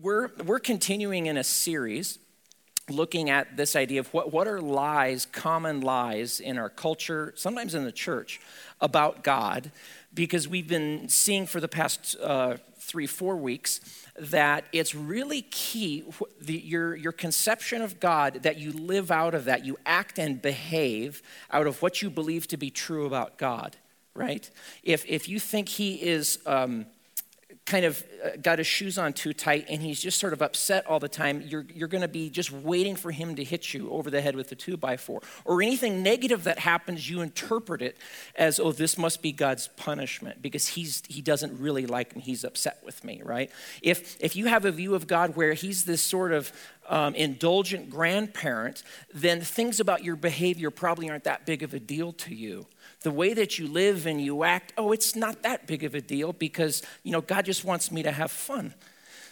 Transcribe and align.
we're, 0.00 0.30
we're 0.44 0.60
continuing 0.60 1.26
in 1.26 1.36
a 1.36 1.44
series 1.44 2.18
looking 2.88 3.28
at 3.28 3.56
this 3.56 3.76
idea 3.76 4.00
of 4.00 4.12
what, 4.14 4.32
what 4.32 4.48
are 4.48 4.60
lies, 4.60 5.26
common 5.26 5.80
lies 5.80 6.40
in 6.40 6.56
our 6.56 6.70
culture, 6.70 7.32
sometimes 7.36 7.74
in 7.74 7.84
the 7.84 7.92
church, 7.92 8.40
about 8.80 9.22
God, 9.22 9.70
because 10.14 10.48
we've 10.48 10.68
been 10.68 11.08
seeing 11.08 11.46
for 11.46 11.60
the 11.60 11.68
past 11.68 12.16
uh, 12.22 12.56
three, 12.78 13.06
four 13.06 13.36
weeks 13.36 13.80
that 14.18 14.64
it's 14.72 14.94
really 14.94 15.42
key 15.42 16.04
the, 16.40 16.58
your, 16.58 16.96
your 16.96 17.12
conception 17.12 17.82
of 17.82 18.00
God, 18.00 18.42
that 18.42 18.56
you 18.56 18.72
live 18.72 19.10
out 19.10 19.34
of 19.34 19.44
that, 19.44 19.66
you 19.66 19.76
act 19.84 20.18
and 20.18 20.40
behave 20.40 21.22
out 21.50 21.66
of 21.66 21.82
what 21.82 22.00
you 22.00 22.08
believe 22.08 22.46
to 22.48 22.56
be 22.56 22.70
true 22.70 23.04
about 23.04 23.36
God, 23.36 23.76
right? 24.14 24.48
If, 24.82 25.04
if 25.06 25.28
you 25.28 25.38
think 25.38 25.68
He 25.68 25.96
is. 25.96 26.38
Um, 26.46 26.86
kind 27.68 27.84
of 27.84 28.02
uh, 28.24 28.30
got 28.40 28.58
his 28.58 28.66
shoes 28.66 28.96
on 28.96 29.12
too 29.12 29.34
tight 29.34 29.66
and 29.68 29.82
he's 29.82 30.00
just 30.00 30.18
sort 30.18 30.32
of 30.32 30.40
upset 30.40 30.86
all 30.86 30.98
the 30.98 31.08
time, 31.08 31.42
you're, 31.46 31.66
you're 31.74 31.86
going 31.86 32.02
to 32.02 32.08
be 32.08 32.30
just 32.30 32.50
waiting 32.50 32.96
for 32.96 33.10
him 33.10 33.36
to 33.36 33.44
hit 33.44 33.74
you 33.74 33.90
over 33.90 34.10
the 34.10 34.22
head 34.22 34.34
with 34.34 34.48
the 34.48 34.54
two 34.54 34.76
by 34.76 34.96
four. 34.96 35.20
Or 35.44 35.60
anything 35.60 36.02
negative 36.02 36.44
that 36.44 36.58
happens, 36.58 37.08
you 37.08 37.20
interpret 37.20 37.82
it 37.82 37.98
as, 38.36 38.58
oh, 38.58 38.72
this 38.72 38.96
must 38.96 39.20
be 39.20 39.32
God's 39.32 39.68
punishment 39.68 40.40
because 40.40 40.68
he's, 40.68 41.02
he 41.08 41.20
doesn't 41.20 41.60
really 41.60 41.86
like 41.86 42.16
me. 42.16 42.22
He's 42.22 42.42
upset 42.42 42.78
with 42.82 43.04
me, 43.04 43.20
right? 43.22 43.50
If, 43.82 44.16
if 44.18 44.34
you 44.34 44.46
have 44.46 44.64
a 44.64 44.72
view 44.72 44.94
of 44.94 45.06
God 45.06 45.36
where 45.36 45.52
he's 45.52 45.84
this 45.84 46.00
sort 46.00 46.32
of 46.32 46.50
um, 46.88 47.14
indulgent 47.14 47.90
grandparent, 47.90 48.82
then 49.12 49.42
things 49.42 49.78
about 49.78 50.02
your 50.02 50.16
behavior 50.16 50.70
probably 50.70 51.10
aren't 51.10 51.24
that 51.24 51.44
big 51.44 51.62
of 51.62 51.74
a 51.74 51.78
deal 51.78 52.12
to 52.14 52.34
you 52.34 52.66
the 53.02 53.10
way 53.10 53.32
that 53.34 53.58
you 53.58 53.68
live 53.68 54.06
and 54.06 54.20
you 54.20 54.44
act, 54.44 54.72
oh, 54.76 54.92
it's 54.92 55.14
not 55.14 55.42
that 55.42 55.66
big 55.66 55.84
of 55.84 55.94
a 55.94 56.00
deal 56.00 56.32
because, 56.32 56.82
you 57.02 57.12
know, 57.12 57.20
God 57.20 57.44
just 57.44 57.64
wants 57.64 57.92
me 57.92 58.02
to 58.02 58.10
have 58.10 58.30
fun. 58.30 58.74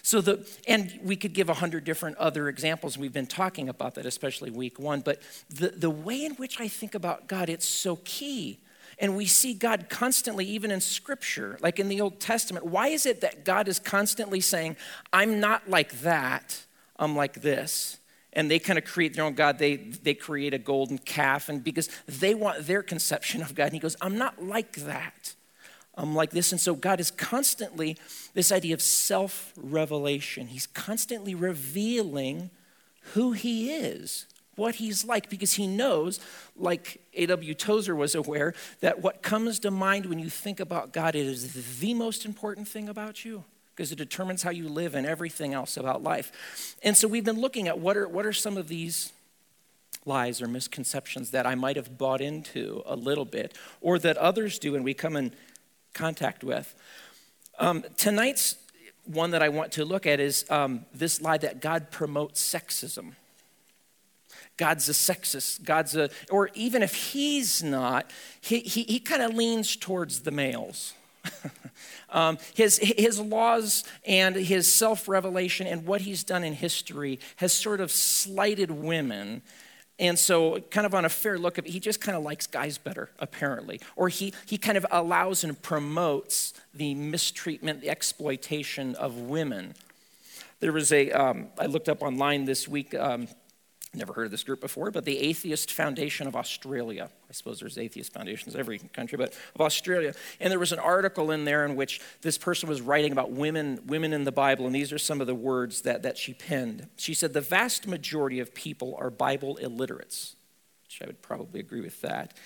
So 0.03 0.21
the, 0.21 0.47
and 0.69 1.01
we 1.03 1.17
could 1.17 1.33
give 1.33 1.49
a 1.49 1.55
hundred 1.55 1.83
different 1.83 2.17
other 2.19 2.49
examples. 2.49 2.97
We've 2.97 3.13
been 3.13 3.27
talking 3.27 3.69
about 3.69 3.97
that, 3.97 4.07
especially 4.07 4.51
week 4.51 4.79
one. 4.79 5.01
But 5.01 5.21
the, 5.51 5.71
the 5.71 5.91
way 5.91 6.25
in 6.25 6.35
which 6.35 6.61
I 6.61 6.69
think 6.69 6.95
about 6.95 7.27
God, 7.27 7.49
it's 7.49 7.69
so 7.69 7.97
key. 8.05 8.61
And 9.01 9.17
we 9.17 9.27
see 9.27 9.53
God 9.53 9.89
constantly, 9.89 10.45
even 10.47 10.71
in 10.71 10.81
Scripture, 10.81 11.59
like 11.61 11.81
in 11.81 11.89
the 11.89 12.01
Old 12.01 12.21
Testament. 12.21 12.65
Why 12.67 12.89
is 12.89 13.05
it 13.05 13.21
that 13.21 13.45
God 13.45 13.67
is 13.67 13.81
constantly 13.81 14.41
saying, 14.41 14.77
I'm 15.13 15.41
not 15.41 15.69
like 15.69 16.01
that, 16.03 16.65
I'm 16.99 17.17
like 17.17 17.43
this? 17.43 17.99
And 18.37 18.51
they 18.51 18.59
kind 18.59 18.79
of 18.79 18.85
create 18.85 19.15
their 19.15 19.25
own 19.25 19.33
God. 19.33 19.59
They, 19.59 19.77
they 19.77 20.15
create 20.15 20.53
a 20.55 20.59
golden 20.59 20.99
calf, 20.99 21.49
and 21.49 21.65
because 21.65 21.89
they 22.07 22.35
want 22.35 22.67
their 22.67 22.83
conception 22.83 23.43
of 23.43 23.55
God. 23.55 23.65
And 23.65 23.73
he 23.73 23.79
goes, 23.81 23.97
I'm 24.01 24.19
not 24.19 24.45
like 24.45 24.77
that. 24.77 25.35
I'm 25.95 26.15
like 26.15 26.31
this. 26.31 26.53
And 26.53 26.61
so 26.61 26.75
God 26.75 27.01
is 27.01 27.11
constantly 27.11 27.97
this 28.35 28.53
idea 28.53 28.75
of 28.75 28.83
self 28.83 29.55
revelation. 29.57 30.49
He's 30.49 30.67
constantly 30.67 31.35
revealing 31.35 32.51
who 33.15 33.33
he 33.33 33.73
is, 33.73 34.27
what 34.55 34.75
he's 34.75 35.05
like, 35.05 35.31
because 35.31 35.55
he 35.55 35.67
knows, 35.67 36.21
like 36.55 37.01
A.W. 37.15 37.55
Tozer 37.55 37.97
was 37.97 38.15
aware, 38.15 38.53
that 38.81 39.01
what 39.01 39.23
comes 39.23 39.59
to 39.61 39.71
mind 39.71 40.05
when 40.07 40.19
you 40.19 40.29
think 40.29 40.61
about 40.61 40.93
God 40.93 41.15
is 41.15 41.79
the 41.81 41.95
most 41.95 42.27
important 42.27 42.69
thing 42.69 42.89
about 42.89 43.25
you 43.25 43.45
because 43.77 43.93
it 43.93 43.97
determines 43.97 44.43
how 44.43 44.51
you 44.51 44.69
live 44.71 44.95
and 44.95 45.07
everything 45.07 45.53
else 45.53 45.77
about 45.77 46.03
life. 46.03 46.77
And 46.83 46.97
so 46.97 47.07
we've 47.07 47.25
been 47.25 47.41
looking 47.41 47.69
at 47.69 47.79
what 47.79 47.95
are, 47.97 48.09
what 48.09 48.25
are 48.25 48.33
some 48.33 48.57
of 48.57 48.69
these 48.69 49.13
lies 50.07 50.41
or 50.41 50.49
misconceptions 50.49 51.33
that 51.33 51.47
I 51.47 51.55
might 51.55 51.77
have 51.77 51.99
bought 51.99 52.23
into 52.23 52.83
a 52.87 52.97
little 52.97 53.27
bit 53.27 53.57
or 53.83 53.99
that 53.99 54.17
others 54.17 54.59
do 54.59 54.75
and 54.77 54.85
we 54.85 54.95
come 54.95 55.15
in 55.15 55.33
contact 55.93 56.43
with. 56.43 56.75
Um, 57.59 57.85
tonight's 57.99 58.57
one 59.05 59.33
that 59.33 59.43
I 59.43 59.51
want 59.51 59.73
to 59.73 59.85
look 59.85 60.07
at 60.07 60.21
is 60.21 60.47
um, 60.51 60.87
this 60.95 61.21
lie 61.21 61.39
that 61.39 61.61
God 61.61 61.91
promotes 61.91 62.43
sexism. 62.43 63.13
God's 64.57 64.89
a 64.89 64.93
sexist. 64.93 65.65
God's 65.65 65.95
a, 65.97 66.09
or 66.31 66.49
even 66.55 66.83
if 66.83 66.95
he's 66.95 67.63
not, 67.63 68.11
he, 68.41 68.61
he, 68.61 68.85
he 68.85 69.01
kind 69.01 69.23
of 69.23 69.35
leans 69.35 69.77
towards 69.77 70.21
the 70.21 70.31
males. 70.31 70.95
um, 72.11 72.39
his, 72.55 72.79
his 72.79 73.21
laws 73.21 73.85
and 74.07 74.37
his 74.37 74.73
self 74.73 75.09
revelation 75.09 75.67
and 75.67 75.87
what 75.87 76.03
he's 76.03 76.25
done 76.25 76.45
in 76.45 76.53
history 76.53 77.19
has 77.37 77.53
sort 77.53 77.81
of 77.81 77.91
slighted 77.91 78.71
women. 78.71 79.43
And 79.99 80.19
so, 80.19 80.61
kind 80.71 80.87
of 80.87 80.95
on 80.95 81.07
a 81.07 81.09
fair 81.09 81.39
look, 81.39 81.57
of 81.57 81.65
he 81.65 81.81
just 81.81 82.03
kind 82.03 82.17
of 82.19 82.23
likes 82.23 82.47
guys 82.47 82.77
better, 82.77 83.09
apparently. 83.19 83.81
Or 83.97 84.11
he, 84.11 84.35
he 84.45 84.59
kind 84.59 84.77
of 84.77 84.85
allows 84.91 85.43
and 85.43 85.61
promotes 85.63 86.53
the 86.75 86.95
mistreatment, 86.95 87.81
the 87.81 87.89
exploitation 87.89 88.95
of 88.97 89.17
women. 89.17 89.75
There 90.61 90.73
was 90.73 90.93
a. 90.93 91.11
Um, 91.13 91.49
I 91.59 91.67
looked 91.67 91.89
up 91.89 92.03
online 92.03 92.45
this 92.45 92.69
week, 92.69 92.95
um, 92.95 93.29
Never 93.97 94.13
heard 94.13 94.27
of 94.27 94.31
this 94.31 94.45
group 94.45 94.61
before, 94.61 94.91
but 94.91 95.07
the 95.07 95.19
Atheist 95.19 95.73
Foundation 95.73 96.27
of 96.27 96.37
Australia. 96.37 97.09
I 97.31 97.33
suppose 97.33 97.61
there's 97.61 97.79
atheist 97.79 98.13
foundations 98.13 98.55
every 98.55 98.79
country, 98.79 99.17
but 99.17 99.35
of 99.55 99.63
Australia. 99.63 100.13
And 100.39 100.51
there 100.51 100.59
was 100.59 100.73
an 100.73 100.79
article 100.79 101.31
in 101.31 101.47
there 101.47 101.65
in 101.65 101.77
which 101.77 102.03
this 102.21 102.37
person 102.37 102.69
was 102.69 102.83
writing 102.83 103.11
about 103.11 103.31
women, 103.31 103.81
women 103.87 104.13
in 104.13 104.25
the 104.25 104.33
Bible, 104.33 104.67
and 104.67 104.75
these 104.75 104.93
are 104.93 104.99
some 104.99 105.23
of 105.23 105.27
the 105.27 105.35
words 105.35 105.81
that, 105.83 106.03
that 106.03 106.19
she 106.19 106.35
penned. 106.35 106.89
She 106.97 107.15
said, 107.15 107.33
The 107.33 107.41
vast 107.41 107.87
majority 107.87 108.39
of 108.39 108.55
people 108.55 108.95
are 108.99 109.09
Bible 109.09 109.57
illiterates, 109.57 110.37
which 110.85 111.01
I 111.03 111.07
would 111.07 111.23
probably 111.23 111.61
agree 111.61 111.81
with 111.81 112.03
that. 112.03 112.37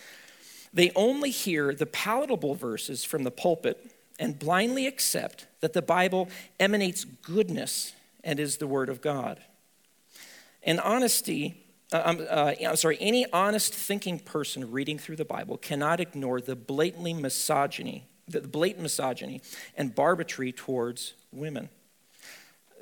They 0.73 0.93
only 0.95 1.31
hear 1.31 1.75
the 1.75 1.87
palatable 1.87 2.55
verses 2.55 3.03
from 3.03 3.25
the 3.25 3.33
pulpit 3.33 3.91
and 4.21 4.39
blindly 4.39 4.87
accept 4.87 5.47
that 5.63 5.73
the 5.73 5.83
Bible 5.83 6.29
emanates 6.61 7.05
goodness 7.05 7.93
and 8.23 8.39
is 8.39 8.59
the 8.59 8.69
Word 8.69 8.89
of 8.89 9.01
God. 9.01 9.41
And 10.63 10.81
honesty, 10.81 11.65
uh, 11.93 12.03
I'm, 12.05 12.27
uh, 12.29 12.53
I'm 12.65 12.77
sorry, 12.77 12.99
any 13.01 13.31
honest 13.33 13.75
thinking 13.75 14.19
person 14.19 14.71
reading 14.71 14.99
through 14.99 15.17
the 15.17 15.25
Bible 15.25 15.57
cannot 15.57 16.01
ignore 16.01 16.41
the 16.41 16.57
blatantly 16.57 17.15
misogyny, 17.15 18.07
the 18.29 18.41
blatant 18.43 18.83
misogyny 18.83 19.41
and 19.77 19.95
barbarity 19.95 20.53
towards 20.53 21.15
women. 21.33 21.69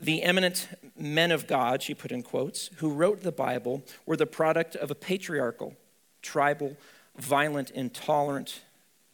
The 0.01 0.23
eminent 0.23 0.69
men 0.97 1.33
of 1.33 1.47
God, 1.47 1.83
she 1.83 1.95
put 1.95 2.13
in 2.13 2.23
quotes, 2.23 2.71
who 2.77 2.91
wrote 2.91 3.23
the 3.23 3.33
Bible 3.33 3.83
were 4.07 4.17
the 4.17 4.27
product 4.27 4.77
of 4.77 4.91
a 4.91 4.95
patriarchal, 4.95 5.75
tribal, 6.23 6.77
violent, 7.17 7.71
intolerant 7.71 8.61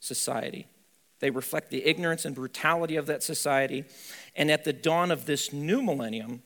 society. 0.01 0.67
They 1.21 1.31
reflect 1.31 1.71
the 1.71 1.87
ignorance 1.87 2.27
and 2.27 2.35
brutality 2.35 2.97
of 2.97 3.07
that 3.07 3.23
society. 3.23 3.85
And 4.37 4.51
at 4.51 4.65
the 4.65 4.75
dawn 4.75 5.11
of 5.11 5.25
this 5.25 5.55
new 5.55 5.81
millennium, 5.81 6.43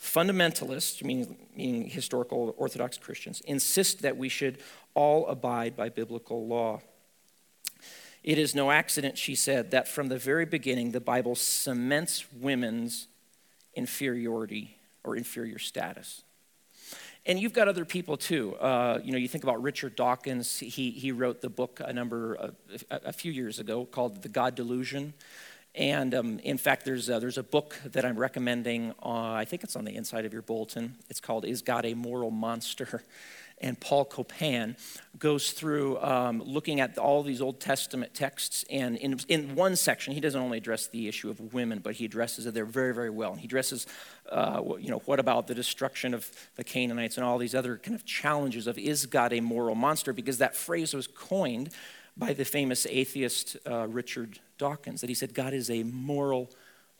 Fundamentalists, 0.00 1.02
meaning, 1.02 1.36
meaning 1.56 1.88
historical 1.88 2.54
Orthodox 2.56 2.98
Christians, 2.98 3.40
insist 3.42 4.02
that 4.02 4.16
we 4.16 4.28
should 4.28 4.58
all 4.94 5.26
abide 5.26 5.76
by 5.76 5.88
biblical 5.88 6.46
law. 6.46 6.80
It 8.22 8.38
is 8.38 8.54
no 8.54 8.70
accident, 8.70 9.16
she 9.18 9.34
said, 9.34 9.70
that 9.70 9.88
from 9.88 10.08
the 10.08 10.18
very 10.18 10.44
beginning 10.44 10.92
the 10.92 11.00
Bible 11.00 11.34
cements 11.34 12.24
women's 12.32 13.08
inferiority 13.74 14.76
or 15.04 15.16
inferior 15.16 15.58
status. 15.58 16.22
And 17.26 17.38
you've 17.38 17.52
got 17.52 17.68
other 17.68 17.84
people 17.84 18.16
too. 18.16 18.56
Uh, 18.56 19.00
you 19.02 19.12
know, 19.12 19.18
you 19.18 19.28
think 19.28 19.44
about 19.44 19.62
Richard 19.62 19.96
Dawkins. 19.96 20.58
He, 20.58 20.90
he 20.90 21.12
wrote 21.12 21.40
the 21.40 21.50
book 21.50 21.80
a 21.84 21.92
number, 21.92 22.34
a, 22.34 22.52
a 22.90 23.12
few 23.12 23.32
years 23.32 23.58
ago 23.58 23.84
called 23.84 24.22
The 24.22 24.28
God 24.28 24.54
Delusion. 24.54 25.12
And 25.78 26.12
um, 26.12 26.40
in 26.40 26.58
fact, 26.58 26.84
there's 26.84 27.08
a, 27.08 27.20
there's 27.20 27.38
a 27.38 27.42
book 27.42 27.80
that 27.84 28.04
I'm 28.04 28.18
recommending. 28.18 28.90
Uh, 29.00 29.32
I 29.32 29.44
think 29.44 29.62
it's 29.62 29.76
on 29.76 29.84
the 29.84 29.94
inside 29.94 30.24
of 30.24 30.32
your 30.32 30.42
bulletin. 30.42 30.96
It's 31.08 31.20
called 31.20 31.44
"Is 31.44 31.62
God 31.62 31.86
a 31.86 31.94
Moral 31.94 32.30
Monster?" 32.30 33.02
And 33.60 33.80
Paul 33.80 34.04
Copan 34.04 34.76
goes 35.18 35.50
through 35.50 35.98
um, 35.98 36.40
looking 36.40 36.78
at 36.78 36.96
all 36.96 37.24
these 37.24 37.40
Old 37.40 37.58
Testament 37.58 38.14
texts. 38.14 38.64
And 38.70 38.96
in, 38.96 39.18
in 39.26 39.56
one 39.56 39.74
section, 39.74 40.14
he 40.14 40.20
doesn't 40.20 40.40
only 40.40 40.58
address 40.58 40.86
the 40.86 41.08
issue 41.08 41.28
of 41.28 41.52
women, 41.52 41.80
but 41.80 41.94
he 41.94 42.04
addresses 42.04 42.46
it 42.46 42.54
there 42.54 42.64
very, 42.64 42.94
very 42.94 43.10
well. 43.10 43.32
And 43.32 43.40
he 43.40 43.46
addresses, 43.46 43.88
uh, 44.30 44.62
you 44.78 44.90
know, 44.90 45.02
what 45.06 45.18
about 45.18 45.48
the 45.48 45.56
destruction 45.56 46.14
of 46.14 46.30
the 46.54 46.62
Canaanites 46.62 47.16
and 47.16 47.26
all 47.26 47.36
these 47.36 47.52
other 47.52 47.78
kind 47.78 47.96
of 47.96 48.04
challenges 48.04 48.68
of 48.68 48.78
is 48.78 49.06
God 49.06 49.32
a 49.32 49.40
moral 49.40 49.74
monster? 49.74 50.12
Because 50.12 50.38
that 50.38 50.54
phrase 50.54 50.94
was 50.94 51.08
coined 51.08 51.70
by 52.18 52.32
the 52.32 52.44
famous 52.44 52.86
atheist 52.90 53.56
uh, 53.66 53.86
Richard 53.86 54.40
Dawkins, 54.58 55.00
that 55.00 55.08
he 55.08 55.14
said 55.14 55.34
God 55.34 55.54
is 55.54 55.70
a 55.70 55.84
moral 55.84 56.50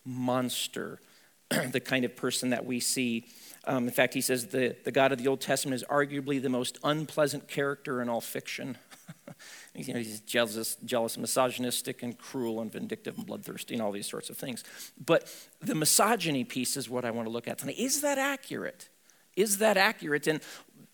monster, 0.04 1.00
the 1.50 1.80
kind 1.80 2.04
of 2.04 2.14
person 2.16 2.50
that 2.50 2.64
we 2.64 2.80
see. 2.80 3.26
Um, 3.64 3.84
in 3.88 3.92
fact, 3.92 4.14
he 4.14 4.20
says 4.20 4.46
the, 4.46 4.76
the 4.84 4.92
God 4.92 5.12
of 5.12 5.18
the 5.18 5.28
Old 5.28 5.40
Testament 5.40 5.74
is 5.74 5.84
arguably 5.90 6.40
the 6.40 6.48
most 6.48 6.78
unpleasant 6.84 7.48
character 7.48 8.00
in 8.00 8.08
all 8.08 8.20
fiction. 8.20 8.78
you 9.74 9.92
know, 9.92 9.98
he's 9.98 10.20
jealous, 10.20 10.76
jealous, 10.84 11.18
misogynistic, 11.18 12.02
and 12.02 12.16
cruel, 12.16 12.60
and 12.60 12.72
vindictive, 12.72 13.16
and 13.16 13.26
bloodthirsty, 13.26 13.74
and 13.74 13.82
all 13.82 13.92
these 13.92 14.08
sorts 14.08 14.30
of 14.30 14.36
things. 14.36 14.62
But 15.04 15.32
the 15.60 15.74
misogyny 15.74 16.44
piece 16.44 16.76
is 16.76 16.88
what 16.88 17.04
I 17.04 17.10
want 17.10 17.26
to 17.26 17.32
look 17.32 17.48
at 17.48 17.58
tonight. 17.58 17.78
Is 17.78 18.00
that 18.02 18.18
accurate? 18.18 18.88
Is 19.36 19.58
that 19.58 19.76
accurate? 19.76 20.26
And 20.26 20.40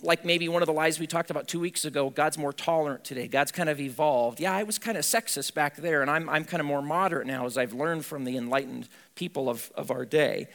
like 0.05 0.25
maybe 0.25 0.49
one 0.49 0.63
of 0.63 0.67
the 0.67 0.73
lies 0.73 0.99
we 0.99 1.07
talked 1.07 1.31
about 1.31 1.49
two 1.49 1.61
weeks 1.61 1.85
ago 1.85 2.11
God's 2.11 2.39
more 2.39 2.53
tolerant 2.53 3.05
today. 3.05 3.27
God's 3.27 3.53
kind 3.53 3.69
of 3.69 3.81
evolved. 3.81 4.41
Yeah, 4.41 4.55
I 4.55 4.63
was 4.63 4.79
kind 4.79 4.97
of 4.97 5.05
sexist 5.05 5.55
back 5.55 5.77
there, 5.77 6.03
and 6.03 6.11
I'm, 6.11 6.29
I'm 6.29 6.45
kind 6.45 6.61
of 6.61 6.67
more 6.67 6.83
moderate 6.83 7.27
now 7.27 7.47
as 7.47 7.59
I've 7.59 7.73
learned 7.73 8.05
from 8.05 8.25
the 8.25 8.37
enlightened 8.37 8.89
people 9.15 9.49
of, 9.49 9.73
of 9.75 9.91
our 9.91 10.05
day. 10.05 10.49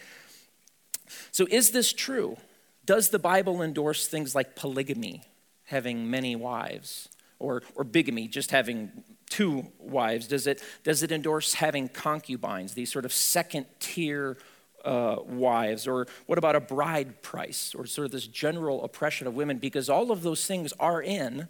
So, 1.31 1.47
is 1.49 1.71
this 1.71 1.91
true? 1.91 2.37
Does 2.85 3.09
the 3.09 3.19
Bible 3.19 3.61
endorse 3.61 4.07
things 4.07 4.33
like 4.33 4.55
polygamy, 4.55 5.23
having 5.65 6.09
many 6.09 6.35
wives, 6.35 7.09
or, 7.39 7.63
or 7.75 7.83
bigamy, 7.83 8.27
just 8.27 8.51
having 8.51 8.91
two 9.29 9.67
wives? 9.79 10.27
Does 10.27 10.47
it, 10.47 10.63
does 10.83 11.03
it 11.03 11.11
endorse 11.11 11.55
having 11.55 11.89
concubines, 11.89 12.73
these 12.73 12.91
sort 12.91 13.05
of 13.05 13.13
second 13.13 13.65
tier 13.79 14.37
uh, 14.85 15.17
wives? 15.25 15.87
Or 15.87 16.07
what 16.25 16.37
about 16.37 16.55
a 16.55 16.59
bride 16.59 17.21
price, 17.21 17.73
or 17.75 17.85
sort 17.85 18.05
of 18.05 18.11
this 18.11 18.27
general 18.27 18.83
oppression 18.83 19.27
of 19.27 19.35
women? 19.35 19.57
Because 19.57 19.89
all 19.89 20.11
of 20.11 20.23
those 20.23 20.45
things 20.45 20.73
are 20.79 21.01
in 21.01 21.47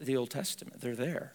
the 0.00 0.16
Old 0.16 0.30
Testament, 0.30 0.80
they're 0.80 0.96
there. 0.96 1.34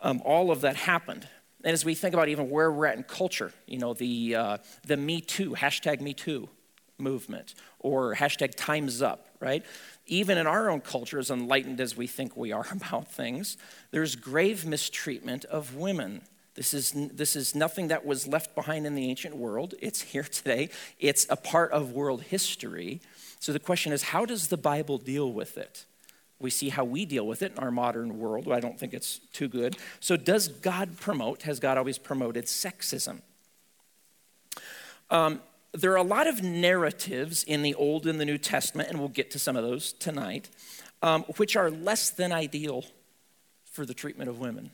Um, 0.00 0.22
all 0.24 0.50
of 0.50 0.60
that 0.60 0.76
happened. 0.76 1.26
And 1.64 1.72
as 1.72 1.84
we 1.84 1.94
think 1.94 2.14
about 2.14 2.28
even 2.28 2.50
where 2.50 2.70
we're 2.70 2.86
at 2.86 2.96
in 2.96 3.02
culture, 3.02 3.52
you 3.66 3.78
know, 3.78 3.94
the, 3.94 4.36
uh, 4.36 4.58
the 4.86 4.96
Me 4.96 5.20
Too, 5.20 5.52
hashtag 5.52 6.00
Me 6.00 6.14
Too 6.14 6.48
movement, 6.98 7.54
or 7.78 8.14
hashtag 8.14 8.54
Time's 8.56 9.02
Up, 9.02 9.28
right? 9.40 9.64
Even 10.06 10.38
in 10.38 10.46
our 10.46 10.70
own 10.70 10.80
culture, 10.80 11.18
as 11.18 11.30
enlightened 11.30 11.80
as 11.80 11.96
we 11.96 12.06
think 12.06 12.36
we 12.36 12.52
are 12.52 12.66
about 12.72 13.10
things, 13.10 13.56
there's 13.90 14.16
grave 14.16 14.64
mistreatment 14.66 15.44
of 15.46 15.74
women. 15.76 16.22
This 16.58 16.74
is, 16.74 16.92
this 16.92 17.36
is 17.36 17.54
nothing 17.54 17.86
that 17.86 18.04
was 18.04 18.26
left 18.26 18.56
behind 18.56 18.84
in 18.84 18.96
the 18.96 19.08
ancient 19.08 19.36
world. 19.36 19.74
It's 19.80 20.02
here 20.02 20.22
today. 20.38 20.70
It's 20.98 21.24
a 21.30 21.36
part 21.36 21.70
of 21.70 21.92
world 21.92 22.22
history. 22.22 23.00
So 23.38 23.52
the 23.52 23.60
question 23.60 23.92
is 23.92 24.02
how 24.02 24.24
does 24.24 24.48
the 24.48 24.56
Bible 24.56 24.98
deal 24.98 25.32
with 25.32 25.56
it? 25.56 25.84
We 26.40 26.50
see 26.50 26.70
how 26.70 26.82
we 26.82 27.04
deal 27.04 27.24
with 27.28 27.42
it 27.42 27.52
in 27.52 27.58
our 27.58 27.70
modern 27.70 28.18
world. 28.18 28.50
I 28.50 28.58
don't 28.58 28.76
think 28.76 28.92
it's 28.92 29.20
too 29.32 29.46
good. 29.46 29.76
So, 29.98 30.16
does 30.16 30.46
God 30.46 30.96
promote, 30.96 31.42
has 31.42 31.58
God 31.58 31.76
always 31.78 31.98
promoted 31.98 32.44
sexism? 32.44 33.22
Um, 35.10 35.40
there 35.72 35.90
are 35.92 35.96
a 35.96 36.02
lot 36.04 36.28
of 36.28 36.40
narratives 36.40 37.42
in 37.42 37.62
the 37.62 37.74
Old 37.74 38.06
and 38.06 38.20
the 38.20 38.24
New 38.24 38.38
Testament, 38.38 38.88
and 38.88 39.00
we'll 39.00 39.08
get 39.08 39.32
to 39.32 39.38
some 39.40 39.56
of 39.56 39.64
those 39.64 39.92
tonight, 39.92 40.48
um, 41.02 41.24
which 41.38 41.56
are 41.56 41.72
less 41.72 42.10
than 42.10 42.30
ideal 42.30 42.84
for 43.64 43.84
the 43.84 43.94
treatment 43.94 44.30
of 44.30 44.38
women. 44.38 44.70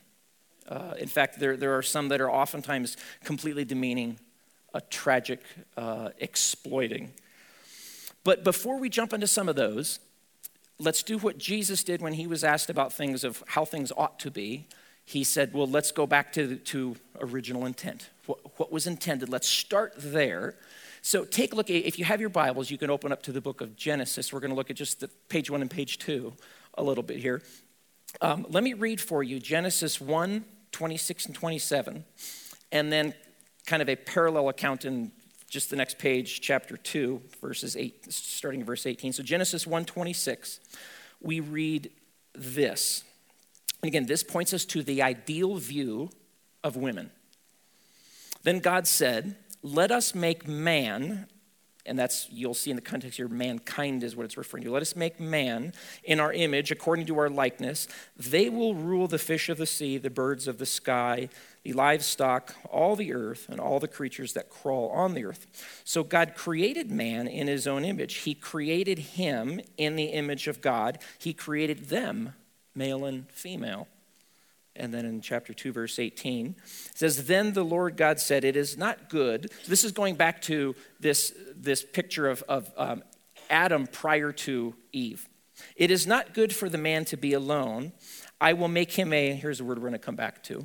Uh, 0.69 0.95
in 0.99 1.09
fact, 1.09 1.39
there, 1.39 1.57
there 1.57 1.77
are 1.77 1.83
some 1.83 2.09
that 2.09 2.21
are 2.21 2.31
oftentimes 2.31 2.97
completely 3.23 3.65
demeaning, 3.65 4.19
uh, 4.73 4.81
tragic, 4.91 5.41
uh, 5.77 6.11
exploiting. 6.19 7.13
But 8.25 8.45
before 8.45 8.79
we 8.79 8.89
jump 8.89 9.13
into 9.13 9.27
some 9.27 9.49
of 9.49 9.57
those, 9.57 10.01
let's 10.79 11.03
do 11.03 11.19
what 11.19 11.39
Jesus 11.39 11.85
did 11.85 12.01
when 12.01 12.15
he 12.15 12.27
was 12.27 12.43
asked 12.43 12.71
about 12.71 12.93
things 12.93 13.25
of 13.25 13.45
how 13.49 13.65
things 13.65 13.93
ought 13.97 14.19
to 14.21 14.31
be. 14.31 14.67
He 15.05 15.23
said, 15.23 15.53
Well, 15.53 15.67
let's 15.67 15.93
go 15.93 16.07
back 16.07 16.33
to, 16.33 16.57
to 16.57 16.97
original 17.21 17.67
intent. 17.67 18.09
What, 18.27 18.39
what 18.59 18.73
was 18.73 18.87
intended? 18.87 19.29
Let's 19.29 19.49
start 19.49 19.93
there. 19.99 20.55
So 21.03 21.27
take 21.27 21.53
a 21.53 21.57
look. 21.57 21.69
If 21.69 21.99
you 21.99 22.07
have 22.07 22.21
your 22.21 22.31
Bibles, 22.31 22.71
you 22.71 22.79
can 22.79 22.89
open 22.89 23.13
up 23.13 23.23
to 23.25 23.33
the 23.33 23.43
book 23.43 23.61
of 23.61 23.77
Genesis. 23.77 24.33
We're 24.33 24.41
going 24.41 24.53
to 24.53 24.57
look 24.57 24.71
at 24.71 24.77
just 24.77 25.01
the 25.01 25.09
page 25.29 25.51
one 25.51 25.61
and 25.61 25.71
page 25.71 25.99
two 25.99 26.33
a 26.79 26.83
little 26.83 27.05
bit 27.05 27.19
here. 27.19 27.43
Um, 28.21 28.47
let 28.49 28.63
me 28.63 28.75
read 28.75 29.01
for 29.01 29.23
you 29.23 29.41
Genesis 29.41 30.01
1 30.01 30.45
26 30.73 31.27
and 31.27 31.35
27, 31.37 32.05
and 32.73 32.93
then 32.93 33.15
kind 33.65 33.81
of 33.81 33.89
a 33.89 33.95
parallel 33.95 34.49
account 34.49 34.85
in 34.85 35.13
just 35.49 35.71
the 35.71 35.77
next 35.77 35.99
page, 35.99 36.41
chapter 36.41 36.77
2, 36.77 37.23
verses 37.41 37.77
8, 37.77 38.13
starting 38.13 38.61
in 38.61 38.67
verse 38.67 38.85
18. 38.85 39.13
So 39.13 39.23
Genesis 39.23 39.67
1:26, 39.67 40.59
we 41.21 41.39
read 41.39 41.93
this. 42.35 43.05
And 43.83 43.89
again, 43.89 44.07
this 44.07 44.25
points 44.25 44.53
us 44.53 44.65
to 44.67 44.83
the 44.83 45.03
ideal 45.03 45.57
view 45.57 46.11
of 46.65 46.77
women. 46.77 47.13
Then 48.43 48.59
God 48.59 48.87
said, 48.87 49.37
Let 49.63 49.91
us 49.93 50.15
make 50.15 50.49
man 50.49 51.29
and 51.87 51.99
that's 51.99 52.29
you'll 52.31 52.55
see 52.55 52.71
in 52.71 52.77
the 52.77 52.83
context 52.83 53.17
here 53.17 53.29
mankind 53.29 54.03
is 54.03 54.17
what 54.17 54.25
it's 54.25 54.37
referring 54.37 54.65
to. 54.65 54.71
Let 54.71 54.83
us 54.83 54.97
make 54.97 55.21
man 55.21 55.73
in 56.03 56.21
our 56.21 56.33
image 56.33 56.71
according 56.71 57.07
to 57.07 57.19
our 57.19 57.29
likeness. 57.29 57.89
They 58.17 58.49
will 58.49 58.75
rule 58.75 59.07
the 59.07 59.19
fish 59.19 59.49
of 59.49 59.59
the 59.59 59.67
sea 59.67 59.99
the 59.99 60.11
birds 60.11 60.49
of 60.49 60.59
the 60.59 60.67
sky 60.67 61.29
the 61.63 61.73
livestock 61.73 62.55
all 62.71 62.95
the 62.95 63.13
earth 63.13 63.47
and 63.49 63.59
all 63.59 63.81
the 63.81 63.89
creatures 63.89 64.35
that 64.35 64.51
crawl 64.51 64.91
on 64.91 65.15
the 65.15 65.25
earth. 65.25 65.47
So 65.85 66.03
god 66.03 66.35
created 66.35 66.91
man 66.91 67.27
in 67.27 67.47
his 67.47 67.67
own 67.67 67.85
image. 67.85 68.15
He 68.17 68.35
created 68.35 68.99
him 68.99 69.61
in 69.77 69.97
the 69.97 70.05
image 70.05 70.49
of 70.49 70.61
god. 70.61 70.99
He 71.19 71.33
created 71.33 71.89
them 71.89 72.35
male 72.75 73.05
and 73.05 73.31
female 73.31 73.89
and 74.77 74.93
then 74.93 75.05
in 75.05 75.21
chapter 75.21 75.53
2, 75.53 75.73
verse 75.73 75.99
18, 75.99 76.57
it 76.57 76.99
says, 76.99 77.27
Then 77.27 77.53
the 77.53 77.65
Lord 77.65 77.97
God 77.97 78.19
said, 78.19 78.45
It 78.45 78.57
is 78.57 78.77
not 78.77 79.09
good. 79.09 79.51
This 79.69 79.85
is 79.85 79.93
going 79.93 80.17
back 80.17 80.43
to 80.43 80.75
this, 80.99 81.33
this 81.55 81.85
picture 81.85 82.29
of, 82.29 82.43
of 82.49 82.71
um, 82.77 83.03
Adam 83.51 83.87
prior 83.87 84.33
to 84.33 84.75
Eve. 84.93 85.29
It 85.77 85.91
is 85.91 86.07
not 86.07 86.35
good 86.35 86.53
for 86.53 86.69
the 86.69 86.79
man 86.79 87.05
to 87.07 87.17
be 87.17 87.33
alone. 87.33 87.93
I 88.41 88.55
will 88.55 88.69
make 88.69 88.93
him 88.93 89.13
a, 89.13 89.33
here's 89.33 89.61
a 89.61 89.65
word 89.65 89.79
we're 89.79 89.89
going 89.89 89.93
to 89.93 89.99
come 89.99 90.17
back 90.17 90.43
to. 90.45 90.65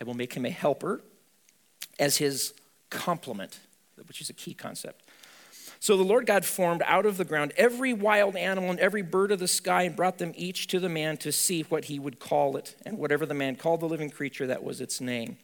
I 0.00 0.04
will 0.04 0.14
make 0.14 0.34
him 0.34 0.44
a 0.44 0.50
helper 0.50 1.02
as 1.98 2.16
his 2.16 2.54
complement, 2.90 3.58
which 4.06 4.20
is 4.20 4.30
a 4.30 4.32
key 4.32 4.54
concept. 4.54 5.07
So 5.80 5.96
the 5.96 6.02
Lord 6.02 6.26
God 6.26 6.44
formed 6.44 6.82
out 6.86 7.06
of 7.06 7.16
the 7.16 7.24
ground 7.24 7.52
every 7.56 7.92
wild 7.92 8.36
animal 8.36 8.70
and 8.70 8.80
every 8.80 9.02
bird 9.02 9.30
of 9.30 9.38
the 9.38 9.48
sky 9.48 9.82
and 9.84 9.94
brought 9.94 10.18
them 10.18 10.32
each 10.36 10.66
to 10.68 10.80
the 10.80 10.88
man 10.88 11.16
to 11.18 11.30
see 11.30 11.62
what 11.62 11.84
he 11.84 11.98
would 11.98 12.18
call 12.18 12.56
it. 12.56 12.74
And 12.84 12.98
whatever 12.98 13.24
the 13.24 13.34
man 13.34 13.56
called 13.56 13.80
the 13.80 13.88
living 13.88 14.10
creature, 14.10 14.46
that 14.48 14.64
was 14.64 14.80
its 14.80 15.00
name. 15.00 15.38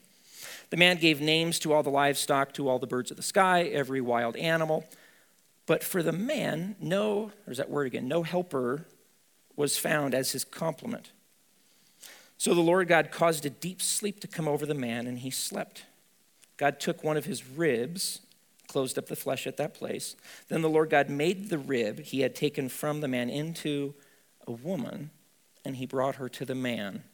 The 0.70 0.76
man 0.76 0.96
gave 0.96 1.20
names 1.20 1.58
to 1.60 1.72
all 1.72 1.82
the 1.82 1.90
livestock, 1.90 2.52
to 2.54 2.68
all 2.68 2.78
the 2.78 2.86
birds 2.86 3.10
of 3.10 3.16
the 3.16 3.22
sky, 3.22 3.62
every 3.62 4.00
wild 4.00 4.36
animal. 4.36 4.84
But 5.66 5.84
for 5.84 6.02
the 6.02 6.12
man, 6.12 6.76
no, 6.80 7.30
there's 7.44 7.58
that 7.58 7.70
word 7.70 7.86
again, 7.86 8.08
no 8.08 8.22
helper 8.22 8.86
was 9.56 9.78
found 9.78 10.14
as 10.14 10.32
his 10.32 10.44
complement. 10.44 11.12
So 12.38 12.54
the 12.54 12.60
Lord 12.60 12.88
God 12.88 13.10
caused 13.12 13.46
a 13.46 13.50
deep 13.50 13.80
sleep 13.80 14.20
to 14.20 14.26
come 14.26 14.48
over 14.48 14.66
the 14.66 14.74
man, 14.74 15.06
and 15.06 15.20
he 15.20 15.30
slept. 15.30 15.84
God 16.56 16.80
took 16.80 17.04
one 17.04 17.16
of 17.16 17.24
his 17.24 17.46
ribs 17.46 18.20
closed 18.74 18.98
up 18.98 19.06
the 19.06 19.14
flesh 19.14 19.46
at 19.46 19.56
that 19.56 19.72
place. 19.72 20.16
Then 20.48 20.60
the 20.60 20.68
Lord 20.68 20.90
God 20.90 21.08
made 21.08 21.48
the 21.48 21.58
rib 21.58 22.00
he 22.00 22.22
had 22.22 22.34
taken 22.34 22.68
from 22.68 23.00
the 23.00 23.06
man 23.06 23.30
into 23.30 23.94
a 24.48 24.50
woman, 24.50 25.10
and 25.64 25.76
he 25.76 25.86
brought 25.86 26.16
her 26.16 26.28
to 26.30 26.44
the 26.44 26.56
man. 26.56 27.04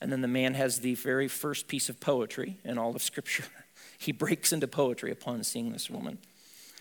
And 0.00 0.10
then 0.10 0.22
the 0.22 0.26
man 0.26 0.54
has 0.54 0.80
the 0.80 0.94
very 0.94 1.28
first 1.28 1.68
piece 1.68 1.90
of 1.90 2.00
poetry 2.00 2.56
in 2.64 2.78
all 2.78 2.96
of 2.96 3.02
Scripture. 3.02 3.44
He 3.98 4.12
breaks 4.12 4.50
into 4.50 4.66
poetry 4.66 5.10
upon 5.10 5.44
seeing 5.44 5.72
this 5.72 5.90
woman. 5.90 6.18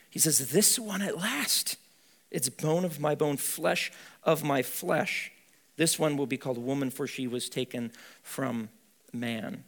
He 0.10 0.20
says, 0.20 0.52
This 0.52 0.80
one 0.80 1.02
at 1.02 1.18
last, 1.18 1.76
it's 2.32 2.48
bone 2.48 2.86
of 2.86 3.02
my 3.02 3.14
bone, 3.14 3.36
flesh 3.36 3.92
of 4.24 4.42
my 4.42 4.62
flesh. 4.62 5.30
This 5.76 6.00
one 6.00 6.16
will 6.16 6.28
be 6.28 6.38
called 6.38 6.58
woman, 6.58 6.90
for 6.90 7.08
she 7.08 7.28
was 7.28 7.50
taken 7.50 7.92
from 8.24 8.70
man 9.12 9.66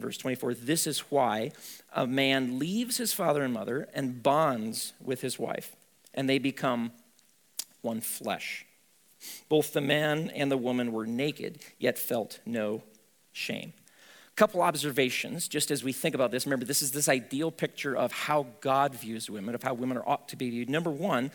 verse 0.00 0.18
24, 0.18 0.54
this 0.54 0.86
is 0.86 1.00
why 1.10 1.52
a 1.94 2.06
man 2.06 2.58
leaves 2.58 2.98
his 2.98 3.12
father 3.12 3.42
and 3.42 3.52
mother 3.52 3.88
and 3.94 4.22
bonds 4.22 4.92
with 5.02 5.20
his 5.20 5.38
wife, 5.38 5.74
and 6.14 6.28
they 6.28 6.38
become 6.38 6.92
one 7.82 8.00
flesh. 8.00 8.66
Both 9.48 9.72
the 9.72 9.80
man 9.80 10.30
and 10.30 10.50
the 10.50 10.56
woman 10.56 10.92
were 10.92 11.06
naked, 11.06 11.60
yet 11.78 11.98
felt 11.98 12.40
no 12.44 12.82
shame. 13.32 13.72
Couple 14.34 14.60
observations, 14.60 15.48
just 15.48 15.70
as 15.70 15.82
we 15.82 15.92
think 15.92 16.14
about 16.14 16.30
this. 16.30 16.44
Remember, 16.44 16.66
this 16.66 16.82
is 16.82 16.90
this 16.90 17.08
ideal 17.08 17.50
picture 17.50 17.96
of 17.96 18.12
how 18.12 18.46
God 18.60 18.94
views 18.94 19.30
women, 19.30 19.54
of 19.54 19.62
how 19.62 19.72
women 19.72 19.96
are 19.96 20.06
ought 20.06 20.28
to 20.28 20.36
be 20.36 20.50
viewed. 20.50 20.68
Number 20.68 20.90
one, 20.90 21.30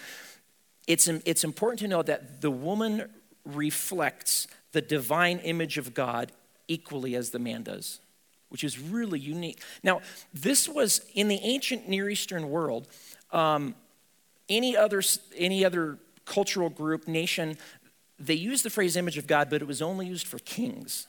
it's, 0.86 1.08
it's 1.08 1.44
important 1.44 1.80
to 1.80 1.88
know 1.88 2.04
that 2.04 2.42
the 2.42 2.52
woman 2.52 3.10
reflects 3.44 4.48
the 4.72 4.82
divine 4.82 5.40
image 5.40 5.80
of 5.80 5.96
God 5.96 6.32
equally 6.68 7.16
as 7.16 7.32
the 7.32 7.40
man 7.40 7.64
does 7.64 8.00
which 8.52 8.64
is 8.64 8.78
really 8.78 9.20
unique. 9.20 9.62
Now, 9.82 10.02
this 10.34 10.68
was 10.68 11.02
in 11.16 11.30
the 11.30 11.40
ancient 11.42 11.88
Near 11.88 12.10
Eastern 12.10 12.50
world. 12.50 12.88
Um, 13.32 13.76
any 14.50 14.76
other 14.76 15.02
any 15.38 15.64
other 15.64 15.98
cultural 16.26 16.70
group, 16.70 17.08
nation, 17.08 17.58
they 18.20 18.34
used 18.34 18.66
the 18.66 18.70
phrase 18.70 18.98
image 18.98 19.18
of 19.18 19.26
God, 19.26 19.50
but 19.50 19.62
it 19.62 19.68
was 19.68 19.82
only 19.82 20.06
used 20.06 20.28
for 20.28 20.38
kings. 20.40 21.08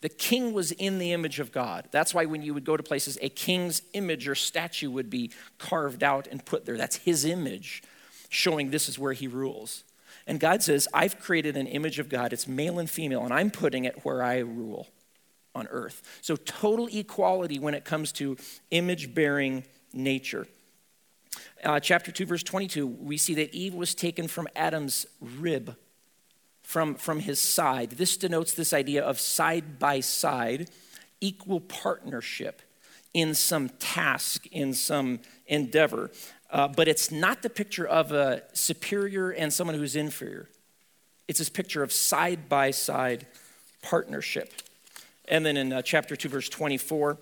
The 0.00 0.08
king 0.08 0.52
was 0.52 0.70
in 0.70 0.98
the 0.98 1.12
image 1.12 1.40
of 1.40 1.50
God. 1.50 1.88
That's 1.90 2.14
why 2.14 2.26
when 2.26 2.42
you 2.42 2.54
would 2.54 2.64
go 2.64 2.76
to 2.76 2.82
places, 2.82 3.18
a 3.20 3.28
king's 3.28 3.82
image 3.92 4.28
or 4.28 4.34
statue 4.34 4.90
would 4.90 5.10
be 5.10 5.30
carved 5.58 6.04
out 6.04 6.28
and 6.30 6.44
put 6.44 6.64
there. 6.64 6.76
That's 6.76 6.96
his 6.96 7.24
image, 7.24 7.82
showing 8.28 8.70
this 8.70 8.88
is 8.88 8.98
where 8.98 9.14
he 9.14 9.26
rules. 9.26 9.82
And 10.26 10.38
God 10.38 10.62
says, 10.62 10.86
I've 10.94 11.18
created 11.18 11.56
an 11.56 11.66
image 11.66 11.98
of 11.98 12.08
God. 12.08 12.32
It's 12.32 12.46
male 12.46 12.78
and 12.78 12.88
female, 12.88 13.24
and 13.24 13.32
I'm 13.32 13.50
putting 13.50 13.84
it 13.84 14.04
where 14.04 14.22
I 14.22 14.38
rule 14.38 14.88
on 15.54 15.66
earth. 15.68 16.02
So, 16.20 16.36
total 16.36 16.88
equality 16.92 17.58
when 17.58 17.74
it 17.74 17.84
comes 17.84 18.12
to 18.12 18.36
image 18.70 19.14
bearing 19.14 19.64
nature. 19.92 20.46
Uh, 21.62 21.80
chapter 21.80 22.12
2, 22.12 22.26
verse 22.26 22.42
22, 22.42 22.86
we 22.86 23.16
see 23.16 23.34
that 23.34 23.54
Eve 23.54 23.74
was 23.74 23.94
taken 23.94 24.28
from 24.28 24.46
Adam's 24.54 25.06
rib, 25.20 25.76
from, 26.62 26.94
from 26.94 27.20
his 27.20 27.40
side. 27.40 27.92
This 27.92 28.16
denotes 28.16 28.52
this 28.52 28.72
idea 28.72 29.02
of 29.02 29.18
side 29.18 29.78
by 29.78 30.00
side, 30.00 30.70
equal 31.20 31.60
partnership, 31.60 32.62
in 33.14 33.34
some 33.34 33.68
task, 33.78 34.46
in 34.48 34.74
some 34.74 35.20
endeavor. 35.46 36.10
Uh, 36.50 36.68
but 36.68 36.88
it's 36.88 37.10
not 37.10 37.42
the 37.42 37.50
picture 37.50 37.86
of 37.86 38.12
a 38.12 38.42
superior 38.52 39.30
and 39.30 39.52
someone 39.52 39.76
who's 39.76 39.96
inferior. 39.96 40.48
It's 41.26 41.38
this 41.38 41.48
picture 41.48 41.82
of 41.82 41.92
side 41.92 42.48
by 42.48 42.70
side 42.70 43.26
partnership. 43.82 44.52
And 45.28 45.44
then 45.44 45.56
in 45.56 45.72
uh, 45.72 45.82
chapter 45.82 46.16
2, 46.16 46.28
verse 46.28 46.48
24, 46.48 47.18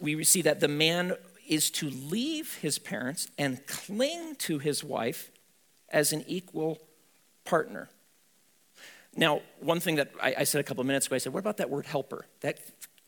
we 0.00 0.22
see 0.24 0.42
that 0.42 0.60
the 0.60 0.68
man 0.68 1.14
is 1.46 1.70
to 1.70 1.90
leave 1.90 2.56
his 2.56 2.78
parents 2.78 3.28
and 3.38 3.66
cling 3.66 4.34
to 4.36 4.58
his 4.58 4.82
wife 4.82 5.30
as 5.90 6.12
an 6.12 6.24
equal 6.26 6.78
partner. 7.44 7.88
Now, 9.16 9.42
one 9.60 9.80
thing 9.80 9.96
that 9.96 10.10
I, 10.20 10.34
I 10.38 10.44
said 10.44 10.60
a 10.60 10.64
couple 10.64 10.80
of 10.80 10.86
minutes 10.86 11.06
ago, 11.06 11.16
I 11.16 11.18
said, 11.18 11.32
what 11.32 11.40
about 11.40 11.58
that 11.58 11.70
word 11.70 11.86
helper? 11.86 12.26
That 12.40 12.58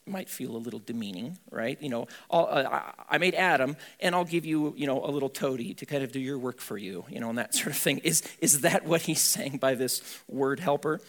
might 0.06 0.28
feel 0.28 0.54
a 0.54 0.58
little 0.58 0.78
demeaning, 0.78 1.36
right? 1.50 1.80
You 1.82 1.88
know, 1.88 2.06
uh, 2.30 2.92
I 3.10 3.18
made 3.18 3.34
Adam, 3.34 3.76
and 3.98 4.14
I'll 4.14 4.24
give 4.24 4.46
you, 4.46 4.72
you 4.76 4.86
know, 4.86 5.04
a 5.04 5.10
little 5.10 5.28
toady 5.28 5.74
to 5.74 5.86
kind 5.86 6.04
of 6.04 6.12
do 6.12 6.20
your 6.20 6.38
work 6.38 6.60
for 6.60 6.78
you, 6.78 7.04
you 7.08 7.18
know, 7.18 7.28
and 7.28 7.38
that 7.38 7.54
sort 7.54 7.68
of 7.68 7.76
thing. 7.76 7.98
Is 7.98 8.22
is 8.40 8.60
that 8.60 8.86
what 8.86 9.02
he's 9.02 9.20
saying 9.20 9.58
by 9.58 9.74
this 9.74 10.20
word 10.28 10.60
helper? 10.60 11.00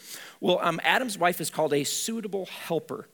Well, 0.41 0.59
um, 0.61 0.79
Adam's 0.83 1.17
wife 1.17 1.39
is 1.39 1.51
called 1.51 1.73
a 1.73 1.83
suitable 1.83 2.47
helper. 2.47 3.07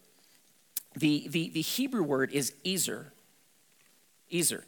The 0.95 1.27
the 1.27 1.50
the 1.50 1.62
Hebrew 1.62 2.03
word 2.03 2.31
is 2.31 2.53
ezer. 2.65 3.13
Ezer. 4.31 4.65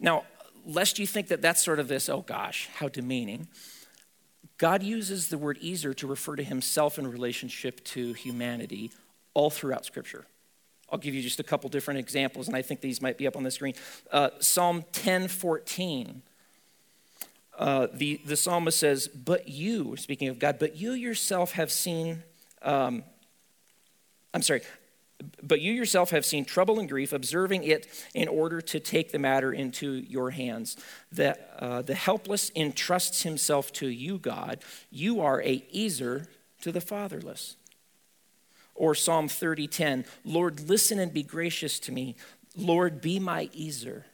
Now, 0.00 0.24
lest 0.64 0.98
you 0.98 1.06
think 1.06 1.28
that 1.28 1.40
that's 1.40 1.62
sort 1.62 1.78
of 1.78 1.88
this, 1.88 2.08
oh 2.08 2.22
gosh, 2.22 2.68
how 2.74 2.88
demeaning. 2.88 3.48
God 4.58 4.82
uses 4.82 5.28
the 5.28 5.38
word 5.38 5.58
ezer 5.62 5.92
to 5.94 6.06
refer 6.06 6.36
to 6.36 6.42
himself 6.42 6.98
in 6.98 7.06
relationship 7.06 7.84
to 7.84 8.14
humanity 8.14 8.90
all 9.34 9.50
throughout 9.50 9.84
Scripture. 9.84 10.26
I'll 10.90 10.98
give 10.98 11.14
you 11.14 11.22
just 11.22 11.40
a 11.40 11.44
couple 11.44 11.68
different 11.68 12.00
examples, 12.00 12.46
and 12.46 12.56
I 12.56 12.62
think 12.62 12.80
these 12.80 13.02
might 13.02 13.18
be 13.18 13.26
up 13.26 13.36
on 13.36 13.42
the 13.42 13.50
screen. 13.50 13.74
Uh, 14.10 14.30
Psalm 14.40 14.84
10 14.92 15.28
14. 15.28 16.22
Uh, 17.58 17.86
the, 17.92 18.20
the 18.26 18.36
psalmist 18.36 18.78
says, 18.78 19.08
But 19.08 19.48
you, 19.48 19.96
speaking 19.96 20.28
of 20.28 20.38
God, 20.38 20.58
but 20.58 20.76
you 20.76 20.92
yourself 20.92 21.52
have 21.52 21.72
seen, 21.72 22.22
um, 22.62 23.02
I'm 24.34 24.42
sorry, 24.42 24.60
but 25.42 25.60
you 25.60 25.72
yourself 25.72 26.10
have 26.10 26.24
seen 26.24 26.44
trouble 26.44 26.78
and 26.78 26.88
grief, 26.88 27.12
observing 27.12 27.64
it 27.64 27.86
in 28.14 28.28
order 28.28 28.60
to 28.60 28.80
take 28.80 29.12
the 29.12 29.18
matter 29.18 29.52
into 29.52 29.92
your 29.92 30.30
hands. 30.30 30.76
The, 31.10 31.38
uh, 31.58 31.82
the 31.82 31.94
helpless 31.94 32.50
entrusts 32.54 33.22
himself 33.22 33.72
to 33.74 33.88
you, 33.88 34.18
God. 34.18 34.62
You 34.90 35.20
are 35.20 35.42
a 35.42 35.64
ezer 35.74 36.26
to 36.62 36.72
the 36.72 36.80
fatherless. 36.80 37.56
Or 38.74 38.94
Psalm 38.94 39.28
30:10, 39.28 40.04
Lord, 40.24 40.68
listen 40.68 40.98
and 40.98 41.12
be 41.12 41.22
gracious 41.22 41.78
to 41.80 41.92
me. 41.92 42.14
Lord, 42.54 43.00
be 43.00 43.18
my 43.18 43.48
ezer. 43.58 44.04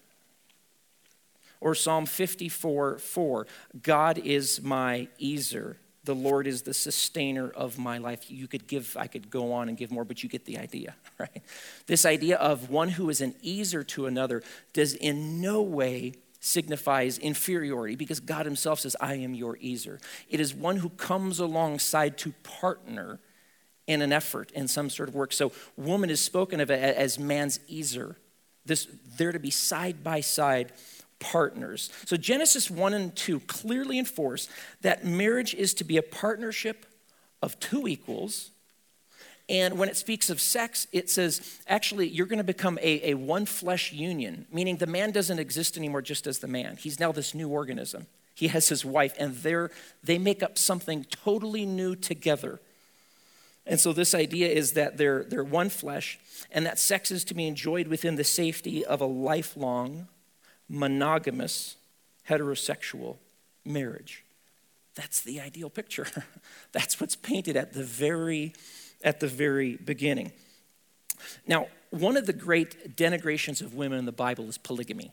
Or 1.61 1.75
Psalm 1.75 2.07
54 2.07 2.99
4, 2.99 3.47
God 3.83 4.19
is 4.19 4.63
my 4.63 5.09
ezer. 5.21 5.79
The 6.05 6.15
Lord 6.15 6.47
is 6.47 6.63
the 6.63 6.75
sustainer 6.75 7.49
of 7.49 7.79
my 7.79 7.99
life. 7.99 8.31
You 8.31 8.49
could 8.49 8.67
give, 8.67 8.97
I 8.99 9.07
could 9.07 9.31
go 9.31 9.53
on 9.53 9.69
and 9.69 9.79
give 9.79 9.93
more, 9.93 10.05
but 10.05 10.23
you 10.23 10.29
get 10.29 10.45
the 10.45 10.59
idea, 10.59 10.95
right? 11.19 11.43
This 11.87 12.05
idea 12.05 12.37
of 12.37 12.71
one 12.71 12.89
who 12.91 13.09
is 13.09 13.21
an 13.21 13.35
ezer 13.45 13.85
to 13.85 14.07
another 14.07 14.43
does 14.73 14.95
in 14.95 15.41
no 15.41 15.63
way 15.63 16.15
signifies 16.41 17.19
inferiority 17.19 17.95
because 17.95 18.19
God 18.19 18.47
Himself 18.47 18.81
says, 18.81 18.97
I 19.01 19.15
am 19.15 19.33
your 19.35 19.57
ezer. 19.65 20.01
It 20.29 20.41
is 20.41 20.53
one 20.53 20.79
who 20.79 20.89
comes 20.91 21.39
alongside 21.39 22.19
to 22.19 22.33
partner 22.43 23.21
in 23.87 24.03
an 24.03 24.13
effort 24.13 24.51
in 24.53 24.67
some 24.67 24.91
sort 24.91 25.09
of 25.09 25.15
work. 25.15 25.33
So, 25.33 25.53
woman 25.77 26.11
is 26.11 26.21
spoken 26.21 26.61
of 26.61 26.71
as 26.71 27.19
man's 27.19 27.61
ezer. 27.71 28.17
This, 28.65 28.89
they're 29.17 29.33
to 29.33 29.39
be 29.39 29.51
side 29.51 30.05
by 30.05 30.21
side 30.21 30.73
partners. 31.23 31.91
So, 32.05 32.17
Genesis 32.17 32.71
1 32.71 32.93
and 32.93 33.17
2 33.17 33.41
clearly 33.41 33.99
enforce 33.99 34.49
that 34.83 35.07
marriage 35.07 35.55
is 35.55 35.73
to 35.75 35.85
be 35.85 35.97
a 35.97 36.03
partnership 36.03 36.85
of 37.41 37.59
two 37.61 37.87
equals. 37.87 38.51
And 39.49 39.79
when 39.79 39.89
it 39.89 39.97
speaks 39.97 40.31
of 40.31 40.41
sex, 40.41 40.87
it 40.93 41.09
says 41.11 41.61
actually 41.67 42.09
you're 42.09 42.27
going 42.27 42.39
to 42.39 42.45
become 42.45 42.79
a, 42.83 43.11
a 43.11 43.15
one 43.15 43.47
flesh 43.47 43.93
union, 43.93 44.47
meaning 44.53 44.77
the 44.77 44.87
man 44.87 45.11
doesn't 45.13 45.39
exist 45.39 45.77
anymore 45.77 46.03
just 46.03 46.27
as 46.27 46.41
the 46.41 46.49
man. 46.49 46.77
He's 46.77 47.01
now 47.01 47.13
this 47.13 47.35
new 47.35 47.49
organism. 47.49 48.07
He 48.35 48.49
has 48.49 48.69
his 48.69 48.85
wife, 48.85 49.15
and 49.19 49.37
they're, 49.37 49.71
they 50.03 50.19
make 50.19 50.43
up 50.43 50.59
something 50.59 51.05
totally 51.05 51.67
new 51.67 51.95
together. 51.95 52.61
And 53.67 53.79
so, 53.79 53.93
this 53.93 54.15
idea 54.15 54.49
is 54.49 54.73
that 54.73 54.97
they're, 54.97 55.25
they're 55.25 55.45
one 55.45 55.69
flesh, 55.69 56.19
and 56.51 56.67
that 56.67 56.79
sex 56.79 57.11
is 57.11 57.23
to 57.25 57.35
be 57.35 57.47
enjoyed 57.47 57.87
within 57.87 58.17
the 58.17 58.25
safety 58.25 58.85
of 58.85 59.01
a 59.01 59.07
lifelong, 59.07 60.09
monogamous, 60.73 61.77
heterosexual 62.29 63.19
marriage. 63.65 64.25
That's 64.95 65.21
the 65.21 65.41
ideal 65.41 65.71
picture. 65.71 66.07
That's 66.73 67.01
what's 67.01 67.15
painted 67.15 67.57
at 67.57 67.75
the 67.75 67.85
very, 67.85 68.55
at 69.05 69.21
the 69.21 69.29
very 69.29 69.77
beginning. 69.77 70.33
Now, 71.47 71.69
one 71.91 72.17
of 72.17 72.27
the 72.27 72.33
great 72.33 72.97
denigrations 72.97 73.61
of 73.61 73.75
women 73.75 73.99
in 73.99 74.07
the 74.07 74.13
Bible 74.13 74.49
is 74.49 74.57
polygamy. 74.57 75.13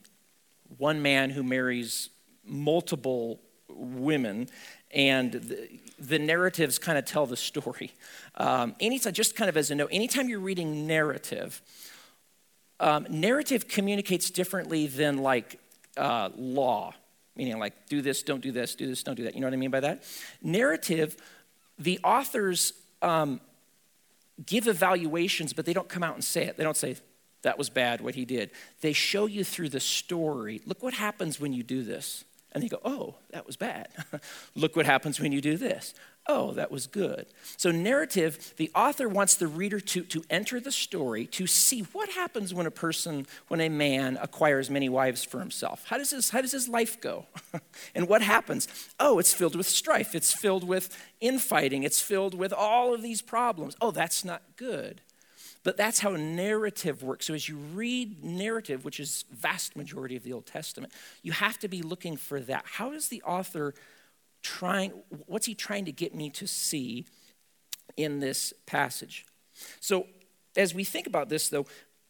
One 0.77 1.01
man 1.01 1.29
who 1.29 1.43
marries 1.43 2.09
multiple 2.45 3.41
women 3.67 4.47
and 4.91 5.33
the, 5.33 5.69
the 5.99 6.19
narratives 6.19 6.79
kind 6.79 6.97
of 6.97 7.05
tell 7.05 7.25
the 7.25 7.37
story. 7.37 7.91
Um, 8.35 8.75
anytime, 8.79 9.13
just 9.13 9.35
kind 9.35 9.49
of 9.49 9.57
as 9.57 9.69
a 9.71 9.75
note, 9.75 9.89
anytime 9.91 10.29
you're 10.29 10.39
reading 10.39 10.87
narrative, 10.87 11.61
um, 12.79 13.05
narrative 13.09 13.67
communicates 13.67 14.29
differently 14.29 14.88
than 14.88 15.17
like 15.19 15.59
uh, 15.98 16.29
law, 16.36 16.93
meaning 17.36 17.59
like 17.59 17.88
do 17.88 18.01
this, 18.01 18.24
don't 18.24 18.41
do 18.41 18.51
this, 18.51 18.75
do 18.75 18.88
this, 18.88 19.03
don't 19.03 19.15
do 19.15 19.24
that. 19.24 19.36
You 19.36 19.41
know 19.41 19.48
what 19.48 19.53
I 19.53 19.57
mean 19.57 19.71
by 19.71 19.81
that? 19.81 20.03
Narrative, 20.41 21.17
the 21.77 22.00
authors 22.03 22.74
um, 23.01 23.41
give 24.45 24.67
evaluations, 24.67 25.53
but 25.53 25.65
they 25.65 25.74
don't 25.74 25.89
come 25.89 26.03
out 26.03 26.15
and 26.15 26.24
say 26.24 26.45
it. 26.45 26.57
They 26.57 26.63
don't 26.63 26.77
say, 26.77 26.95
that 27.41 27.57
was 27.57 27.69
bad, 27.69 28.01
what 28.01 28.15
he 28.15 28.25
did. 28.25 28.51
They 28.81 28.93
show 28.93 29.25
you 29.25 29.43
through 29.43 29.69
the 29.69 29.79
story. 29.79 30.62
Look 30.65 30.83
what 30.83 30.93
happens 30.93 31.39
when 31.39 31.53
you 31.53 31.63
do 31.63 31.83
this. 31.83 32.25
And 32.51 32.63
they 32.63 32.67
go, 32.67 32.79
oh, 32.83 33.15
that 33.31 33.45
was 33.45 33.55
bad. 33.55 33.89
Look 34.55 34.75
what 34.75 34.86
happens 34.86 35.19
when 35.19 35.31
you 35.31 35.39
do 35.39 35.55
this. 35.55 35.93
Oh, 36.31 36.51
that 36.51 36.69
was 36.69 36.86
good. 36.86 37.25
So, 37.57 37.71
narrative, 37.71 38.53
the 38.57 38.69
author 38.75 39.09
wants 39.09 39.33
the 39.33 39.48
reader 39.48 39.79
to, 39.79 40.03
to 40.03 40.24
enter 40.29 40.59
the 40.59 40.71
story 40.71 41.25
to 41.25 41.48
see 41.48 41.81
what 41.91 42.07
happens 42.09 42.53
when 42.53 42.67
a 42.67 42.71
person, 42.71 43.25
when 43.48 43.59
a 43.59 43.67
man 43.67 44.15
acquires 44.21 44.69
many 44.69 44.89
wives 44.89 45.24
for 45.24 45.39
himself. 45.39 45.86
How 45.88 45.98
does 45.98 46.12
his, 46.12 46.29
how 46.29 46.41
does 46.41 46.51
his 46.51 46.69
life 46.69 47.01
go? 47.01 47.25
and 47.95 48.07
what 48.07 48.21
happens? 48.21 48.67
Oh, 49.00 49.17
it's 49.17 49.33
filled 49.33 49.55
with 49.55 49.67
strife, 49.67 50.13
it's 50.13 50.31
filled 50.31 50.63
with 50.63 50.95
infighting, 51.19 51.81
it's 51.81 52.00
filled 52.00 52.36
with 52.36 52.53
all 52.53 52.93
of 52.93 53.01
these 53.01 53.24
problems. 53.24 53.75
Oh, 53.81 53.89
that's 53.89 54.24
not 54.24 54.43
good. 54.55 55.01
But 55.63 55.77
that's 55.77 56.01
how 56.01 56.12
narrative 56.12 57.01
works. 57.01 57.25
So 57.25 57.33
as 57.33 57.50
you 57.50 57.55
read 57.55 58.24
narrative, 58.24 58.86
which 58.86 59.00
is 59.00 59.25
vast 59.31 59.75
majority 59.75 60.15
of 60.15 60.24
the 60.24 60.33
Old 60.33 60.45
Testament, 60.45 60.93
you 61.24 61.31
have 61.31 61.57
to 61.57 61.67
be 61.67 61.81
looking 61.81 62.17
for 62.17 62.39
that. 62.41 62.65
How 62.65 62.91
does 62.91 63.07
the 63.07 63.24
author 63.24 63.74
trying 64.41 64.91
what's 65.25 65.46
he 65.46 65.55
trying 65.55 65.86
to 65.86 65.91
get 65.91 66.13
me 66.15 66.29
to 66.31 66.48
see 66.48 67.05
in 67.98 68.19
this 68.19 68.53
passage? 68.65 69.25
So 69.79 70.08
as 70.55 70.74
we 70.74 70.84
think 70.84 71.08
about 71.08 71.29
this 71.29 71.50
though, 71.50 71.65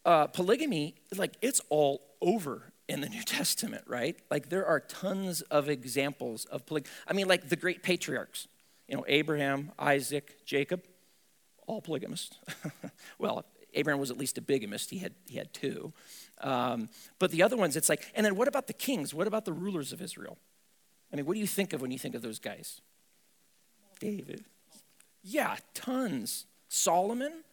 uh, 0.06 0.28
polygamy, 0.28 0.96
like 1.16 1.36
it's 1.42 1.62
all 1.70 2.02
over 2.22 2.74
in 2.88 3.02
the 3.02 3.10
New 3.10 3.24
Testament, 3.26 3.84
right? 3.88 4.18
Like 4.30 4.50
there 4.50 4.66
are 4.66 4.80
tons 4.80 5.42
of 5.44 5.70
examples 5.70 6.46
of 6.46 6.66
polygamy. 6.66 6.92
I 7.08 7.14
mean, 7.14 7.28
like 7.28 7.50
the 7.50 7.56
great 7.56 7.84
patriarchs, 7.84 8.48
you 8.88 8.96
know, 8.96 9.06
Abraham, 9.08 9.72
Isaac, 9.78 10.46
Jacob 10.46 10.84
all 11.70 11.82
polygamists. 11.82 12.38
well, 13.20 13.46
Abraham 13.76 14.00
was 14.00 14.10
at 14.10 14.18
least 14.18 14.38
a 14.38 14.42
bigamist. 14.42 14.90
He 14.90 14.98
had, 14.98 15.14
he 15.28 15.38
had 15.38 15.54
two. 15.54 15.94
Um, 16.42 16.90
but 17.20 17.32
the 17.32 17.44
other 17.44 17.56
ones, 17.56 17.78
it's 17.78 17.88
like, 17.88 18.12
and 18.16 18.26
then 18.26 18.36
what 18.36 18.48
about 18.48 18.68
the 18.68 18.74
kings? 18.74 19.14
What 19.14 19.28
about 19.28 19.46
the 19.46 19.54
rulers 19.54 19.94
of 19.94 20.02
Israel? 20.02 20.38
I 21.12 21.16
mean, 21.16 21.26
what 21.26 21.34
do 21.34 21.40
you 21.40 21.48
think 21.48 21.74
of 21.74 21.82
when 21.82 21.92
you 21.92 22.00
think 22.00 22.16
of 22.16 22.22
those 22.22 22.40
guys? 22.40 22.82
David. 24.00 24.46
Yeah, 25.24 25.58
tons. 25.74 26.46
Solomon. 26.70 27.44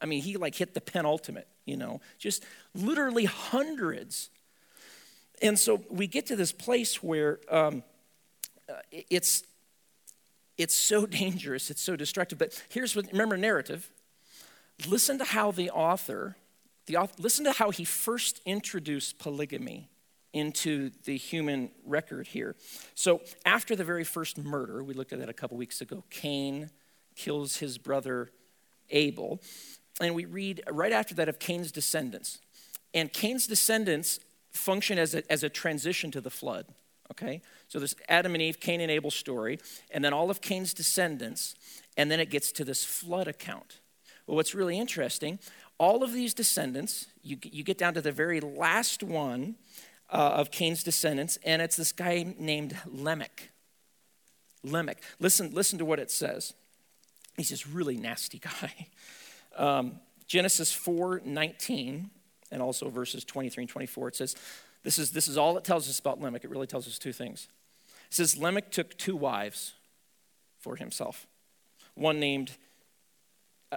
I 0.00 0.06
mean, 0.06 0.22
he 0.22 0.36
like 0.36 0.54
hit 0.54 0.74
the 0.74 0.80
penultimate, 0.80 1.48
you 1.64 1.76
know, 1.76 2.00
just 2.18 2.44
literally 2.74 3.24
hundreds. 3.24 4.30
And 5.40 5.58
so 5.58 5.82
we 5.90 6.06
get 6.06 6.26
to 6.26 6.36
this 6.36 6.52
place 6.52 7.02
where 7.02 7.40
um, 7.50 7.82
uh, 8.68 8.74
it's 8.90 9.44
it's 10.58 10.74
so 10.74 11.06
dangerous, 11.06 11.70
it's 11.70 11.82
so 11.82 11.96
destructive. 11.96 12.38
But 12.38 12.62
here's 12.68 12.94
what 12.94 13.10
remember 13.10 13.36
narrative. 13.36 13.90
Listen 14.86 15.16
to 15.18 15.24
how 15.24 15.50
the 15.52 15.70
author, 15.70 16.36
the 16.84 16.98
author, 16.98 17.14
listen 17.18 17.46
to 17.46 17.52
how 17.52 17.70
he 17.70 17.84
first 17.84 18.42
introduced 18.44 19.18
polygamy 19.18 19.88
into 20.36 20.90
the 21.04 21.16
human 21.16 21.70
record 21.84 22.26
here. 22.26 22.56
So 22.94 23.22
after 23.44 23.74
the 23.74 23.84
very 23.84 24.04
first 24.04 24.38
murder, 24.38 24.84
we 24.84 24.94
looked 24.94 25.12
at 25.12 25.18
that 25.20 25.28
a 25.28 25.32
couple 25.32 25.56
weeks 25.56 25.80
ago, 25.80 26.04
Cain 26.10 26.70
kills 27.14 27.56
his 27.56 27.78
brother 27.78 28.30
Abel. 28.90 29.40
And 30.00 30.14
we 30.14 30.26
read 30.26 30.62
right 30.70 30.92
after 30.92 31.14
that 31.14 31.28
of 31.28 31.38
Cain's 31.38 31.72
descendants. 31.72 32.38
And 32.92 33.12
Cain's 33.12 33.46
descendants 33.46 34.20
function 34.52 34.98
as 34.98 35.14
a, 35.14 35.30
as 35.32 35.42
a 35.42 35.48
transition 35.48 36.10
to 36.10 36.20
the 36.20 36.30
flood. 36.30 36.66
Okay? 37.10 37.40
So 37.68 37.78
there's 37.78 37.96
Adam 38.08 38.34
and 38.34 38.42
Eve, 38.42 38.60
Cain 38.60 38.80
and 38.80 38.90
Abel 38.90 39.10
story, 39.10 39.58
and 39.90 40.04
then 40.04 40.12
all 40.12 40.30
of 40.30 40.40
Cain's 40.40 40.74
descendants, 40.74 41.54
and 41.96 42.10
then 42.10 42.20
it 42.20 42.30
gets 42.30 42.52
to 42.52 42.64
this 42.64 42.84
flood 42.84 43.28
account. 43.28 43.80
Well, 44.26 44.36
what's 44.36 44.54
really 44.54 44.78
interesting, 44.78 45.38
all 45.78 46.02
of 46.02 46.12
these 46.12 46.34
descendants, 46.34 47.06
you, 47.22 47.38
you 47.42 47.62
get 47.62 47.78
down 47.78 47.94
to 47.94 48.00
the 48.00 48.12
very 48.12 48.40
last 48.40 49.02
one 49.02 49.56
uh, 50.10 50.34
of 50.36 50.50
Cain's 50.50 50.82
descendants, 50.82 51.38
and 51.44 51.60
it's 51.60 51.76
this 51.76 51.92
guy 51.92 52.34
named 52.38 52.76
Lamech. 52.86 53.50
Lamech. 54.62 55.02
Listen, 55.18 55.52
listen 55.52 55.78
to 55.78 55.84
what 55.84 55.98
it 55.98 56.10
says. 56.10 56.54
He's 57.36 57.50
this 57.50 57.66
really 57.66 57.96
nasty 57.96 58.38
guy. 58.62 58.88
Um, 59.56 60.00
Genesis 60.26 60.72
4 60.72 61.22
19, 61.24 62.10
and 62.50 62.62
also 62.62 62.88
verses 62.88 63.24
23 63.24 63.62
and 63.62 63.70
24, 63.70 64.08
it 64.08 64.16
says, 64.16 64.36
this 64.86 64.98
is, 64.98 65.10
this 65.10 65.26
is 65.26 65.36
all 65.36 65.58
it 65.58 65.64
tells 65.64 65.88
us 65.88 65.98
about 65.98 66.20
Lamech. 66.20 66.44
It 66.44 66.50
really 66.50 66.68
tells 66.68 66.86
us 66.86 66.96
two 66.96 67.12
things. 67.12 67.48
It 68.08 68.14
says 68.14 68.36
Lamech 68.36 68.70
took 68.70 68.96
two 68.96 69.16
wives 69.16 69.74
for 70.60 70.76
himself, 70.76 71.26
one 71.94 72.20
named 72.20 72.52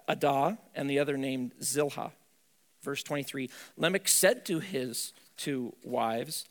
Adah 0.08 0.58
and 0.76 0.88
the 0.88 1.00
other 1.00 1.18
named 1.18 1.54
Zillah. 1.64 2.12
Verse 2.84 3.02
23 3.04 3.50
Lamech 3.76 4.08
said 4.08 4.46
to 4.46 4.60
his 4.60 5.14
two 5.40 5.74
wives, 5.84 6.46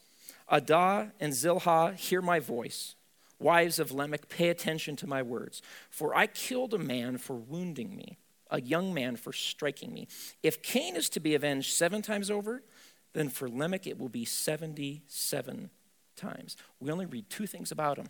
Adah 0.49 1.13
and 1.21 1.33
Zillah, 1.33 1.95
hear 1.95 2.23
my 2.23 2.41
voice. 2.41 2.95
Wives 3.39 3.79
of 3.79 3.93
Lamech, 3.93 4.29
pay 4.29 4.49
attention 4.49 4.97
to 4.97 5.07
my 5.07 5.23
words. 5.23 5.63
For 5.91 6.15
I 6.17 6.27
killed 6.27 6.75
a 6.75 6.79
man 6.79 7.19
for 7.19 7.37
wounding 7.37 7.95
me, 7.95 8.19
a 8.51 8.61
young 8.61 8.93
man 8.93 9.17
for 9.17 9.33
striking 9.33 9.93
me. 9.93 10.09
If 10.43 10.63
Cain 10.63 10.97
is 10.97 11.09
to 11.11 11.21
be 11.21 11.35
avenged 11.35 11.73
seven 11.73 12.03
times 12.03 12.31
over, 12.31 12.63
then 13.13 13.29
for 13.29 13.49
Lamech 13.49 13.87
it 13.87 13.99
will 13.99 14.09
be 14.09 14.25
77 14.25 15.71
times. 16.17 16.57
We 16.81 16.91
only 16.91 17.07
read 17.07 17.31
two 17.31 17.47
things 17.47 17.71
about 17.71 17.99
him. 17.99 18.09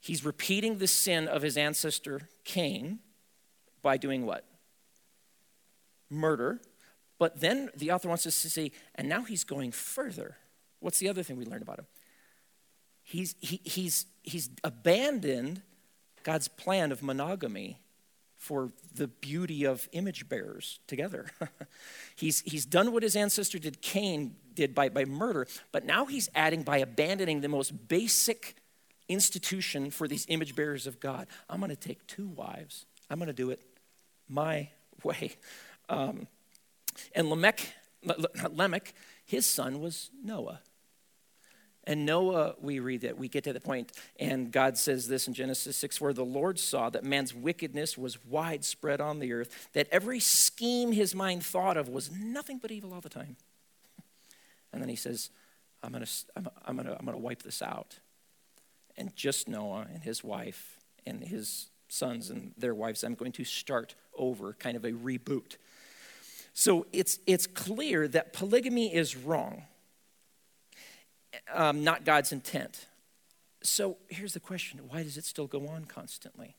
He's 0.00 0.24
repeating 0.24 0.78
the 0.78 0.86
sin 0.86 1.28
of 1.28 1.42
his 1.42 1.56
ancestor 1.56 2.22
Cain 2.44 3.00
by 3.82 3.96
doing 3.96 4.26
what? 4.26 4.44
Murder. 6.10 6.60
But 7.18 7.40
then 7.40 7.70
the 7.76 7.90
author 7.90 8.08
wants 8.08 8.26
us 8.26 8.40
to 8.42 8.50
see, 8.50 8.72
and 8.94 9.08
now 9.08 9.22
he's 9.22 9.44
going 9.44 9.72
further. 9.72 10.36
What's 10.80 10.98
the 10.98 11.08
other 11.08 11.22
thing 11.22 11.36
we 11.36 11.44
learned 11.44 11.62
about 11.62 11.80
him? 11.80 11.86
He's, 13.02 13.34
he, 13.40 13.60
he's, 13.64 14.06
he's 14.22 14.50
abandoned 14.62 15.62
God's 16.22 16.48
plan 16.48 16.92
of 16.92 17.02
monogamy 17.02 17.80
for 18.36 18.70
the 18.94 19.08
beauty 19.08 19.64
of 19.64 19.88
image 19.92 20.28
bearers 20.28 20.78
together. 20.86 21.26
he's, 22.16 22.40
he's 22.42 22.64
done 22.64 22.92
what 22.92 23.02
his 23.02 23.16
ancestor 23.16 23.58
did, 23.58 23.82
Cain 23.82 24.36
did 24.54 24.74
by, 24.74 24.88
by 24.88 25.04
murder, 25.04 25.46
but 25.72 25.84
now 25.84 26.04
he's 26.04 26.28
adding 26.34 26.62
by 26.62 26.78
abandoning 26.78 27.40
the 27.40 27.48
most 27.48 27.88
basic 27.88 28.54
institution 29.08 29.90
for 29.90 30.06
these 30.06 30.24
image 30.28 30.54
bearers 30.54 30.86
of 30.86 31.00
God. 31.00 31.26
I'm 31.48 31.58
going 31.58 31.70
to 31.70 31.76
take 31.76 32.06
two 32.06 32.28
wives, 32.28 32.86
I'm 33.10 33.18
going 33.18 33.26
to 33.26 33.32
do 33.32 33.50
it 33.50 33.60
my 34.28 34.68
way. 35.02 35.32
Um, 35.88 36.28
and 37.14 37.30
Lamech, 37.30 37.60
Lamech, 38.50 38.94
his 39.24 39.46
son 39.46 39.80
was 39.80 40.10
Noah. 40.22 40.60
And 41.84 42.04
Noah, 42.04 42.54
we 42.60 42.80
read 42.80 43.00
that, 43.00 43.16
we 43.16 43.28
get 43.28 43.44
to 43.44 43.52
the 43.54 43.60
point, 43.60 43.92
and 44.20 44.52
God 44.52 44.76
says 44.76 45.08
this 45.08 45.26
in 45.26 45.32
Genesis 45.32 45.74
6 45.76 46.02
where 46.02 46.12
the 46.12 46.24
Lord 46.24 46.58
saw 46.58 46.90
that 46.90 47.02
man's 47.02 47.34
wickedness 47.34 47.96
was 47.96 48.22
widespread 48.26 49.00
on 49.00 49.20
the 49.20 49.32
earth, 49.32 49.70
that 49.72 49.88
every 49.90 50.20
scheme 50.20 50.92
his 50.92 51.14
mind 51.14 51.42
thought 51.42 51.78
of 51.78 51.88
was 51.88 52.10
nothing 52.12 52.58
but 52.58 52.70
evil 52.70 52.92
all 52.92 53.00
the 53.00 53.08
time. 53.08 53.36
And 54.70 54.82
then 54.82 54.90
he 54.90 54.96
says, 54.96 55.30
I'm 55.82 55.92
going 55.92 56.04
to 56.04 56.10
I'm, 56.66 56.76
gonna, 56.76 56.94
I'm 56.98 57.06
gonna 57.06 57.16
wipe 57.16 57.42
this 57.42 57.62
out. 57.62 58.00
And 58.96 59.14
just 59.16 59.48
Noah 59.48 59.86
and 59.92 60.02
his 60.02 60.22
wife 60.22 60.76
and 61.06 61.24
his 61.24 61.68
sons 61.88 62.28
and 62.28 62.52
their 62.58 62.74
wives, 62.74 63.02
I'm 63.02 63.14
going 63.14 63.32
to 63.32 63.44
start 63.44 63.94
over, 64.14 64.52
kind 64.52 64.76
of 64.76 64.84
a 64.84 64.92
reboot. 64.92 65.56
So 66.58 66.86
it's, 66.92 67.20
it's 67.24 67.46
clear 67.46 68.08
that 68.08 68.32
polygamy 68.32 68.92
is 68.92 69.16
wrong 69.16 69.62
um, 71.54 71.84
not 71.84 72.04
God's 72.04 72.32
intent. 72.32 72.86
So 73.62 73.96
here's 74.08 74.34
the 74.34 74.40
question 74.40 74.80
why 74.88 75.04
does 75.04 75.16
it 75.16 75.24
still 75.24 75.46
go 75.46 75.68
on 75.68 75.84
constantly? 75.84 76.56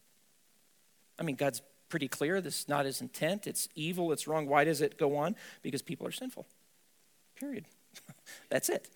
I 1.20 1.24
mean, 1.24 1.36
God's 1.36 1.62
pretty 1.90 2.08
clear 2.08 2.40
this 2.40 2.62
is 2.62 2.70
not 2.70 2.86
his 2.86 3.02
intent. 3.02 3.46
It's 3.46 3.68
evil, 3.76 4.14
it's 4.14 4.26
wrong. 4.26 4.48
Why 4.48 4.64
does 4.64 4.80
it 4.80 4.98
go 4.98 5.18
on? 5.18 5.36
Because 5.64 5.82
people 5.82 6.08
are 6.08 6.14
sinful. 6.14 6.48
Period. 7.38 7.66
That's 8.50 8.70
it. 8.70 8.88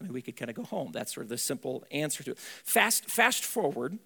I 0.00 0.04
mean, 0.04 0.12
we 0.12 0.22
could 0.22 0.34
kind 0.34 0.50
of 0.50 0.56
go 0.56 0.64
home. 0.64 0.90
That's 0.90 1.14
sort 1.14 1.26
of 1.26 1.30
the 1.30 1.38
simple 1.38 1.84
answer 1.92 2.24
to 2.24 2.32
it. 2.32 2.38
Fast, 2.38 3.08
fast 3.08 3.44
forward, 3.44 3.96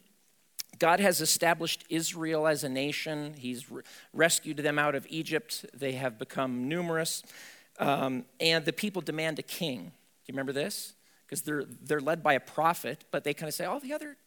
God 0.82 1.00
has 1.00 1.20
established 1.20 1.84
Israel 1.88 2.46
as 2.46 2.64
a 2.64 2.68
nation. 2.68 3.34
He's 3.38 3.70
re- 3.70 3.82
rescued 4.12 4.56
them 4.58 4.78
out 4.78 4.94
of 4.94 5.06
Egypt. 5.08 5.64
They 5.72 5.92
have 5.92 6.18
become 6.18 6.68
numerous. 6.68 7.22
Um, 7.78 8.24
and 8.40 8.64
the 8.64 8.72
people 8.72 9.00
demand 9.00 9.38
a 9.38 9.42
king. 9.42 9.78
Do 9.80 10.26
you 10.26 10.34
remember 10.34 10.52
this? 10.52 10.94
because 11.32 11.40
they're, 11.40 11.64
they're 11.64 11.98
led 11.98 12.22
by 12.22 12.34
a 12.34 12.40
prophet, 12.40 13.06
but 13.10 13.24
they 13.24 13.32
kind 13.32 13.48
of 13.48 13.54
say, 13.54 13.64
all 13.64 13.80
the 13.80 13.94
other 13.94 14.18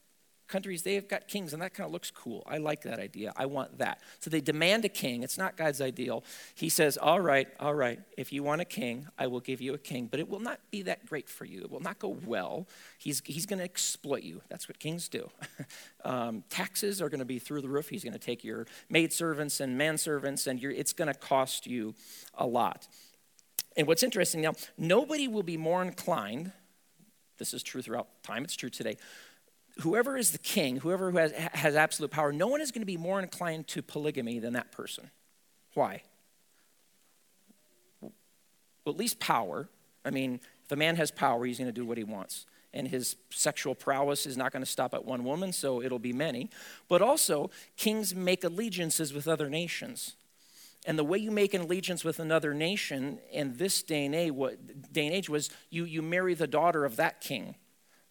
countries, 0.47 0.83
they've 0.83 1.07
got 1.07 1.27
kings, 1.27 1.53
and 1.53 1.61
that 1.61 1.73
kind 1.73 1.85
of 1.85 1.93
looks 1.93 2.11
cool. 2.11 2.43
I 2.45 2.57
like 2.57 2.81
that 2.83 2.99
idea. 2.99 3.33
I 3.35 3.45
want 3.45 3.77
that. 3.79 4.01
So 4.19 4.29
they 4.29 4.41
demand 4.41 4.85
a 4.85 4.89
king. 4.89 5.23
It's 5.23 5.37
not 5.37 5.57
God's 5.57 5.81
ideal. 5.81 6.23
He 6.53 6.69
says, 6.69 6.97
all 6.97 7.19
right, 7.19 7.47
all 7.59 7.73
right, 7.73 7.99
if 8.17 8.31
you 8.31 8.43
want 8.43 8.61
a 8.61 8.65
king, 8.65 9.07
I 9.17 9.27
will 9.27 9.39
give 9.39 9.61
you 9.61 9.73
a 9.73 9.77
king, 9.77 10.07
but 10.07 10.19
it 10.19 10.29
will 10.29 10.39
not 10.39 10.59
be 10.71 10.81
that 10.83 11.05
great 11.05 11.29
for 11.29 11.45
you. 11.45 11.61
It 11.61 11.71
will 11.71 11.79
not 11.79 11.99
go 11.99 12.17
well. 12.25 12.67
He's, 12.97 13.21
he's 13.25 13.45
going 13.45 13.59
to 13.59 13.65
exploit 13.65 14.23
you. 14.23 14.41
That's 14.49 14.67
what 14.67 14.79
kings 14.79 15.09
do. 15.09 15.29
um, 16.05 16.43
taxes 16.49 17.01
are 17.01 17.09
going 17.09 17.19
to 17.19 17.25
be 17.25 17.39
through 17.39 17.61
the 17.61 17.69
roof. 17.69 17.89
He's 17.89 18.03
going 18.03 18.13
to 18.13 18.19
take 18.19 18.43
your 18.43 18.67
maidservants 18.89 19.59
and 19.59 19.79
manservants, 19.79 20.47
and 20.47 20.63
it's 20.63 20.93
going 20.93 21.11
to 21.11 21.19
cost 21.19 21.67
you 21.67 21.95
a 22.35 22.45
lot. 22.45 22.87
And 23.77 23.87
what's 23.87 24.03
interesting 24.03 24.41
now, 24.41 24.53
nobody 24.77 25.27
will 25.27 25.43
be 25.43 25.57
more 25.57 25.81
inclined 25.81 26.51
this 27.37 27.53
is 27.53 27.63
true 27.63 27.81
throughout 27.81 28.07
time, 28.23 28.43
it's 28.43 28.55
true 28.55 28.69
today. 28.69 28.97
Whoever 29.81 30.17
is 30.17 30.31
the 30.31 30.37
king, 30.37 30.77
whoever 30.77 31.11
has, 31.11 31.31
has 31.33 31.75
absolute 31.75 32.11
power, 32.11 32.31
no 32.31 32.47
one 32.47 32.61
is 32.61 32.71
going 32.71 32.81
to 32.81 32.85
be 32.85 32.97
more 32.97 33.19
inclined 33.19 33.67
to 33.69 33.81
polygamy 33.81 34.39
than 34.39 34.53
that 34.53 34.71
person. 34.71 35.11
Why? 35.73 36.03
Well, 38.01 38.13
at 38.87 38.97
least 38.97 39.19
power. 39.19 39.67
I 40.05 40.11
mean, 40.11 40.39
if 40.63 40.71
a 40.71 40.75
man 40.75 40.95
has 40.95 41.11
power, 41.11 41.45
he's 41.45 41.57
going 41.57 41.67
to 41.67 41.73
do 41.73 41.85
what 41.85 41.97
he 41.97 42.03
wants. 42.03 42.45
And 42.73 42.87
his 42.87 43.15
sexual 43.29 43.75
prowess 43.75 44.25
is 44.25 44.37
not 44.37 44.51
going 44.51 44.63
to 44.63 44.69
stop 44.69 44.93
at 44.93 45.05
one 45.05 45.23
woman, 45.23 45.51
so 45.51 45.81
it'll 45.81 45.99
be 45.99 46.13
many. 46.13 46.49
But 46.87 47.01
also, 47.01 47.49
kings 47.77 48.13
make 48.15 48.43
allegiances 48.43 49.13
with 49.13 49.27
other 49.27 49.49
nations. 49.49 50.15
And 50.85 50.99
the 50.99 51.03
way 51.03 51.17
you 51.17 51.31
make 51.31 51.53
an 51.53 51.61
allegiance 51.61 52.03
with 52.03 52.19
another 52.19 52.53
nation 52.53 53.19
in 53.31 53.57
this 53.57 53.81
day 53.81 54.05
and 54.05 54.13
age, 54.13 55.29
was 55.29 55.49
you, 55.69 55.85
you 55.85 56.01
marry 56.01 56.33
the 56.33 56.47
daughter 56.47 56.85
of 56.85 56.95
that 56.97 57.21
king. 57.21 57.55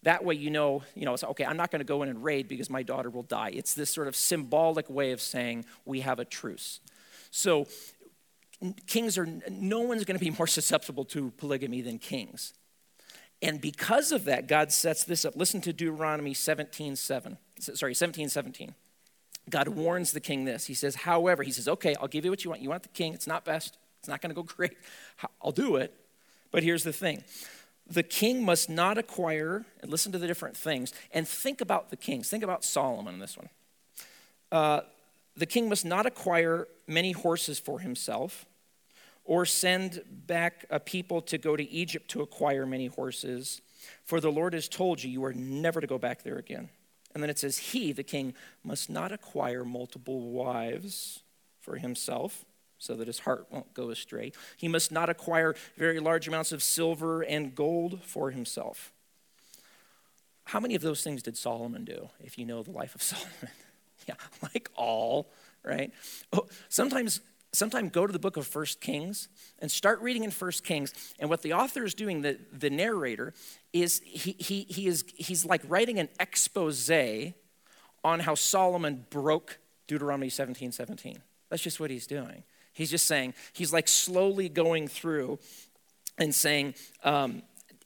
That 0.05 0.23
way 0.23 0.35
you 0.35 0.51
know, 0.51 0.83
you 0.93 1.03
know, 1.03 1.15
it's 1.15 1.23
okay, 1.23 1.45
I'm 1.45 1.57
not 1.57 1.71
going 1.71 1.79
to 1.79 1.85
go 1.85 2.03
in 2.03 2.09
and 2.09 2.23
raid 2.23 2.47
because 2.47 2.69
my 2.69 2.83
daughter 2.83 3.09
will 3.09 3.23
die. 3.23 3.49
It's 3.53 3.73
this 3.73 3.89
sort 3.89 4.07
of 4.07 4.15
symbolic 4.15 4.87
way 4.87 5.11
of 5.11 5.19
saying 5.19 5.65
we 5.83 6.01
have 6.01 6.19
a 6.19 6.25
truce. 6.25 6.79
So 7.31 7.65
kings 8.85 9.17
are, 9.17 9.27
no 9.49 9.81
one's 9.81 10.05
going 10.05 10.17
to 10.17 10.23
be 10.23 10.29
more 10.37 10.45
susceptible 10.45 11.05
to 11.05 11.31
polygamy 11.31 11.81
than 11.81 11.97
kings. 11.97 12.53
And 13.41 13.59
because 13.59 14.11
of 14.11 14.25
that, 14.25 14.47
God 14.47 14.71
sets 14.71 15.03
this 15.03 15.25
up. 15.25 15.35
Listen 15.35 15.59
to 15.61 15.73
Deuteronomy 15.73 16.35
17, 16.35 16.95
7. 16.95 17.37
Sorry, 17.59 17.95
17, 17.95 18.29
17. 18.29 18.75
God 19.49 19.69
warns 19.69 20.11
the 20.11 20.19
king 20.19 20.45
this. 20.45 20.67
He 20.67 20.75
says, 20.75 20.95
however, 20.95 21.41
he 21.41 21.51
says, 21.51 21.67
okay, 21.67 21.95
I'll 21.99 22.07
give 22.07 22.25
you 22.25 22.31
what 22.31 22.43
you 22.43 22.51
want. 22.51 22.61
You 22.61 22.69
want 22.69 22.83
the 22.83 22.89
king, 22.89 23.15
it's 23.15 23.27
not 23.27 23.43
best, 23.43 23.79
it's 23.99 24.07
not 24.07 24.21
going 24.21 24.29
to 24.29 24.35
go 24.35 24.43
great. 24.55 24.77
I'll 25.41 25.51
do 25.51 25.77
it. 25.77 25.95
But 26.51 26.61
here's 26.61 26.83
the 26.83 26.93
thing 26.93 27.23
the 27.87 28.03
king 28.03 28.43
must 28.43 28.69
not 28.69 28.97
acquire, 28.97 29.65
and 29.81 29.91
listen 29.91 30.11
to 30.11 30.17
the 30.17 30.27
different 30.27 30.57
things, 30.57 30.93
and 31.11 31.27
think 31.27 31.61
about 31.61 31.89
the 31.89 31.97
kings. 31.97 32.29
Think 32.29 32.43
about 32.43 32.63
Solomon 32.63 33.15
in 33.15 33.19
this 33.19 33.37
one. 33.37 33.49
Uh, 34.51 34.81
the 35.37 35.45
king 35.45 35.69
must 35.69 35.85
not 35.85 36.05
acquire 36.05 36.67
many 36.87 37.11
horses 37.11 37.59
for 37.59 37.79
himself, 37.79 38.45
or 39.23 39.45
send 39.45 40.01
back 40.27 40.65
a 40.69 40.79
people 40.79 41.21
to 41.21 41.37
go 41.37 41.55
to 41.55 41.69
Egypt 41.69 42.09
to 42.11 42.21
acquire 42.21 42.65
many 42.65 42.87
horses, 42.87 43.61
for 44.03 44.19
the 44.19 44.31
Lord 44.31 44.53
has 44.53 44.67
told 44.67 45.03
you, 45.03 45.09
you 45.09 45.23
are 45.25 45.33
never 45.33 45.81
to 45.81 45.87
go 45.87 45.97
back 45.97 46.23
there 46.23 46.37
again. 46.37 46.69
And 47.13 47.21
then 47.21 47.29
it 47.29 47.39
says, 47.39 47.57
He, 47.57 47.91
the 47.91 48.03
king, 48.03 48.33
must 48.63 48.89
not 48.89 49.11
acquire 49.11 49.63
multiple 49.63 50.21
wives 50.21 51.21
for 51.61 51.77
himself 51.77 52.45
so 52.77 52.95
that 52.95 53.07
his 53.07 53.19
heart 53.19 53.47
won't 53.49 53.73
go 53.73 53.89
astray. 53.89 54.31
He 54.57 54.67
must 54.67 54.91
not 54.91 55.09
acquire 55.09 55.55
very 55.77 55.99
large 55.99 56.27
amounts 56.27 56.51
of 56.51 56.61
silver 56.61 57.21
and 57.21 57.55
gold 57.55 58.01
for 58.03 58.31
himself. 58.31 58.91
How 60.45 60.59
many 60.59 60.75
of 60.75 60.81
those 60.81 61.03
things 61.03 61.23
did 61.23 61.37
Solomon 61.37 61.85
do, 61.85 62.09
if 62.19 62.37
you 62.37 62.45
know 62.45 62.61
the 62.61 62.71
life 62.71 62.93
of 62.95 63.01
Solomon? 63.01 63.49
yeah, 64.07 64.15
like 64.41 64.69
all, 64.75 65.31
right? 65.63 65.91
Oh, 66.31 66.47
sometimes 66.69 67.21
sometime 67.55 67.89
go 67.89 68.05
to 68.05 68.13
the 68.13 68.19
book 68.19 68.37
of 68.37 68.45
First 68.45 68.81
Kings 68.81 69.29
and 69.59 69.71
start 69.71 70.01
reading 70.01 70.23
in 70.23 70.31
First 70.31 70.63
Kings. 70.63 70.93
And 71.19 71.29
what 71.29 71.41
the 71.41 71.53
author 71.53 71.83
is 71.83 71.93
doing, 71.93 72.21
the, 72.21 72.37
the 72.51 72.69
narrator, 72.69 73.33
is 73.73 74.01
he, 74.05 74.35
he, 74.37 74.61
he 74.63 74.87
is 74.87 75.05
he's 75.15 75.45
like 75.45 75.61
writing 75.67 75.99
an 75.99 76.09
expose 76.19 76.91
on 78.03 78.19
how 78.19 78.35
Solomon 78.35 79.05
broke 79.09 79.59
Deuteronomy 79.87 80.29
17 80.29 80.71
17. 80.71 81.17
That's 81.49 81.63
just 81.63 81.79
what 81.79 81.89
he's 81.89 82.07
doing. 82.07 82.43
He's 82.75 82.91
just 82.91 83.07
saying, 83.07 83.33
he's 83.53 83.71
like 83.73 83.87
slowly 83.87 84.49
going 84.49 84.87
through 84.89 85.39
and 86.17 86.35
saying, 86.35 86.75
um, 87.03 87.41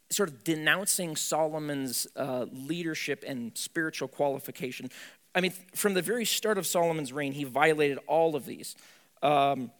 sort 0.10 0.30
of 0.30 0.43
denouncing 0.43 1.15
Solomon's 1.15 2.08
uh, 2.15 2.47
leadership 2.52 3.23
and 3.25 3.56
spiritual 3.56 4.08
qualification. 4.08 4.89
I 5.36 5.41
mean, 5.41 5.54
from 5.75 5.93
the 5.93 6.02
very 6.02 6.25
start 6.25 6.58
of 6.58 6.65
Solomon's 6.65 7.13
reign, 7.13 7.34
he 7.34 7.43
violated 7.43 7.99
all 8.08 8.36
of 8.36 8.45
these. 8.45 8.75
Um, 9.21 9.71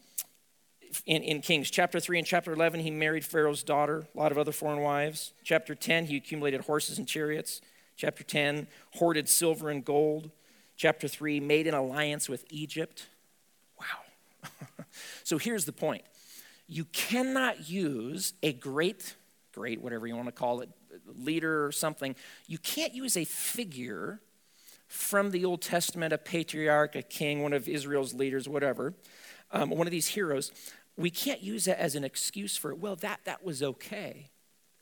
in, 1.06 1.22
in 1.22 1.40
Kings. 1.40 1.70
Chapter 1.70 1.98
3 1.98 2.18
and 2.18 2.26
chapter 2.26 2.52
11, 2.52 2.80
he 2.80 2.90
married 2.90 3.24
Pharaoh's 3.24 3.62
daughter, 3.62 4.06
a 4.14 4.18
lot 4.18 4.32
of 4.32 4.38
other 4.38 4.52
foreign 4.52 4.80
wives. 4.80 5.32
Chapter 5.44 5.74
10, 5.74 6.06
he 6.06 6.16
accumulated 6.16 6.62
horses 6.62 6.98
and 6.98 7.06
chariots. 7.06 7.60
Chapter 7.96 8.22
10, 8.22 8.68
hoarded 8.94 9.28
silver 9.28 9.70
and 9.70 9.84
gold. 9.84 10.30
Chapter 10.76 11.08
3, 11.08 11.40
made 11.40 11.66
an 11.66 11.74
alliance 11.74 12.28
with 12.28 12.44
Egypt. 12.50 13.06
Wow. 13.78 14.50
so 15.24 15.38
here's 15.38 15.64
the 15.64 15.72
point 15.72 16.02
you 16.66 16.84
cannot 16.86 17.68
use 17.68 18.32
a 18.42 18.52
great, 18.52 19.16
great, 19.52 19.82
whatever 19.82 20.06
you 20.06 20.14
want 20.14 20.28
to 20.28 20.32
call 20.32 20.60
it, 20.60 20.68
leader 21.06 21.66
or 21.66 21.72
something, 21.72 22.14
you 22.46 22.58
can't 22.58 22.94
use 22.94 23.16
a 23.16 23.24
figure 23.24 24.20
from 24.86 25.30
the 25.30 25.44
Old 25.44 25.62
Testament, 25.62 26.12
a 26.12 26.18
patriarch, 26.18 26.96
a 26.96 27.02
king, 27.02 27.42
one 27.42 27.52
of 27.52 27.68
Israel's 27.68 28.14
leaders, 28.14 28.48
whatever, 28.48 28.94
um, 29.52 29.70
one 29.70 29.86
of 29.86 29.90
these 29.90 30.08
heroes, 30.08 30.52
we 30.96 31.10
can't 31.10 31.42
use 31.42 31.64
that 31.64 31.80
as 31.80 31.94
an 31.94 32.04
excuse 32.04 32.56
for, 32.56 32.74
well, 32.74 32.96
that, 32.96 33.20
that 33.24 33.44
was 33.44 33.62
okay. 33.62 34.30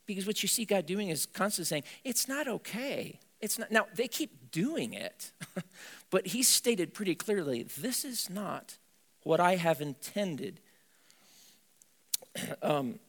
Because 0.05 0.25
what 0.25 0.41
you 0.43 0.49
see 0.49 0.65
God 0.65 0.85
doing 0.85 1.09
is 1.09 1.25
constantly 1.27 1.67
saying, 1.67 1.83
it's 2.03 2.27
not 2.27 2.47
okay. 2.47 3.19
It's 3.39 3.59
not. 3.59 3.71
Now, 3.71 3.85
they 3.95 4.07
keep 4.07 4.51
doing 4.51 4.93
it, 4.93 5.31
but 6.09 6.27
he 6.27 6.43
stated 6.43 6.93
pretty 6.93 7.13
clearly, 7.15 7.63
this 7.63 8.03
is 8.03 8.29
not 8.29 8.78
what 9.23 9.39
I 9.39 9.55
have 9.55 9.81
intended. 9.81 10.59
um, 12.61 12.99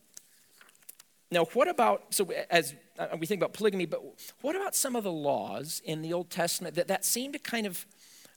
now, 1.32 1.44
what 1.52 1.68
about, 1.68 2.12
so 2.12 2.28
as 2.50 2.74
uh, 2.98 3.16
we 3.18 3.26
think 3.26 3.40
about 3.40 3.52
polygamy, 3.52 3.86
but 3.86 4.02
what 4.40 4.56
about 4.56 4.74
some 4.74 4.96
of 4.96 5.04
the 5.04 5.12
laws 5.12 5.80
in 5.84 6.02
the 6.02 6.12
Old 6.12 6.28
Testament 6.28 6.74
that, 6.74 6.88
that 6.88 7.04
seem 7.04 7.32
to 7.32 7.38
kind 7.38 7.66
of 7.66 7.86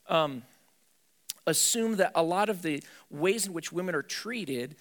um, 0.07 0.43
assume 1.47 1.95
that 1.97 2.11
a 2.13 2.21
lot 2.21 2.49
of 2.49 2.61
the 2.61 2.83
ways 3.09 3.47
in 3.47 3.53
which 3.53 3.71
women 3.71 3.95
are 3.95 4.03
treated 4.03 4.75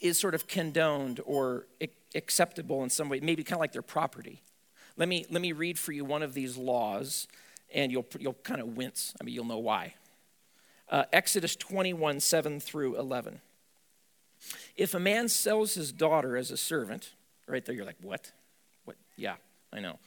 is 0.00 0.18
sort 0.18 0.34
of 0.34 0.46
condoned 0.46 1.20
or 1.24 1.66
acceptable 2.14 2.84
in 2.84 2.90
some 2.90 3.08
way, 3.08 3.20
maybe 3.20 3.42
kind 3.42 3.54
of 3.54 3.60
like 3.60 3.72
their 3.72 3.82
property. 3.82 4.42
Let 4.96 5.08
me, 5.08 5.26
let 5.30 5.42
me 5.42 5.52
read 5.52 5.78
for 5.78 5.92
you 5.92 6.04
one 6.04 6.22
of 6.22 6.34
these 6.34 6.56
laws, 6.56 7.26
and 7.74 7.90
you'll, 7.90 8.06
you'll 8.18 8.34
kind 8.44 8.60
of 8.60 8.76
wince. 8.76 9.14
I 9.20 9.24
mean, 9.24 9.34
you'll 9.34 9.44
know 9.44 9.58
why. 9.58 9.94
Uh, 10.92 11.04
Exodus 11.12 11.56
21, 11.56 12.20
7 12.20 12.60
through 12.60 12.96
11. 12.96 13.40
If 14.76 14.92
a 14.94 15.00
man 15.00 15.28
sells 15.28 15.74
his 15.74 15.90
daughter 15.90 16.36
as 16.36 16.50
a 16.50 16.56
servant, 16.56 17.14
right 17.48 17.64
there, 17.64 17.74
you're 17.74 17.86
like, 17.86 17.96
what? 18.02 18.30
What? 18.84 18.96
Yeah, 19.16 19.36
I 19.72 19.80
know. 19.80 19.98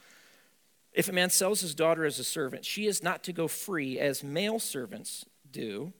If 0.92 1.08
a 1.08 1.12
man 1.12 1.28
sells 1.28 1.60
his 1.60 1.74
daughter 1.74 2.04
as 2.04 2.18
a 2.18 2.24
servant, 2.24 2.64
she 2.64 2.86
is 2.86 3.02
not 3.02 3.24
to 3.24 3.32
go 3.32 3.48
free 3.48 3.98
as 3.98 4.22
male 4.22 4.60
servants 4.60 5.26
do 5.50 5.92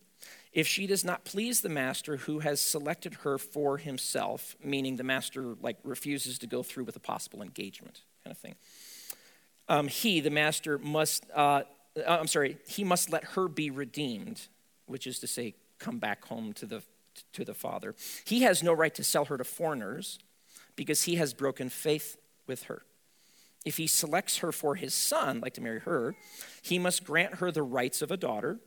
if 0.57 0.67
she 0.67 0.87
does 0.87 1.05
not 1.05 1.25
please 1.27 1.61
the 1.61 1.69
master 1.69 2.17
who 2.17 2.39
has 2.39 2.63
selected 2.63 3.13
her 3.25 3.37
for 3.37 3.77
himself, 3.77 4.57
meaning 4.65 4.97
the 4.97 5.05
master 5.05 5.55
like 5.61 5.77
refuses 5.85 6.39
to 6.39 6.47
go 6.47 6.63
through 6.63 6.85
with 6.85 6.97
a 6.97 7.01
possible 7.01 7.43
engagement 7.43 8.01
kind 8.25 8.33
of 8.33 8.39
thing. 8.39 8.55
Um, 9.69 9.89
he, 9.89 10.21
the 10.21 10.31
master, 10.31 10.79
must, 10.79 11.27
uh, 11.35 11.65
uh, 11.97 12.01
I'm 12.07 12.27
sorry, 12.27 12.57
he 12.67 12.85
must 12.85 13.11
let 13.11 13.25
her 13.25 13.49
be 13.49 13.69
redeemed, 13.69 14.49
which 14.87 15.07
is 15.07 15.19
to 15.21 15.27
say, 15.27 15.55
come 15.79 15.99
back 15.99 16.25
home 16.25 16.53
to 16.55 16.67
the, 16.67 16.83
to 17.33 17.45
the 17.45 17.55
father. 17.55 17.95
He 18.25 18.43
has 18.43 18.63
no 18.63 18.73
right 18.73 18.95
to 18.95 19.05
sell 19.05 19.27
her 19.27 19.39
to 19.39 19.45
foreigners 19.45 20.19
because 20.75 21.05
he 21.05 21.17
has 21.17 21.35
broken 21.35 21.69
faith 21.69 22.17
with 22.47 22.65
her. 22.65 22.83
If 23.65 23.79
he 23.79 23.87
selects 23.87 24.39
her 24.39 24.53
for 24.53 24.77
his 24.77 24.95
son, 24.95 25.41
like 25.41 25.55
to 25.55 25.61
marry 25.61 25.81
her, 25.81 26.15
he 26.63 26.79
must 26.79 27.05
grant 27.05 27.37
her 27.37 27.51
the 27.51 27.63
rights 27.63 28.01
of 28.01 28.11
a 28.11 28.17
daughter 28.17 28.61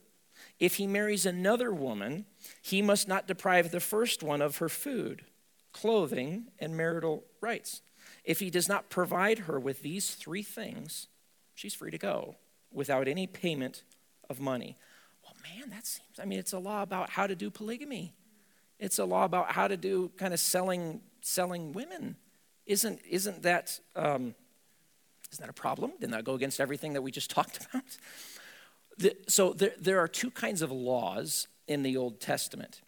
if 0.60 0.76
he 0.76 0.88
marries 0.88 1.26
another 1.26 1.74
woman, 1.74 2.26
he 2.62 2.82
must 2.82 3.08
not 3.08 3.28
deprive 3.28 3.72
the 3.72 3.80
first 3.80 4.22
one 4.22 4.42
of 4.42 4.58
her 4.58 4.70
food, 4.70 5.24
clothing, 5.72 6.48
and 6.60 6.76
marital 6.76 7.24
rights. 7.42 7.82
If 8.26 8.40
he 8.40 8.50
does 8.50 8.68
not 8.68 8.90
provide 8.90 9.40
her 9.40 9.60
with 9.60 9.82
these 9.82 10.16
three 10.16 10.44
things, 10.44 11.08
she's 11.56 11.74
free 11.74 11.92
to 11.92 11.98
go 11.98 12.36
without 12.72 13.08
any 13.08 13.26
payment 13.26 13.84
of 14.30 14.40
money. 14.40 14.78
Man, 15.44 15.70
that 15.70 15.86
seems, 15.86 16.20
I 16.20 16.26
mean, 16.26 16.40
it's 16.40 16.54
a 16.54 16.60
law 16.60 16.82
about 16.82 17.10
how 17.10 17.28
to 17.28 17.36
do 17.36 17.50
polygamy. 17.50 18.14
It's 18.80 19.00
a 19.00 19.06
law 19.06 19.26
about 19.26 19.52
how 19.52 19.68
to 19.68 19.78
do 19.78 20.12
kind 20.18 20.34
of 20.34 20.40
selling, 20.40 21.02
selling 21.22 21.74
women. 21.74 22.16
Isn't, 22.66 23.00
isn't 23.10 23.44
that, 23.44 23.80
um, 23.96 24.36
isn't 25.32 25.42
that 25.42 25.50
a 25.50 25.54
problem? 25.54 25.92
Didn't 26.00 26.12
that 26.12 26.24
go 26.24 26.34
against 26.34 26.60
everything 26.60 26.94
that 26.94 27.02
we 27.02 27.12
just 27.12 27.30
talked 27.38 27.66
about? 27.66 27.84
The, 28.98 29.16
so 29.28 29.54
there, 29.54 29.74
there, 29.80 30.00
are 30.00 30.08
two 30.08 30.32
kinds 30.32 30.62
of 30.62 30.72
laws 30.72 31.48
in 31.68 31.84
the 31.84 31.98
Old 31.98 32.20
Testament. 32.20 32.82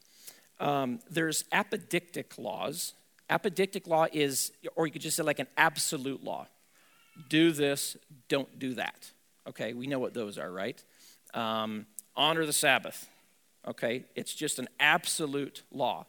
Um, 0.59 0.99
there's 1.09 1.43
apodictic 1.53 2.37
laws. 2.37 2.93
Apodictic 3.29 3.87
law 3.87 4.07
is, 4.11 4.51
or 4.75 4.85
you 4.85 4.91
could 4.91 5.01
just 5.01 5.15
say 5.15 5.23
like 5.23 5.39
an 5.39 5.47
absolute 5.57 6.23
law. 6.23 6.47
Do 7.29 7.51
this, 7.51 7.97
don't 8.27 8.59
do 8.59 8.73
that. 8.75 9.11
Okay, 9.47 9.73
we 9.73 9.87
know 9.87 9.99
what 9.99 10.13
those 10.13 10.37
are, 10.37 10.51
right? 10.51 10.81
Um, 11.33 11.85
honor 12.15 12.45
the 12.45 12.53
Sabbath. 12.53 13.09
Okay, 13.67 14.05
it's 14.15 14.33
just 14.33 14.59
an 14.59 14.67
absolute 14.79 15.63
law. 15.71 16.05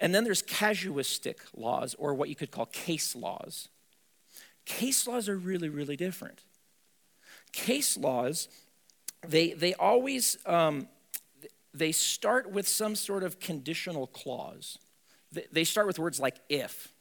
And 0.00 0.14
then 0.14 0.24
there's 0.24 0.42
casuistic 0.42 1.36
laws, 1.56 1.94
or 1.98 2.14
what 2.14 2.28
you 2.28 2.34
could 2.34 2.50
call 2.50 2.66
case 2.66 3.14
laws. 3.14 3.68
Case 4.64 5.06
laws 5.06 5.28
are 5.28 5.36
really, 5.36 5.68
really 5.68 5.96
different. 5.96 6.40
Case 7.52 7.96
laws 7.96 8.48
they, 9.26 9.52
they 9.52 9.74
always 9.74 10.36
um, 10.46 10.88
they 11.72 11.92
start 11.92 12.50
with 12.50 12.66
some 12.66 12.94
sort 12.94 13.22
of 13.22 13.38
conditional 13.40 14.06
clause. 14.06 14.78
They, 15.50 15.64
start 15.64 15.86
with 15.86 15.98
words 15.98 16.20
like 16.20 16.36
if 16.50 16.92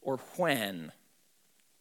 or 0.00 0.18
when. 0.36 0.92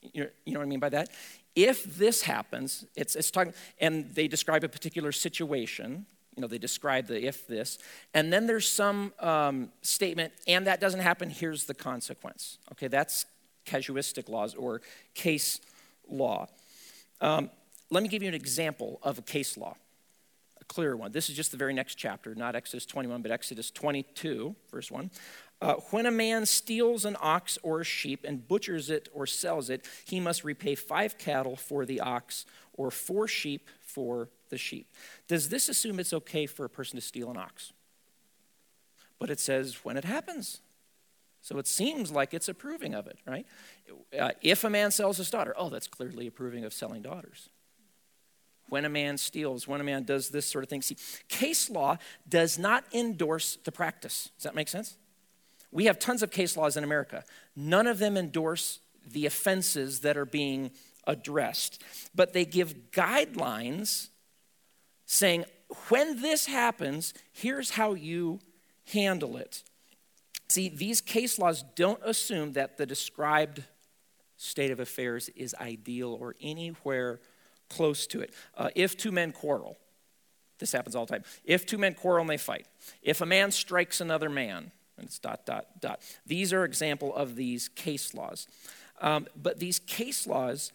You 0.01 0.29
you 0.45 0.53
know 0.53 0.59
what 0.59 0.65
I 0.65 0.69
mean 0.69 0.79
by 0.79 0.89
that? 0.89 1.09
If 1.55 1.97
this 1.97 2.23
happens, 2.23 2.85
it's, 2.95 3.15
it's 3.15 3.31
talking, 3.31 3.53
and 3.79 4.13
they 4.13 4.27
describe 4.27 4.63
a 4.63 4.69
particular 4.69 5.11
situation. 5.11 6.05
You 6.35 6.41
know, 6.41 6.47
they 6.47 6.57
describe 6.57 7.07
the 7.07 7.25
if 7.25 7.47
this, 7.47 7.77
and 8.13 8.31
then 8.31 8.45
there's 8.45 8.67
some 8.67 9.13
um, 9.19 9.71
statement, 9.81 10.33
and 10.47 10.67
that 10.67 10.81
doesn't 10.81 10.99
happen, 10.99 11.29
here's 11.29 11.63
the 11.63 11.73
consequence. 11.73 12.57
Okay, 12.73 12.87
that's 12.89 13.25
casuistic 13.65 14.27
laws 14.27 14.53
or 14.53 14.81
case 15.13 15.61
law. 16.09 16.47
Um, 17.21 17.49
let 17.89 18.03
me 18.03 18.09
give 18.09 18.21
you 18.21 18.29
an 18.29 18.35
example 18.35 18.99
of 19.01 19.17
a 19.19 19.21
case 19.21 19.57
law, 19.57 19.75
a 20.59 20.65
clear 20.65 20.95
one. 20.95 21.11
This 21.11 21.29
is 21.29 21.35
just 21.35 21.51
the 21.51 21.57
very 21.57 21.73
next 21.73 21.95
chapter, 21.95 22.35
not 22.35 22.55
Exodus 22.55 22.85
21, 22.85 23.21
but 23.21 23.31
Exodus 23.31 23.71
22, 23.71 24.55
verse 24.71 24.91
1. 24.91 25.09
Uh, 25.61 25.75
when 25.91 26.05
a 26.05 26.11
man 26.11 26.45
steals 26.45 27.05
an 27.05 27.15
ox 27.21 27.57
or 27.63 27.81
a 27.81 27.83
sheep 27.83 28.25
and 28.27 28.47
butchers 28.47 28.89
it 28.89 29.07
or 29.13 29.25
sells 29.25 29.69
it, 29.69 29.85
he 30.05 30.19
must 30.19 30.43
repay 30.43 30.75
five 30.75 31.17
cattle 31.17 31.55
for 31.55 31.85
the 31.85 32.01
ox 32.01 32.45
or 32.73 32.91
four 32.91 33.27
sheep 33.27 33.69
for 33.79 34.29
the 34.49 34.57
sheep. 34.57 34.91
Does 35.27 35.49
this 35.49 35.69
assume 35.69 35.99
it's 35.99 36.13
okay 36.13 36.45
for 36.45 36.65
a 36.65 36.69
person 36.69 36.99
to 36.99 37.01
steal 37.01 37.31
an 37.31 37.37
ox? 37.37 37.71
But 39.17 39.29
it 39.29 39.39
says 39.39 39.85
when 39.85 39.97
it 39.97 40.03
happens. 40.03 40.59
So 41.41 41.57
it 41.57 41.67
seems 41.67 42.11
like 42.11 42.33
it's 42.33 42.49
approving 42.49 42.93
of 42.93 43.07
it, 43.07 43.19
right? 43.25 43.45
Uh, 44.17 44.31
if 44.41 44.63
a 44.63 44.69
man 44.69 44.91
sells 44.91 45.17
his 45.17 45.29
daughter, 45.29 45.53
oh, 45.57 45.69
that's 45.69 45.87
clearly 45.87 46.27
approving 46.27 46.65
of 46.65 46.73
selling 46.73 47.01
daughters 47.01 47.49
when 48.69 48.83
a 48.83 48.89
man 48.89 49.17
steals, 49.17 49.67
when 49.67 49.79
a 49.79 49.83
man 49.83 50.03
does 50.03 50.29
this 50.29 50.45
sort 50.45 50.63
of 50.63 50.69
thing. 50.69 50.81
See, 50.81 50.97
case 51.27 51.69
law 51.69 51.97
does 52.27 52.57
not 52.57 52.83
endorse 52.93 53.57
the 53.63 53.71
practice. 53.71 54.31
Does 54.37 54.43
that 54.43 54.55
make 54.55 54.67
sense? 54.67 54.97
We 55.71 55.85
have 55.85 55.99
tons 55.99 56.23
of 56.23 56.31
case 56.31 56.55
laws 56.55 56.77
in 56.77 56.83
America. 56.83 57.23
None 57.55 57.87
of 57.87 57.99
them 57.99 58.17
endorse 58.17 58.79
the 59.05 59.25
offenses 59.25 59.99
that 59.99 60.17
are 60.17 60.25
being 60.25 60.71
addressed, 61.05 61.83
but 62.15 62.33
they 62.33 62.45
give 62.45 62.91
guidelines 62.91 64.09
saying, 65.05 65.45
when 65.89 66.21
this 66.21 66.47
happens, 66.47 67.13
here's 67.31 67.71
how 67.71 67.93
you 67.93 68.39
handle 68.93 69.37
it. 69.37 69.63
See, 70.47 70.69
these 70.69 71.01
case 71.01 71.39
laws 71.39 71.63
don't 71.75 71.99
assume 72.03 72.53
that 72.53 72.77
the 72.77 72.85
described 72.85 73.63
state 74.37 74.71
of 74.71 74.79
affairs 74.79 75.29
is 75.29 75.55
ideal 75.59 76.17
or 76.19 76.35
anywhere 76.41 77.19
close 77.69 78.05
to 78.07 78.21
it. 78.21 78.33
Uh, 78.55 78.69
if 78.75 78.95
two 78.95 79.11
men 79.11 79.31
quarrel, 79.31 79.77
This 80.59 80.71
happens 80.71 80.95
all 80.95 81.05
the 81.05 81.13
time. 81.13 81.23
If 81.43 81.65
two 81.65 81.77
men 81.77 81.93
quarrel 81.93 82.21
and 82.21 82.29
they 82.29 82.37
fight, 82.37 82.67
if 83.01 83.21
a 83.21 83.25
man 83.25 83.51
strikes 83.51 83.99
another 83.99 84.29
man, 84.29 84.71
and 84.97 85.07
it's 85.07 85.19
dot, 85.19 85.45
dot, 85.45 85.67
dot. 85.79 86.01
These 86.25 86.53
are 86.53 86.63
example 86.63 87.15
of 87.15 87.35
these 87.35 87.67
case 87.69 88.13
laws. 88.13 88.47
Um, 89.01 89.27
but 89.35 89.59
these 89.59 89.79
case 89.79 90.25
laws 90.25 90.71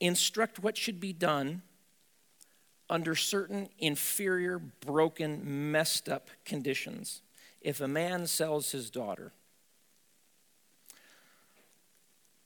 instruct 0.00 0.58
what 0.58 0.76
should 0.76 1.00
be 1.00 1.12
done 1.12 1.62
under 2.88 3.14
certain 3.14 3.68
inferior, 3.78 4.58
broken, 4.58 5.70
messed 5.70 6.08
up 6.08 6.28
conditions. 6.44 7.22
If 7.60 7.80
a 7.80 7.88
man 7.88 8.26
sells 8.26 8.72
his 8.72 8.90
daughter. 8.90 9.32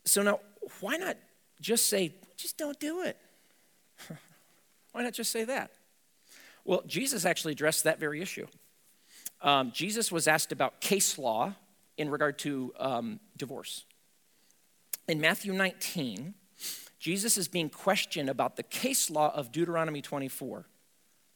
So 0.04 0.22
now, 0.22 0.40
why 0.80 0.96
not 0.96 1.16
just 1.60 1.86
say, 1.86 2.14
just 2.36 2.58
don't 2.58 2.78
do 2.78 3.02
it? 3.02 3.16
why 4.92 5.02
not 5.02 5.14
just 5.14 5.30
say 5.30 5.44
that? 5.44 5.70
Well, 6.64 6.82
Jesus 6.86 7.24
actually 7.24 7.52
addressed 7.52 7.84
that 7.84 7.98
very 7.98 8.20
issue. 8.20 8.46
Um, 9.44 9.72
Jesus 9.72 10.10
was 10.10 10.26
asked 10.26 10.52
about 10.52 10.80
case 10.80 11.18
law 11.18 11.52
in 11.98 12.10
regard 12.10 12.38
to 12.40 12.72
um, 12.78 13.20
divorce. 13.36 13.84
In 15.06 15.20
Matthew 15.20 15.52
19, 15.52 16.32
Jesus 16.98 17.36
is 17.36 17.46
being 17.46 17.68
questioned 17.68 18.30
about 18.30 18.56
the 18.56 18.62
case 18.62 19.10
law 19.10 19.32
of 19.34 19.52
Deuteronomy 19.52 20.00
24, 20.00 20.64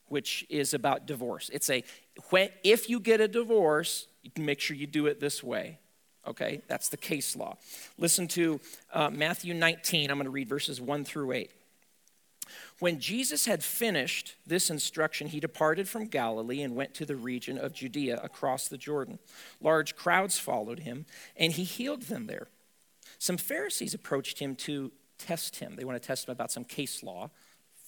which 0.06 0.46
is 0.48 0.72
about 0.72 1.06
divorce. 1.06 1.50
It's 1.52 1.68
a 1.68 1.84
when, 2.30 2.48
if 2.64 2.88
you 2.88 2.98
get 2.98 3.20
a 3.20 3.28
divorce, 3.28 4.06
make 4.38 4.58
sure 4.58 4.74
you 4.74 4.86
do 4.86 5.06
it 5.06 5.20
this 5.20 5.42
way. 5.42 5.78
Okay, 6.26 6.62
that's 6.66 6.88
the 6.88 6.96
case 6.96 7.36
law. 7.36 7.56
Listen 7.98 8.26
to 8.28 8.58
uh, 8.92 9.10
Matthew 9.10 9.52
19. 9.52 10.10
I'm 10.10 10.16
going 10.16 10.24
to 10.24 10.30
read 10.30 10.48
verses 10.48 10.80
1 10.80 11.04
through 11.04 11.32
8. 11.32 11.50
When 12.80 13.00
Jesus 13.00 13.46
had 13.46 13.64
finished 13.64 14.36
this 14.46 14.70
instruction, 14.70 15.28
he 15.28 15.40
departed 15.40 15.88
from 15.88 16.06
Galilee 16.06 16.62
and 16.62 16.76
went 16.76 16.94
to 16.94 17.06
the 17.06 17.16
region 17.16 17.58
of 17.58 17.72
Judea 17.72 18.20
across 18.22 18.68
the 18.68 18.78
Jordan. 18.78 19.18
Large 19.60 19.96
crowds 19.96 20.38
followed 20.38 20.80
him, 20.80 21.06
and 21.36 21.52
he 21.52 21.64
healed 21.64 22.02
them 22.02 22.26
there. 22.26 22.48
Some 23.18 23.36
Pharisees 23.36 23.94
approached 23.94 24.38
him 24.38 24.54
to 24.56 24.92
test 25.18 25.56
him. 25.56 25.74
They 25.74 25.84
want 25.84 26.00
to 26.00 26.06
test 26.06 26.28
him 26.28 26.32
about 26.32 26.52
some 26.52 26.64
case 26.64 27.02
law 27.02 27.30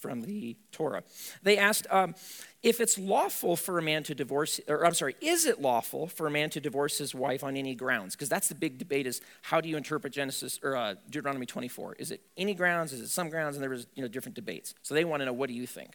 from 0.01 0.21
the 0.21 0.57
Torah. 0.71 1.03
They 1.43 1.57
asked 1.57 1.85
um, 1.91 2.15
if 2.63 2.81
it's 2.81 2.97
lawful 2.97 3.55
for 3.55 3.77
a 3.77 3.81
man 3.81 4.03
to 4.03 4.15
divorce, 4.15 4.59
or 4.67 4.85
I'm 4.85 4.95
sorry, 4.95 5.15
is 5.21 5.45
it 5.45 5.61
lawful 5.61 6.07
for 6.07 6.27
a 6.27 6.31
man 6.31 6.49
to 6.51 6.59
divorce 6.59 6.97
his 6.97 7.13
wife 7.13 7.43
on 7.43 7.55
any 7.55 7.75
grounds? 7.75 8.15
Because 8.15 8.27
that's 8.27 8.49
the 8.49 8.55
big 8.55 8.77
debate: 8.77 9.07
is 9.07 9.21
how 9.43 9.61
do 9.61 9.69
you 9.69 9.77
interpret 9.77 10.11
Genesis 10.11 10.59
or 10.63 10.75
uh, 10.75 10.95
Deuteronomy 11.09 11.45
24? 11.45 11.95
Is 11.99 12.11
it 12.11 12.21
any 12.35 12.53
grounds? 12.53 12.91
Is 12.91 13.01
it 13.01 13.09
some 13.09 13.29
grounds? 13.29 13.55
And 13.55 13.63
there 13.63 13.69
was 13.69 13.87
you 13.93 14.01
know 14.01 14.07
different 14.07 14.35
debates. 14.35 14.73
So 14.81 14.93
they 14.95 15.05
want 15.05 15.21
to 15.21 15.25
know 15.25 15.33
what 15.33 15.47
do 15.47 15.55
you 15.55 15.67
think. 15.67 15.93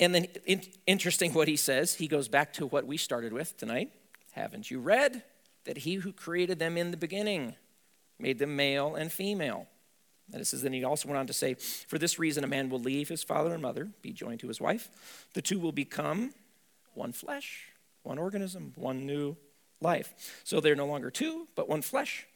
And 0.00 0.14
then 0.14 0.26
in, 0.46 0.62
interesting 0.86 1.34
what 1.34 1.48
he 1.48 1.56
says. 1.56 1.94
He 1.94 2.08
goes 2.08 2.28
back 2.28 2.52
to 2.54 2.66
what 2.66 2.86
we 2.86 2.96
started 2.96 3.32
with 3.32 3.56
tonight. 3.56 3.92
Haven't 4.32 4.70
you 4.70 4.80
read 4.80 5.22
that 5.64 5.78
he 5.78 5.94
who 5.94 6.12
created 6.12 6.58
them 6.58 6.76
in 6.76 6.90
the 6.90 6.96
beginning 6.96 7.56
made 8.18 8.38
them 8.38 8.56
male 8.56 8.94
and 8.94 9.12
female? 9.12 9.66
And 10.32 10.40
it 10.40 10.44
says, 10.46 10.62
then 10.62 10.72
he 10.72 10.84
also 10.84 11.08
went 11.08 11.18
on 11.18 11.26
to 11.26 11.32
say, 11.32 11.54
For 11.54 11.98
this 11.98 12.18
reason, 12.18 12.44
a 12.44 12.48
man 12.48 12.68
will 12.68 12.80
leave 12.80 13.08
his 13.08 13.22
father 13.22 13.52
and 13.52 13.62
mother, 13.62 13.88
be 14.02 14.12
joined 14.12 14.40
to 14.40 14.48
his 14.48 14.60
wife. 14.60 14.90
The 15.34 15.42
two 15.42 15.58
will 15.58 15.72
become 15.72 16.34
one 16.94 17.12
flesh, 17.12 17.70
one 18.02 18.18
organism, 18.18 18.72
one 18.76 19.06
new 19.06 19.36
life. 19.80 20.42
So 20.44 20.60
they're 20.60 20.76
no 20.76 20.86
longer 20.86 21.10
two, 21.10 21.48
but 21.54 21.68
one 21.68 21.82
flesh. 21.82 22.26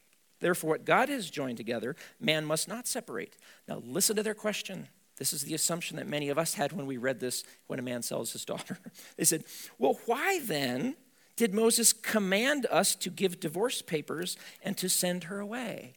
Therefore, 0.40 0.70
what 0.70 0.84
God 0.84 1.08
has 1.08 1.30
joined 1.30 1.56
together, 1.56 1.94
man 2.18 2.44
must 2.44 2.66
not 2.66 2.88
separate. 2.88 3.36
Now, 3.68 3.82
listen 3.84 4.16
to 4.16 4.22
their 4.22 4.34
question. 4.34 4.88
This 5.16 5.32
is 5.32 5.42
the 5.42 5.54
assumption 5.54 5.98
that 5.98 6.08
many 6.08 6.30
of 6.30 6.38
us 6.38 6.54
had 6.54 6.72
when 6.72 6.86
we 6.86 6.96
read 6.96 7.20
this 7.20 7.44
when 7.66 7.78
a 7.78 7.82
man 7.82 8.02
sells 8.02 8.32
his 8.32 8.44
daughter. 8.46 8.78
They 9.16 9.24
said, 9.24 9.44
Well, 9.78 10.00
why 10.06 10.40
then 10.40 10.96
did 11.36 11.54
Moses 11.54 11.92
command 11.92 12.66
us 12.70 12.94
to 12.96 13.10
give 13.10 13.40
divorce 13.40 13.82
papers 13.82 14.36
and 14.62 14.76
to 14.78 14.88
send 14.88 15.24
her 15.24 15.38
away? 15.38 15.94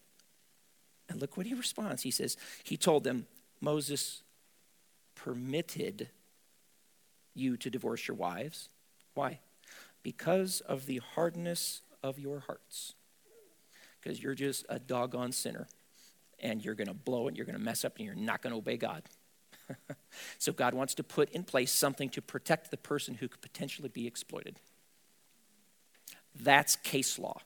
And 1.10 1.22
look 1.22 1.38
what 1.38 1.46
he 1.46 1.54
responds. 1.54 2.04
He 2.04 2.12
says, 2.12 2.38
He 2.64 2.78
told 2.78 3.04
them, 3.04 3.28
Moses 3.62 4.24
permitted 5.16 6.10
you 7.34 7.58
to 7.58 7.70
divorce 7.70 8.08
your 8.08 8.16
wives. 8.16 8.70
Why? 9.14 9.40
Because 10.04 10.62
of 10.62 10.86
the 10.86 11.02
hardness 11.16 11.82
of 12.04 12.20
your 12.20 12.42
hearts. 12.42 12.94
Because 14.02 14.22
you're 14.22 14.36
just 14.36 14.66
a 14.70 14.80
doggone 14.80 15.32
sinner 15.32 15.68
and 16.40 16.64
you're 16.64 16.76
going 16.76 16.88
to 16.88 16.94
blow 16.94 17.28
it, 17.28 17.36
you're 17.36 17.46
going 17.46 17.58
to 17.58 17.64
mess 17.64 17.86
up, 17.86 17.98
and 17.98 18.06
you're 18.06 18.16
not 18.16 18.42
going 18.42 18.52
to 18.52 18.58
obey 18.58 18.78
God. 18.78 19.04
so 20.38 20.52
God 20.52 20.74
wants 20.74 20.94
to 20.96 21.04
put 21.04 21.30
in 21.32 21.44
place 21.44 21.72
something 21.72 22.10
to 22.10 22.22
protect 22.22 22.72
the 22.72 22.78
person 22.78 23.16
who 23.16 23.28
could 23.28 23.42
potentially 23.42 23.90
be 23.90 24.06
exploited. 24.06 24.60
That's 26.36 26.76
case 26.76 27.18
law. 27.18 27.40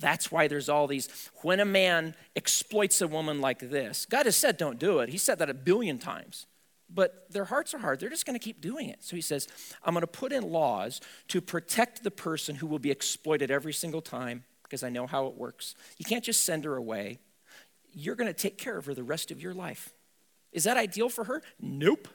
That's 0.00 0.32
why 0.32 0.48
there's 0.48 0.68
all 0.68 0.86
these. 0.86 1.08
When 1.42 1.60
a 1.60 1.64
man 1.64 2.14
exploits 2.34 3.00
a 3.00 3.06
woman 3.06 3.40
like 3.40 3.58
this, 3.58 4.06
God 4.06 4.26
has 4.26 4.36
said, 4.36 4.56
don't 4.56 4.78
do 4.78 4.98
it. 5.00 5.10
He 5.10 5.18
said 5.18 5.38
that 5.38 5.50
a 5.50 5.54
billion 5.54 5.98
times. 5.98 6.46
But 6.92 7.30
their 7.30 7.44
hearts 7.44 7.72
are 7.72 7.78
hard. 7.78 8.00
They're 8.00 8.10
just 8.10 8.26
going 8.26 8.38
to 8.38 8.44
keep 8.44 8.60
doing 8.60 8.88
it. 8.88 9.04
So 9.04 9.14
he 9.14 9.22
says, 9.22 9.46
I'm 9.84 9.94
going 9.94 10.00
to 10.00 10.08
put 10.08 10.32
in 10.32 10.50
laws 10.50 11.00
to 11.28 11.40
protect 11.40 12.02
the 12.02 12.10
person 12.10 12.56
who 12.56 12.66
will 12.66 12.80
be 12.80 12.90
exploited 12.90 13.50
every 13.50 13.72
single 13.72 14.02
time 14.02 14.42
because 14.64 14.82
I 14.82 14.88
know 14.88 15.06
how 15.06 15.26
it 15.26 15.34
works. 15.34 15.76
You 15.98 16.04
can't 16.04 16.24
just 16.24 16.44
send 16.44 16.64
her 16.64 16.76
away. 16.76 17.18
You're 17.92 18.16
going 18.16 18.26
to 18.26 18.34
take 18.34 18.58
care 18.58 18.76
of 18.76 18.86
her 18.86 18.94
the 18.94 19.04
rest 19.04 19.30
of 19.30 19.40
your 19.40 19.54
life. 19.54 19.90
Is 20.52 20.64
that 20.64 20.76
ideal 20.76 21.08
for 21.08 21.24
her? 21.24 21.42
Nope. 21.60 22.08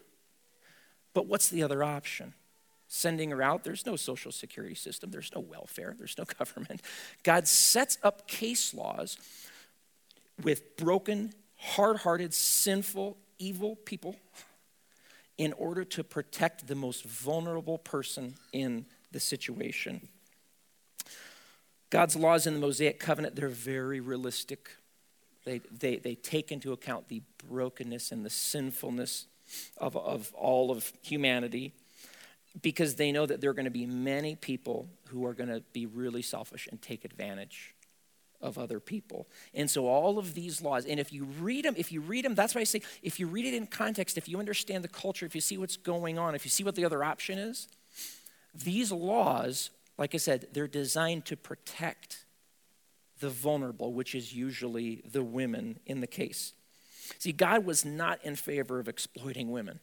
But 1.13 1.27
what's 1.27 1.47
the 1.47 1.63
other 1.63 1.81
option? 1.83 2.33
Sending 2.87 3.31
her 3.31 3.41
out. 3.41 3.63
There's 3.63 3.85
no 3.85 3.95
social 3.95 4.31
security 4.31 4.75
system, 4.75 5.11
there's 5.11 5.31
no 5.33 5.41
welfare, 5.41 5.95
there's 5.97 6.17
no 6.17 6.25
government. 6.37 6.81
God 7.23 7.47
sets 7.47 7.97
up 8.03 8.27
case 8.27 8.73
laws 8.73 9.17
with 10.43 10.77
broken, 10.77 11.33
hard 11.57 11.97
hearted, 11.97 12.33
sinful, 12.33 13.17
evil 13.39 13.75
people 13.75 14.15
in 15.37 15.53
order 15.53 15.83
to 15.83 16.03
protect 16.03 16.67
the 16.67 16.75
most 16.75 17.03
vulnerable 17.03 17.77
person 17.77 18.35
in 18.53 18.85
the 19.11 19.19
situation. 19.19 20.07
God's 21.89 22.15
laws 22.15 22.47
in 22.47 22.53
the 22.53 22.59
Mosaic 22.59 22.99
covenant, 22.99 23.35
they're 23.35 23.49
very 23.49 23.99
realistic. 23.99 24.69
They, 25.45 25.59
they, 25.71 25.97
they 25.97 26.15
take 26.15 26.51
into 26.51 26.71
account 26.71 27.09
the 27.09 27.21
brokenness 27.47 28.11
and 28.11 28.25
the 28.25 28.29
sinfulness 28.29 29.25
of, 29.77 29.95
of 29.95 30.33
all 30.33 30.71
of 30.71 30.91
humanity 31.01 31.73
because 32.61 32.95
they 32.95 33.11
know 33.11 33.25
that 33.25 33.41
there 33.41 33.49
are 33.49 33.53
going 33.53 33.65
to 33.65 33.71
be 33.71 33.85
many 33.85 34.35
people 34.35 34.87
who 35.09 35.25
are 35.25 35.33
going 35.33 35.49
to 35.49 35.61
be 35.73 35.85
really 35.85 36.21
selfish 36.21 36.67
and 36.71 36.81
take 36.81 37.03
advantage 37.05 37.75
of 38.41 38.57
other 38.57 38.79
people. 38.79 39.27
And 39.53 39.69
so 39.69 39.87
all 39.87 40.17
of 40.17 40.33
these 40.33 40.61
laws, 40.61 40.85
and 40.85 40.99
if 40.99 41.11
you 41.11 41.25
read 41.25 41.65
them, 41.65 41.75
if 41.77 41.91
you 41.91 42.01
read 42.01 42.25
them, 42.25 42.35
that's 42.35 42.55
why 42.55 42.61
I 42.61 42.65
say, 42.65 42.81
if 43.01 43.19
you 43.19 43.27
read 43.27 43.45
it 43.45 43.53
in 43.53 43.67
context, 43.67 44.17
if 44.17 44.29
you 44.29 44.39
understand 44.39 44.83
the 44.83 44.89
culture, 44.89 45.25
if 45.25 45.35
you 45.35 45.41
see 45.41 45.57
what's 45.57 45.77
going 45.77 46.19
on, 46.19 46.35
if 46.35 46.45
you 46.45 46.51
see 46.51 46.63
what 46.63 46.75
the 46.75 46.85
other 46.85 47.03
option 47.03 47.39
is, 47.39 47.67
these 48.53 48.91
laws, 48.91 49.71
like 49.97 50.13
I 50.13 50.17
said, 50.17 50.47
they're 50.53 50.67
designed 50.67 51.25
to 51.25 51.37
protect 51.37 52.25
the 53.19 53.29
vulnerable, 53.29 53.93
which 53.93 54.13
is 54.13 54.33
usually 54.33 55.01
the 55.09 55.23
women 55.23 55.79
in 55.85 56.01
the 56.01 56.07
case. 56.07 56.53
See, 57.19 57.31
God 57.31 57.65
was 57.65 57.85
not 57.85 58.23
in 58.23 58.35
favor 58.35 58.79
of 58.79 58.87
exploiting 58.87 59.51
women. 59.51 59.79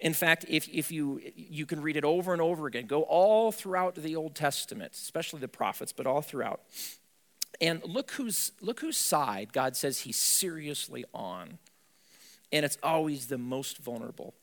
In 0.00 0.12
fact, 0.12 0.44
if, 0.48 0.68
if 0.68 0.90
you, 0.90 1.20
you 1.36 1.66
can 1.66 1.80
read 1.80 1.96
it 1.96 2.04
over 2.04 2.32
and 2.32 2.42
over 2.42 2.66
again, 2.66 2.86
go 2.86 3.02
all 3.02 3.52
throughout 3.52 3.94
the 3.94 4.16
Old 4.16 4.34
Testament, 4.34 4.92
especially 4.92 5.40
the 5.40 5.48
prophets, 5.48 5.92
but 5.92 6.06
all 6.06 6.20
throughout. 6.20 6.60
And 7.60 7.82
look 7.84 8.10
who's, 8.12 8.52
look 8.60 8.80
whose 8.80 8.96
side 8.96 9.52
God 9.52 9.76
says 9.76 10.00
he's 10.00 10.16
seriously 10.16 11.04
on. 11.14 11.58
And 12.52 12.64
it's 12.64 12.78
always 12.82 13.26
the 13.26 13.38
most 13.38 13.78
vulnerable. 13.78 14.34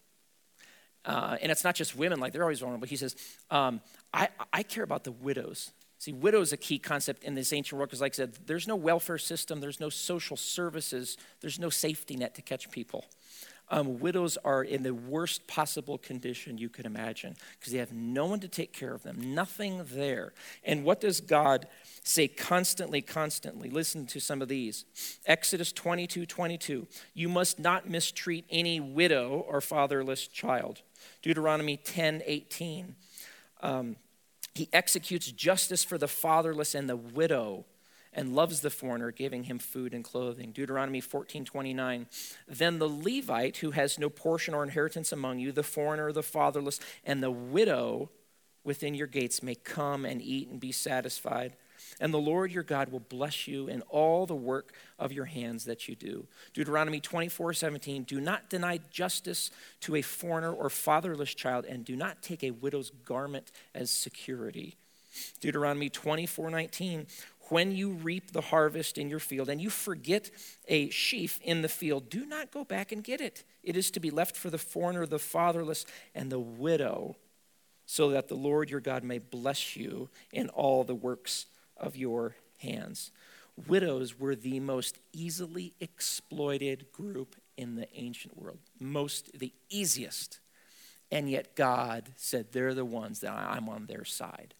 Uh, 1.03 1.37
and 1.41 1.51
it's 1.51 1.63
not 1.63 1.75
just 1.75 1.95
women, 1.95 2.19
like 2.19 2.31
they're 2.31 2.43
always 2.43 2.59
vulnerable. 2.59 2.87
He 2.87 2.95
says, 2.95 3.15
um, 3.49 3.81
I, 4.13 4.29
I 4.53 4.63
care 4.63 4.83
about 4.83 5.03
the 5.03 5.11
widows. 5.11 5.71
See, 5.97 6.13
widow 6.13 6.41
is 6.41 6.51
a 6.53 6.57
key 6.57 6.79
concept 6.79 7.23
in 7.23 7.35
this 7.35 7.53
ancient 7.53 7.77
world 7.77 7.89
because, 7.89 8.01
like 8.01 8.13
I 8.13 8.17
said, 8.17 8.33
there's 8.47 8.67
no 8.67 8.75
welfare 8.75 9.17
system, 9.17 9.59
there's 9.61 9.79
no 9.79 9.89
social 9.89 10.35
services, 10.35 11.17
there's 11.41 11.59
no 11.59 11.69
safety 11.69 12.15
net 12.15 12.33
to 12.35 12.41
catch 12.41 12.71
people 12.71 13.05
um, 13.71 13.99
widows 13.99 14.37
are 14.43 14.63
in 14.63 14.83
the 14.83 14.93
worst 14.93 15.47
possible 15.47 15.97
condition 15.97 16.57
you 16.57 16.67
could 16.67 16.85
imagine 16.85 17.35
because 17.57 17.71
they 17.71 17.79
have 17.79 17.93
no 17.93 18.25
one 18.25 18.41
to 18.41 18.49
take 18.49 18.73
care 18.73 18.93
of 18.93 19.01
them, 19.01 19.33
nothing 19.33 19.81
there. 19.93 20.33
And 20.63 20.83
what 20.83 20.99
does 20.99 21.21
God 21.21 21.67
say 22.03 22.27
constantly, 22.27 23.01
constantly? 23.01 23.69
Listen 23.69 24.05
to 24.07 24.19
some 24.19 24.41
of 24.41 24.49
these 24.49 24.83
Exodus 25.25 25.71
22 25.71 26.25
22. 26.25 26.85
You 27.13 27.29
must 27.29 27.59
not 27.59 27.89
mistreat 27.89 28.45
any 28.49 28.81
widow 28.81 29.45
or 29.47 29.61
fatherless 29.61 30.27
child. 30.27 30.81
Deuteronomy 31.21 31.77
10 31.77 32.23
18. 32.25 32.95
Um, 33.61 33.95
he 34.53 34.67
executes 34.73 35.31
justice 35.31 35.83
for 35.83 35.97
the 35.97 36.09
fatherless 36.09 36.75
and 36.75 36.89
the 36.89 36.97
widow 36.97 37.65
and 38.13 38.35
loves 38.35 38.61
the 38.61 38.69
foreigner, 38.69 39.11
giving 39.11 39.45
him 39.45 39.59
food 39.59 39.93
and 39.93 40.03
clothing. 40.03 40.51
Deuteronomy 40.51 41.01
14 41.01 41.45
29. 41.45 42.07
Then 42.47 42.79
the 42.79 42.89
Levite, 42.89 43.57
who 43.57 43.71
has 43.71 43.97
no 43.97 44.09
portion 44.09 44.53
or 44.53 44.63
inheritance 44.63 45.11
among 45.11 45.39
you, 45.39 45.51
the 45.51 45.63
foreigner, 45.63 46.11
the 46.11 46.23
fatherless, 46.23 46.79
and 47.05 47.23
the 47.23 47.31
widow 47.31 48.09
within 48.63 48.93
your 48.93 49.07
gates 49.07 49.41
may 49.41 49.55
come 49.55 50.05
and 50.05 50.21
eat 50.21 50.49
and 50.49 50.59
be 50.59 50.71
satisfied. 50.71 51.53
And 51.99 52.13
the 52.13 52.19
Lord 52.19 52.51
your 52.51 52.63
God 52.63 52.91
will 52.91 52.99
bless 52.99 53.47
you 53.47 53.67
in 53.67 53.81
all 53.83 54.25
the 54.25 54.35
work 54.35 54.73
of 54.99 55.11
your 55.11 55.25
hands 55.25 55.65
that 55.65 55.87
you 55.87 55.95
do. 55.95 56.27
Deuteronomy 56.53 56.99
24 56.99 57.53
17. 57.53 58.03
Do 58.03 58.19
not 58.19 58.49
deny 58.49 58.79
justice 58.91 59.51
to 59.81 59.95
a 59.95 60.01
foreigner 60.01 60.53
or 60.53 60.69
fatherless 60.69 61.33
child, 61.33 61.65
and 61.65 61.85
do 61.85 61.95
not 61.95 62.21
take 62.21 62.43
a 62.43 62.51
widow's 62.51 62.91
garment 63.05 63.51
as 63.73 63.89
security. 63.89 64.75
Deuteronomy 65.39 65.89
24 65.89 66.49
19 66.49 67.07
when 67.51 67.73
you 67.73 67.91
reap 67.91 68.31
the 68.31 68.39
harvest 68.39 68.97
in 68.97 69.09
your 69.09 69.19
field 69.19 69.49
and 69.49 69.59
you 69.59 69.69
forget 69.69 70.31
a 70.69 70.89
sheaf 70.89 71.37
in 71.43 71.61
the 71.61 71.67
field, 71.67 72.09
do 72.09 72.25
not 72.25 72.49
go 72.49 72.63
back 72.63 72.93
and 72.93 73.03
get 73.03 73.19
it. 73.19 73.43
It 73.61 73.75
is 73.75 73.91
to 73.91 73.99
be 73.99 74.09
left 74.09 74.37
for 74.37 74.49
the 74.49 74.57
foreigner, 74.57 75.05
the 75.05 75.19
fatherless, 75.19 75.85
and 76.15 76.31
the 76.31 76.39
widow, 76.39 77.17
so 77.85 78.09
that 78.11 78.29
the 78.29 78.35
Lord 78.35 78.69
your 78.69 78.79
God 78.79 79.03
may 79.03 79.19
bless 79.19 79.75
you 79.75 80.09
in 80.31 80.47
all 80.49 80.85
the 80.85 80.95
works 80.95 81.47
of 81.75 81.97
your 81.97 82.35
hands. 82.59 83.11
Widows 83.67 84.17
were 84.17 84.35
the 84.35 84.61
most 84.61 84.97
easily 85.11 85.73
exploited 85.81 86.93
group 86.93 87.35
in 87.57 87.75
the 87.75 87.93
ancient 87.93 88.41
world, 88.41 88.59
most 88.79 89.37
the 89.37 89.51
easiest. 89.69 90.39
And 91.11 91.29
yet 91.29 91.57
God 91.57 92.13
said 92.15 92.53
they're 92.53 92.73
the 92.73 92.85
ones 92.85 93.19
that 93.19 93.33
I'm 93.33 93.67
on 93.67 93.87
their 93.87 94.05
side. 94.05 94.53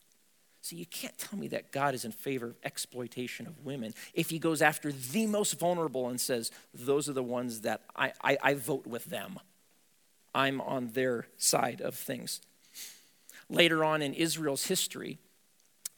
So 0.62 0.76
you 0.76 0.86
can't 0.86 1.18
tell 1.18 1.40
me 1.40 1.48
that 1.50 1.72
God 1.72 1.96
is 1.96 2.06
in 2.06 2.12
favor 2.12 2.48
of 2.48 2.56
exploitation 2.64 3.48
of 3.48 3.66
women 3.66 3.94
if 4.14 4.30
he 4.30 4.38
goes 4.38 4.62
after 4.62 4.92
the 4.92 5.26
most 5.26 5.60
vulnerable 5.60 6.08
and 6.08 6.22
says, 6.22 6.52
those 6.74 7.10
are 7.10 7.14
the 7.14 7.24
ones 7.24 7.62
that 7.62 7.82
I, 7.96 8.14
I, 8.24 8.38
I 8.44 8.54
vote 8.54 8.86
with 8.86 9.06
them. 9.06 9.40
I'm 10.36 10.62
on 10.62 10.90
their 10.90 11.26
side 11.38 11.82
of 11.82 11.96
things. 11.96 12.42
Later 13.50 13.84
on 13.84 14.02
in 14.02 14.14
Israel's 14.14 14.66
history, 14.68 15.20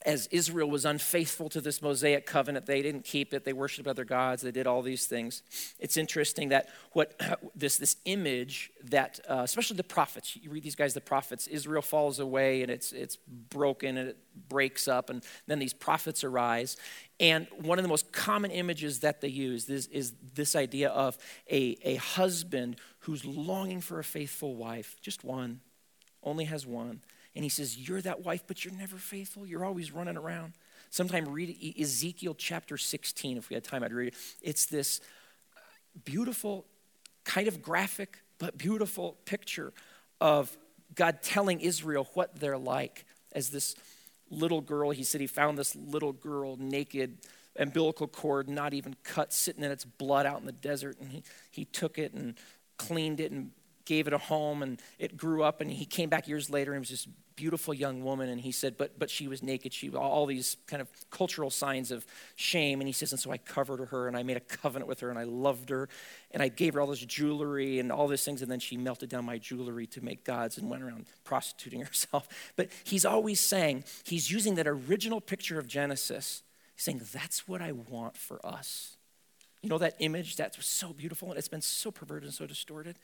as 0.05 0.27
Israel 0.27 0.69
was 0.69 0.85
unfaithful 0.85 1.49
to 1.49 1.61
this 1.61 1.81
Mosaic 1.81 2.25
covenant, 2.25 2.65
they 2.65 2.81
didn't 2.81 3.03
keep 3.03 3.33
it. 3.33 3.45
They 3.45 3.53
worshiped 3.53 3.87
other 3.87 4.05
gods. 4.05 4.41
They 4.41 4.51
did 4.51 4.67
all 4.67 4.81
these 4.81 5.07
things. 5.07 5.43
It's 5.79 5.97
interesting 5.97 6.49
that 6.49 6.69
what 6.91 7.19
this 7.55 7.77
this 7.77 7.97
image 8.05 8.71
that, 8.85 9.19
uh, 9.29 9.41
especially 9.43 9.77
the 9.77 9.83
prophets, 9.83 10.35
you 10.35 10.49
read 10.49 10.63
these 10.63 10.75
guys, 10.75 10.93
the 10.93 11.01
prophets. 11.01 11.47
Israel 11.47 11.81
falls 11.81 12.19
away 12.19 12.61
and 12.61 12.71
it's 12.71 12.91
it's 12.91 13.17
broken 13.49 13.97
and 13.97 14.09
it 14.09 14.17
breaks 14.49 14.87
up, 14.87 15.09
and 15.09 15.23
then 15.47 15.59
these 15.59 15.73
prophets 15.73 16.23
arise. 16.23 16.77
And 17.19 17.47
one 17.61 17.77
of 17.77 17.83
the 17.83 17.89
most 17.89 18.11
common 18.11 18.51
images 18.51 18.99
that 18.99 19.21
they 19.21 19.27
use 19.27 19.69
is, 19.69 19.87
is 19.87 20.13
this 20.33 20.55
idea 20.55 20.89
of 20.89 21.17
a, 21.49 21.77
a 21.83 21.95
husband 21.95 22.77
who's 22.99 23.23
longing 23.23 23.81
for 23.81 23.99
a 23.99 24.03
faithful 24.03 24.55
wife, 24.55 24.97
just 25.01 25.23
one, 25.23 25.61
only 26.23 26.45
has 26.45 26.65
one 26.65 27.01
and 27.35 27.43
he 27.43 27.49
says, 27.49 27.77
You're 27.77 28.01
that 28.01 28.23
wife, 28.23 28.43
but 28.47 28.63
you're 28.63 28.73
never 28.73 28.97
faithful. 28.97 29.45
You're 29.45 29.65
always 29.65 29.91
running 29.91 30.17
around. 30.17 30.53
Sometime 30.89 31.27
read 31.27 31.75
Ezekiel 31.79 32.35
chapter 32.37 32.77
16, 32.77 33.37
if 33.37 33.49
we 33.49 33.55
had 33.55 33.63
time, 33.63 33.83
I'd 33.83 33.93
read 33.93 34.09
it. 34.09 34.15
It's 34.41 34.67
this 34.67 35.01
uh, 35.55 35.59
beautiful, 36.05 36.65
kind 37.23 37.47
of 37.47 37.61
graphic, 37.63 38.19
but 38.37 38.57
beautiful 38.57 39.17
picture 39.25 39.73
of 40.21 40.55
God 40.93 41.23
telling 41.23 41.61
Israel 41.61 42.07
what 42.13 42.39
they're 42.39 42.57
like 42.57 43.05
as 43.31 43.49
this 43.49 43.75
little 44.29 44.61
girl. 44.61 44.91
He 44.91 45.03
said 45.03 45.19
he 45.19 45.27
found 45.27 45.57
this 45.57 45.75
little 45.75 46.13
girl 46.13 46.57
naked, 46.57 47.17
umbilical 47.57 48.07
cord 48.07 48.47
not 48.47 48.75
even 48.75 48.95
cut, 49.03 49.33
sitting 49.33 49.63
in 49.63 49.71
its 49.71 49.85
blood 49.85 50.27
out 50.27 50.39
in 50.39 50.45
the 50.45 50.51
desert. 50.51 50.99
And 50.99 51.09
he, 51.11 51.23
he 51.49 51.65
took 51.65 51.97
it 51.97 52.13
and 52.13 52.35
cleaned 52.77 53.19
it 53.19 53.31
and 53.31 53.49
gave 53.85 54.07
it 54.07 54.13
a 54.13 54.17
home 54.17 54.63
and 54.63 54.81
it 54.97 55.17
grew 55.17 55.43
up 55.43 55.61
and 55.61 55.69
he 55.69 55.85
came 55.85 56.09
back 56.09 56.27
years 56.27 56.49
later 56.49 56.71
and 56.71 56.81
was 56.81 56.89
this 56.89 57.07
beautiful 57.35 57.73
young 57.73 58.03
woman 58.03 58.29
and 58.29 58.41
he 58.41 58.51
said 58.51 58.77
but 58.77 58.97
but 58.99 59.09
she 59.09 59.27
was 59.27 59.41
naked. 59.43 59.73
She 59.73 59.89
all 59.89 60.25
these 60.25 60.57
kind 60.67 60.81
of 60.81 60.89
cultural 61.09 61.49
signs 61.49 61.91
of 61.91 62.05
shame. 62.35 62.79
And 62.81 62.87
he 62.87 62.93
says 62.93 63.11
and 63.11 63.19
so 63.19 63.31
i 63.31 63.37
covered 63.37 63.87
her 63.89 64.07
and 64.07 64.17
i 64.17 64.23
made 64.23 64.37
a 64.37 64.41
covenant 64.41 64.87
with 64.87 64.99
her 65.01 65.09
and 65.09 65.19
i 65.19 65.23
loved 65.23 65.69
her 65.69 65.89
and 66.31 66.41
i 66.41 66.47
gave 66.47 66.73
her 66.73 66.81
all 66.81 66.87
this 66.87 66.99
jewelry 66.99 67.79
and 67.79 67.91
all 67.91 68.07
these 68.07 68.23
things 68.23 68.41
and 68.41 68.51
then 68.51 68.59
she 68.59 68.77
melted 68.77 69.09
down 69.09 69.25
my 69.25 69.37
jewelry 69.37 69.87
to 69.87 70.03
make 70.03 70.23
gods 70.23 70.57
and 70.57 70.69
went 70.69 70.83
around 70.83 71.05
prostituting 71.23 71.81
herself. 71.85 72.27
But 72.55 72.69
he's 72.83 73.05
always 73.05 73.39
saying 73.39 73.83
he's 74.03 74.31
using 74.31 74.55
that 74.55 74.67
original 74.67 75.21
picture 75.21 75.59
of 75.59 75.67
genesis 75.67 76.43
saying 76.75 77.01
that's 77.13 77.47
what 77.47 77.61
i 77.61 77.71
want 77.71 78.17
for 78.17 78.45
us. 78.45 78.97
You 79.61 79.69
know 79.69 79.77
that 79.77 79.95
image 79.99 80.35
that's 80.35 80.63
so 80.65 80.91
beautiful 80.91 81.29
and 81.29 81.37
it's 81.37 81.47
been 81.47 81.61
so 81.61 81.91
perverted 81.91 82.25
and 82.25 82.33
so 82.33 82.45
distorted? 82.45 82.97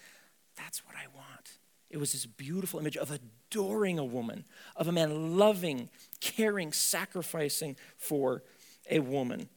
That's 0.56 0.86
what 0.86 0.96
i 0.96 1.08
want 1.16 1.60
it 1.90 1.98
was 1.98 2.12
this 2.12 2.26
beautiful 2.26 2.80
image 2.80 2.98
of 2.98 3.12
adoring 3.12 3.98
a 3.98 4.06
woman, 4.06 4.46
of 4.76 4.88
a 4.88 4.92
man 4.92 5.38
loving, 5.38 5.90
caring, 6.20 6.72
sacrificing 6.72 7.76
for 7.98 8.44
a 8.90 9.00
woman. 9.00 9.50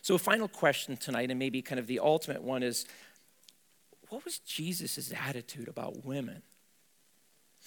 So, 0.00 0.16
a 0.16 0.18
final 0.18 0.48
question 0.48 0.96
tonight, 0.96 1.30
and 1.30 1.38
maybe 1.38 1.62
kind 1.62 1.78
of 1.78 1.86
the 1.86 2.00
ultimate 2.00 2.42
one, 2.42 2.62
is 2.62 2.86
what 4.08 4.24
was 4.24 4.38
Jesus' 4.40 5.12
attitude 5.26 5.68
about 5.68 6.04
women? 6.04 6.42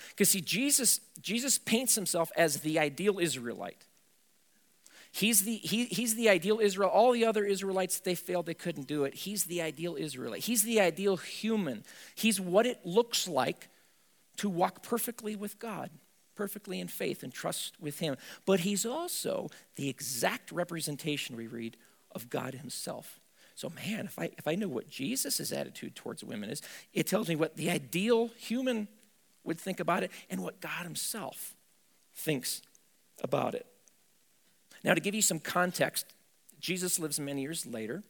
Because, 0.09 0.29
see, 0.29 0.41
Jesus, 0.41 0.99
Jesus 1.21 1.57
paints 1.57 1.95
himself 1.95 2.31
as 2.35 2.57
the 2.57 2.77
ideal 2.77 3.19
Israelite. 3.19 3.85
He's 5.15 5.43
the, 5.43 5.55
he, 5.55 5.85
he's 5.85 6.15
the 6.15 6.27
ideal 6.27 6.59
Israel. 6.59 6.89
All 6.89 7.13
the 7.13 7.23
other 7.23 7.45
Israelites, 7.45 8.01
they 8.01 8.15
failed, 8.15 8.47
they 8.47 8.53
couldn't 8.53 8.85
do 8.85 9.05
it. 9.05 9.13
He's 9.13 9.45
the 9.45 9.61
ideal 9.61 9.95
Israelite. 9.95 10.43
He's 10.43 10.63
the 10.63 10.81
ideal 10.81 11.15
human. 11.15 11.85
He's 12.15 12.41
what 12.41 12.65
it 12.65 12.85
looks 12.85 13.25
like 13.25 13.69
to 14.35 14.49
walk 14.49 14.83
perfectly 14.83 15.37
with 15.37 15.57
God, 15.57 15.89
perfectly 16.35 16.81
in 16.81 16.89
faith 16.89 17.23
and 17.23 17.33
trust 17.33 17.79
with 17.79 17.99
Him. 17.99 18.17
But 18.45 18.59
he's 18.59 18.85
also 18.85 19.49
the 19.77 19.87
exact 19.87 20.51
representation, 20.51 21.37
we 21.37 21.47
read, 21.47 21.77
of 22.11 22.29
God 22.29 22.55
Himself. 22.55 23.21
So, 23.55 23.69
man, 23.69 24.07
if 24.07 24.19
I, 24.19 24.31
if 24.37 24.49
I 24.49 24.55
know 24.55 24.67
what 24.67 24.89
Jesus' 24.89 25.53
attitude 25.53 25.95
towards 25.95 26.25
women 26.25 26.49
is, 26.49 26.61
it 26.91 27.07
tells 27.07 27.29
me 27.29 27.37
what 27.37 27.55
the 27.55 27.69
ideal 27.69 28.31
human 28.35 28.89
would 29.45 29.61
think 29.61 29.79
about 29.79 30.03
it 30.03 30.11
and 30.29 30.43
what 30.43 30.59
God 30.59 30.83
Himself 30.83 31.55
thinks 32.13 32.61
about 33.23 33.55
it. 33.55 33.65
Now, 34.85 34.93
to 34.93 35.01
give 35.01 35.15
you 35.15 35.23
some 35.23 35.39
context, 35.39 36.05
Jesus 36.59 36.99
lives 36.99 37.19
many 37.19 37.41
years 37.41 37.65
later. 37.65 38.03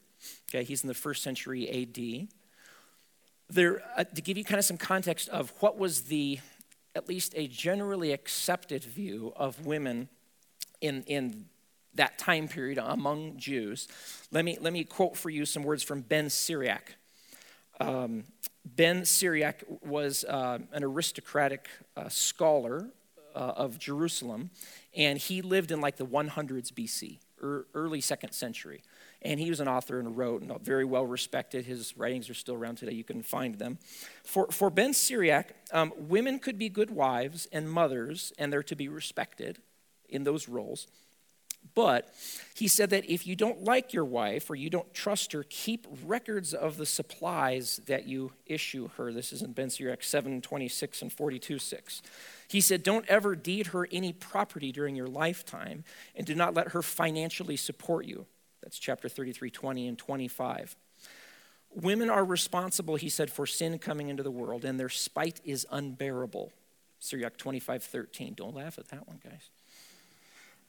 Okay, 0.49 0.65
he's 0.65 0.83
in 0.83 0.89
the 0.89 0.93
first 0.93 1.23
century 1.23 1.69
AD. 1.69 2.27
There, 3.49 3.81
uh, 3.95 4.03
to 4.03 4.21
give 4.21 4.37
you 4.37 4.43
kind 4.43 4.59
of 4.59 4.65
some 4.65 4.77
context 4.77 5.29
of 5.29 5.53
what 5.61 5.77
was 5.77 6.03
the, 6.03 6.39
at 6.93 7.07
least 7.07 7.31
a 7.37 7.47
generally 7.47 8.11
accepted 8.11 8.83
view 8.83 9.31
of 9.37 9.65
women 9.65 10.09
in, 10.81 11.03
in 11.03 11.45
that 11.93 12.19
time 12.19 12.49
period 12.49 12.77
among 12.77 13.37
Jews, 13.37 13.87
let 14.31 14.43
me, 14.43 14.57
let 14.59 14.73
me 14.73 14.83
quote 14.83 15.15
for 15.15 15.29
you 15.29 15.45
some 15.45 15.63
words 15.63 15.81
from 15.81 16.01
Ben 16.01 16.29
Sirach. 16.29 16.91
Um, 17.79 18.25
ben 18.65 19.05
Sirach 19.05 19.63
was 19.81 20.25
uh, 20.25 20.59
an 20.73 20.83
aristocratic 20.83 21.69
uh, 21.95 22.09
scholar 22.09 22.89
uh, 23.35 23.53
of 23.55 23.77
Jerusalem, 23.79 24.49
and 24.95 25.19
he 25.19 25.41
lived 25.41 25.71
in 25.71 25.81
like 25.81 25.97
the 25.97 26.05
100s 26.05 26.71
BC, 26.71 27.19
early 27.73 28.01
second 28.01 28.31
century. 28.31 28.81
And 29.21 29.39
he 29.39 29.49
was 29.49 29.59
an 29.59 29.67
author 29.67 29.99
and 29.99 30.15
wrote, 30.15 30.41
and 30.41 30.61
very 30.61 30.85
well 30.85 31.05
respected. 31.05 31.65
His 31.65 31.97
writings 31.97 32.29
are 32.29 32.33
still 32.33 32.55
around 32.55 32.77
today. 32.77 32.93
You 32.93 33.03
can 33.03 33.23
find 33.23 33.55
them. 33.55 33.79
For, 34.23 34.47
for 34.51 34.69
Ben 34.69 34.93
Sirach, 34.93 35.47
um, 35.71 35.91
women 35.97 36.39
could 36.39 36.57
be 36.57 36.69
good 36.69 36.91
wives 36.91 37.47
and 37.51 37.69
mothers, 37.69 38.33
and 38.37 38.53
they're 38.53 38.63
to 38.63 38.75
be 38.75 38.87
respected 38.87 39.59
in 40.07 40.23
those 40.23 40.47
roles. 40.47 40.87
But 41.73 42.13
he 42.53 42.67
said 42.67 42.91
that 42.91 43.09
if 43.09 43.25
you 43.25 43.35
don't 43.35 43.63
like 43.63 43.91
your 43.91 44.05
wife 44.05 44.49
or 44.49 44.55
you 44.55 44.69
don't 44.69 44.93
trust 44.93 45.31
her, 45.31 45.45
keep 45.49 45.87
records 46.05 46.53
of 46.53 46.77
the 46.77 46.85
supplies 46.85 47.81
that 47.87 48.07
you 48.07 48.31
issue 48.45 48.89
her. 48.97 49.11
This 49.11 49.33
is 49.33 49.41
in 49.41 49.53
Ben 49.53 49.69
Sirach 49.69 50.03
7 50.03 50.41
26 50.41 51.01
and 51.01 51.11
42 51.11 51.59
6. 51.59 52.01
He 52.47 52.61
said, 52.61 52.83
Don't 52.83 53.07
ever 53.07 53.35
deed 53.35 53.67
her 53.67 53.87
any 53.91 54.13
property 54.13 54.71
during 54.71 54.95
your 54.95 55.07
lifetime, 55.07 55.83
and 56.15 56.25
do 56.25 56.35
not 56.35 56.53
let 56.53 56.69
her 56.69 56.81
financially 56.81 57.57
support 57.57 58.05
you. 58.05 58.25
That's 58.61 58.79
chapter 58.79 59.09
33, 59.09 59.49
20, 59.49 59.87
and 59.87 59.97
25. 59.97 60.75
Women 61.75 62.09
are 62.09 62.23
responsible, 62.23 62.95
he 62.95 63.09
said, 63.09 63.29
for 63.29 63.45
sin 63.45 63.77
coming 63.79 64.07
into 64.07 64.23
the 64.23 64.31
world, 64.31 64.63
and 64.63 64.79
their 64.79 64.89
spite 64.89 65.41
is 65.43 65.67
unbearable. 65.69 66.53
Sirach 66.99 67.37
25, 67.37 67.83
13. 67.83 68.33
Don't 68.33 68.55
laugh 68.55 68.79
at 68.79 68.87
that 68.89 69.07
one, 69.07 69.19
guys. 69.23 69.49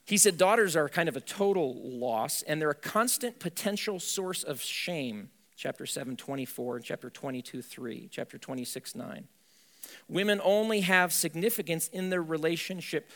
He 0.06 0.16
said, 0.16 0.38
Daughters 0.38 0.76
are 0.76 0.88
kind 0.88 1.08
of 1.08 1.16
a 1.16 1.20
total 1.20 1.74
loss, 1.82 2.42
and 2.42 2.60
they're 2.60 2.70
a 2.70 2.74
constant 2.74 3.40
potential 3.40 3.98
source 3.98 4.44
of 4.44 4.62
shame. 4.62 5.30
Chapter 5.56 5.84
7, 5.84 6.16
24, 6.16 6.80
chapter 6.80 7.10
22, 7.10 7.62
3, 7.62 8.08
chapter 8.10 8.38
26, 8.38 8.94
9. 8.94 9.28
Women 10.08 10.40
only 10.44 10.80
have 10.82 11.12
significance 11.12 11.88
in 11.88 12.10
their 12.10 12.22
relationship 12.22 13.10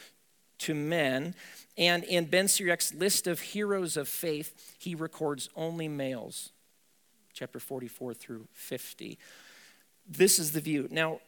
to 0.58 0.74
men. 0.74 1.34
And 1.78 2.02
in 2.04 2.26
Ben 2.26 2.46
Sirach's 2.46 2.92
list 2.92 3.26
of 3.26 3.40
heroes 3.40 3.96
of 3.96 4.08
faith, 4.08 4.76
he 4.78 4.94
records 4.94 5.48
only 5.54 5.86
males, 5.86 6.50
chapter 7.32 7.60
44 7.60 8.14
through 8.14 8.48
50. 8.52 9.18
This 10.08 10.38
is 10.38 10.52
the 10.52 10.60
view. 10.60 10.88
Now, 10.90 11.20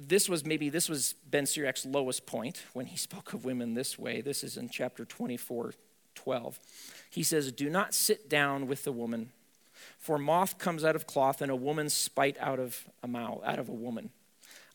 this 0.00 0.28
was 0.28 0.44
maybe 0.44 0.68
this 0.68 0.88
was 0.88 1.14
Ben 1.30 1.44
Sirach's 1.44 1.86
lowest 1.86 2.26
point 2.26 2.64
when 2.72 2.86
he 2.86 2.96
spoke 3.08 3.32
of 3.32 3.44
women 3.44 3.74
this 3.74 3.98
way. 3.98 4.20
This 4.20 4.44
is 4.44 4.56
in 4.56 4.68
chapter 4.68 5.04
24, 5.04 5.74
12. 6.14 6.60
He 7.10 7.22
says, 7.22 7.52
Do 7.52 7.70
not 7.70 7.94
sit 7.94 8.28
down 8.28 8.66
with 8.66 8.84
the 8.84 8.92
woman, 8.92 9.30
for 9.98 10.18
moth 10.18 10.58
comes 10.58 10.84
out 10.84 10.96
of 10.96 11.06
cloth, 11.06 11.40
and 11.40 11.50
a 11.50 11.56
woman's 11.56 11.94
spite 11.94 12.36
out 12.40 12.58
of 12.58 12.84
a 13.02 13.08
mouth, 13.08 13.40
out 13.44 13.58
of 13.58 13.68
a 13.68 13.72
woman. 13.72 14.10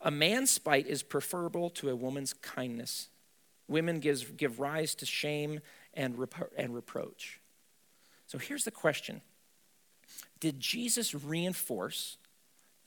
A 0.02 0.10
man's 0.10 0.50
spite 0.50 0.86
is 0.86 1.02
preferable 1.02 1.68
to 1.70 1.90
a 1.90 1.96
woman's 1.96 2.32
kindness. 2.32 3.08
Women 3.68 4.00
gives, 4.00 4.24
give 4.24 4.58
rise 4.58 4.94
to 4.96 5.06
shame 5.06 5.60
and, 5.94 6.16
repro- 6.16 6.50
and 6.56 6.74
reproach. 6.74 7.40
So 8.26 8.38
here's 8.38 8.64
the 8.64 8.70
question 8.70 9.20
Did 10.38 10.58
Jesus 10.60 11.14
reinforce 11.14 12.16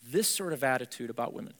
this 0.02 0.28
sort 0.28 0.54
of 0.54 0.64
attitude 0.64 1.10
about 1.10 1.34
women? 1.34 1.54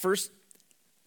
First, 0.00 0.30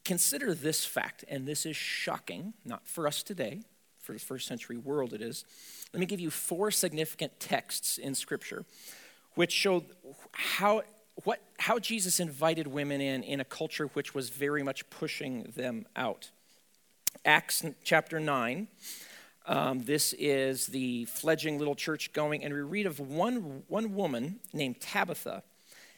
consider 0.06 0.54
this 0.54 0.86
fact, 0.86 1.26
and 1.28 1.48
this 1.48 1.66
is 1.66 1.76
shocking, 1.76 2.54
not 2.64 2.88
for 2.88 3.08
us 3.08 3.24
today, 3.24 3.62
for 4.00 4.14
the 4.14 4.20
first 4.20 4.48
century 4.48 4.78
world 4.78 5.14
it 5.14 5.22
is. 5.22 5.46
Let 5.94 6.00
me 6.00 6.06
give 6.06 6.20
you 6.20 6.30
four 6.30 6.70
significant 6.70 7.39
texts 7.39 7.98
in 7.98 8.14
Scripture 8.14 8.66
which 9.34 9.52
show 9.52 9.84
how, 10.34 10.84
what, 11.24 11.41
how 11.58 11.80
Jesus 11.80 12.20
invited 12.20 12.68
women 12.68 13.02
in 13.02 13.24
in 13.24 13.39
a 13.39 13.44
culture 13.44 13.88
which 13.96 14.14
was 14.14 14.30
very 14.30 14.62
much 14.62 14.88
pushing 14.91 15.52
them 15.56 15.88
out. 15.96 16.30
Acts 17.26 17.66
chapter 17.84 18.20
9. 18.20 18.68
Um, 19.48 19.80
this 19.80 20.14
is 20.20 20.68
the 20.68 21.06
fledgling 21.06 21.58
little 21.58 21.74
church 21.74 22.14
going, 22.14 22.44
and 22.44 22.54
we 22.54 22.60
read 22.60 22.86
of 22.86 23.00
one, 23.00 23.64
one 23.68 23.96
woman 23.96 24.39
named 24.54 24.82
Tabitha. 24.82 25.41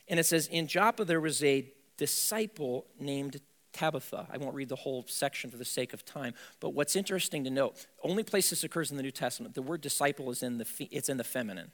And 0.08 0.18
it 0.18 0.26
says, 0.26 0.48
In 0.48 0.68
Joppa 0.68 1.04
there 1.04 1.20
was 1.20 1.44
a 1.44 1.66
disciple 1.98 2.86
named 3.00 3.42
Tabitha. 3.74 4.28
I 4.32 4.38
won't 4.38 4.56
read 4.56 4.70
the 4.70 4.76
whole 4.76 5.06
section 5.08 5.52
for 5.52 5.58
the 5.58 5.66
sake 5.66 5.94
of 5.94 6.06
time, 6.06 6.34
but 6.60 6.70
what's 6.70 6.96
interesting 6.96 7.44
to 7.44 7.50
note, 7.50 7.86
only 8.04 8.24
place 8.24 8.50
this 8.50 8.64
occurs 8.64 8.92
in 8.92 8.98
the 8.98 9.04
New 9.04 9.12
Testament, 9.12 9.54
the 9.54 9.62
word 9.62 9.82
disciple 9.82 10.32
is 10.32 10.42
in 10.42 10.58
the, 10.58 10.66
it's 10.92 11.10
in 11.10 11.18
the 11.18 11.24
feminine. 11.24 11.72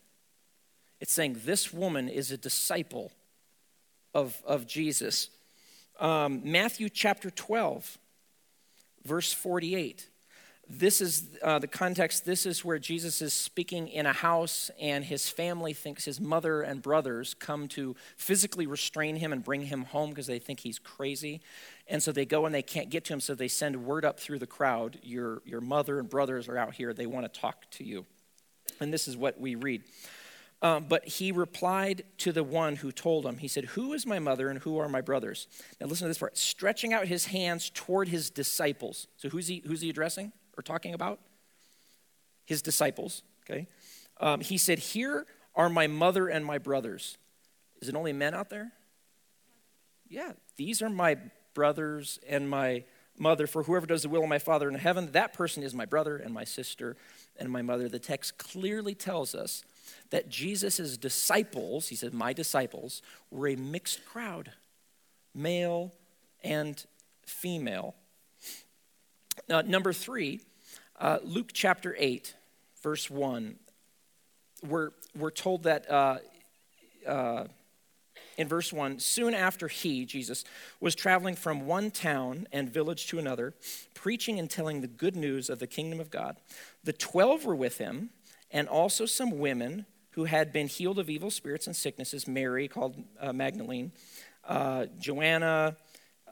It's 0.99 1.13
saying 1.13 1.41
this 1.45 1.73
woman 1.73 2.09
is 2.09 2.31
a 2.31 2.37
disciple 2.37 3.11
of, 4.13 4.41
of 4.45 4.67
Jesus. 4.67 5.29
Um, 5.99 6.41
Matthew 6.43 6.89
chapter 6.89 7.29
12, 7.29 7.97
verse 9.03 9.33
48 9.33 10.07
this 10.79 11.01
is 11.01 11.27
uh, 11.43 11.59
the 11.59 11.67
context. 11.67 12.25
This 12.25 12.45
is 12.45 12.63
where 12.63 12.79
Jesus 12.79 13.21
is 13.21 13.33
speaking 13.33 13.87
in 13.87 14.05
a 14.05 14.13
house, 14.13 14.71
and 14.79 15.03
his 15.03 15.29
family 15.29 15.73
thinks 15.73 16.05
his 16.05 16.21
mother 16.21 16.61
and 16.61 16.81
brothers 16.81 17.33
come 17.33 17.67
to 17.69 17.95
physically 18.15 18.65
restrain 18.65 19.17
him 19.17 19.33
and 19.33 19.43
bring 19.43 19.63
him 19.63 19.83
home 19.83 20.09
because 20.09 20.27
they 20.27 20.39
think 20.39 20.61
he's 20.61 20.79
crazy. 20.79 21.41
And 21.87 22.01
so 22.01 22.11
they 22.11 22.25
go 22.25 22.45
and 22.45 22.55
they 22.55 22.61
can't 22.61 22.89
get 22.89 23.05
to 23.05 23.13
him, 23.13 23.19
so 23.19 23.35
they 23.35 23.47
send 23.47 23.85
word 23.85 24.05
up 24.05 24.19
through 24.19 24.39
the 24.39 24.47
crowd 24.47 24.97
Your, 25.03 25.41
your 25.45 25.61
mother 25.61 25.99
and 25.99 26.09
brothers 26.09 26.47
are 26.47 26.57
out 26.57 26.73
here. 26.73 26.93
They 26.93 27.05
want 27.05 27.31
to 27.31 27.39
talk 27.39 27.69
to 27.71 27.83
you. 27.83 28.05
And 28.79 28.93
this 28.93 29.07
is 29.07 29.17
what 29.17 29.39
we 29.39 29.55
read. 29.55 29.83
Um, 30.61 30.85
but 30.87 31.07
he 31.07 31.31
replied 31.31 32.03
to 32.19 32.31
the 32.31 32.43
one 32.43 32.77
who 32.77 32.91
told 32.91 33.25
him, 33.25 33.37
He 33.37 33.47
said, 33.47 33.65
Who 33.65 33.93
is 33.93 34.05
my 34.05 34.19
mother 34.19 34.49
and 34.49 34.59
who 34.59 34.77
are 34.77 34.87
my 34.87 35.01
brothers? 35.01 35.47
Now 35.79 35.87
listen 35.87 36.05
to 36.05 36.09
this 36.09 36.19
part. 36.19 36.37
Stretching 36.37 36.93
out 36.93 37.07
his 37.07 37.25
hands 37.25 37.71
toward 37.73 38.09
his 38.09 38.29
disciples. 38.29 39.07
So 39.17 39.29
who's 39.29 39.47
he, 39.47 39.63
who's 39.65 39.81
he 39.81 39.89
addressing? 39.89 40.31
Or 40.61 40.63
talking 40.63 40.93
about? 40.93 41.19
His 42.45 42.61
disciples, 42.61 43.23
okay? 43.43 43.67
Um, 44.19 44.41
he 44.41 44.57
said, 44.57 44.77
Here 44.77 45.25
are 45.55 45.69
my 45.69 45.87
mother 45.87 46.27
and 46.27 46.45
my 46.45 46.59
brothers. 46.59 47.17
Is 47.81 47.89
it 47.89 47.95
only 47.95 48.13
men 48.13 48.35
out 48.35 48.49
there? 48.49 48.71
Yeah, 50.07 50.33
these 50.55 50.83
are 50.83 50.89
my 50.89 51.17
brothers 51.55 52.19
and 52.29 52.47
my 52.47 52.83
mother. 53.17 53.47
For 53.47 53.63
whoever 53.63 53.87
does 53.87 54.03
the 54.03 54.09
will 54.09 54.21
of 54.21 54.29
my 54.29 54.37
Father 54.37 54.69
in 54.69 54.75
heaven, 54.75 55.11
that 55.13 55.33
person 55.33 55.63
is 55.63 55.73
my 55.73 55.85
brother 55.85 56.15
and 56.17 56.31
my 56.31 56.43
sister 56.43 56.95
and 57.37 57.49
my 57.49 57.63
mother. 57.63 57.89
The 57.89 57.97
text 57.97 58.37
clearly 58.37 58.93
tells 58.93 59.33
us 59.33 59.63
that 60.11 60.29
Jesus' 60.29 60.95
disciples, 60.95 61.87
he 61.87 61.95
said, 61.95 62.13
my 62.13 62.33
disciples, 62.33 63.01
were 63.31 63.47
a 63.47 63.55
mixed 63.55 64.05
crowd, 64.05 64.51
male 65.33 65.91
and 66.43 66.85
female. 67.25 67.95
Uh, 69.49 69.63
number 69.63 69.93
three, 69.93 70.41
uh, 71.01 71.17
Luke 71.23 71.49
chapter 71.51 71.95
8, 71.97 72.35
verse 72.83 73.09
1. 73.09 73.55
We're, 74.63 74.91
we're 75.17 75.31
told 75.31 75.63
that 75.63 75.89
uh, 75.89 76.19
uh, 77.07 77.45
in 78.37 78.47
verse 78.47 78.71
1 78.71 78.99
soon 78.99 79.33
after 79.33 79.67
he, 79.67 80.05
Jesus, 80.05 80.43
was 80.79 80.93
traveling 80.93 81.35
from 81.35 81.65
one 81.65 81.89
town 81.89 82.47
and 82.51 82.71
village 82.71 83.07
to 83.07 83.17
another, 83.17 83.55
preaching 83.95 84.37
and 84.37 84.47
telling 84.47 84.81
the 84.81 84.87
good 84.87 85.15
news 85.15 85.49
of 85.49 85.57
the 85.57 85.65
kingdom 85.65 85.99
of 85.99 86.11
God. 86.11 86.37
The 86.83 86.93
twelve 86.93 87.45
were 87.45 87.55
with 87.55 87.79
him, 87.79 88.11
and 88.51 88.67
also 88.67 89.07
some 89.07 89.39
women 89.39 89.87
who 90.11 90.25
had 90.25 90.53
been 90.53 90.67
healed 90.67 90.99
of 90.99 91.09
evil 91.09 91.31
spirits 91.31 91.65
and 91.65 91.75
sicknesses 91.75 92.27
Mary, 92.27 92.67
called 92.67 92.95
uh, 93.19 93.33
Magdalene, 93.33 93.91
uh, 94.47 94.85
Joanna 94.99 95.77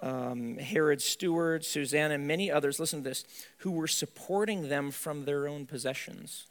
um, 0.02 0.58
Herod's 0.58 1.04
steward, 1.04 1.66
Susanna, 1.66 2.16
and 2.16 2.28
many 2.28 2.52
others, 2.52 2.80
listen 2.80 3.04
to 3.04 3.10
this, 3.10 3.26
who 3.58 3.72
were 3.72 3.88
supporting 3.88 4.70
them 4.70 4.92
from 4.92 5.26
their 5.26 5.48
own 5.48 5.66
possessions. 5.66 6.48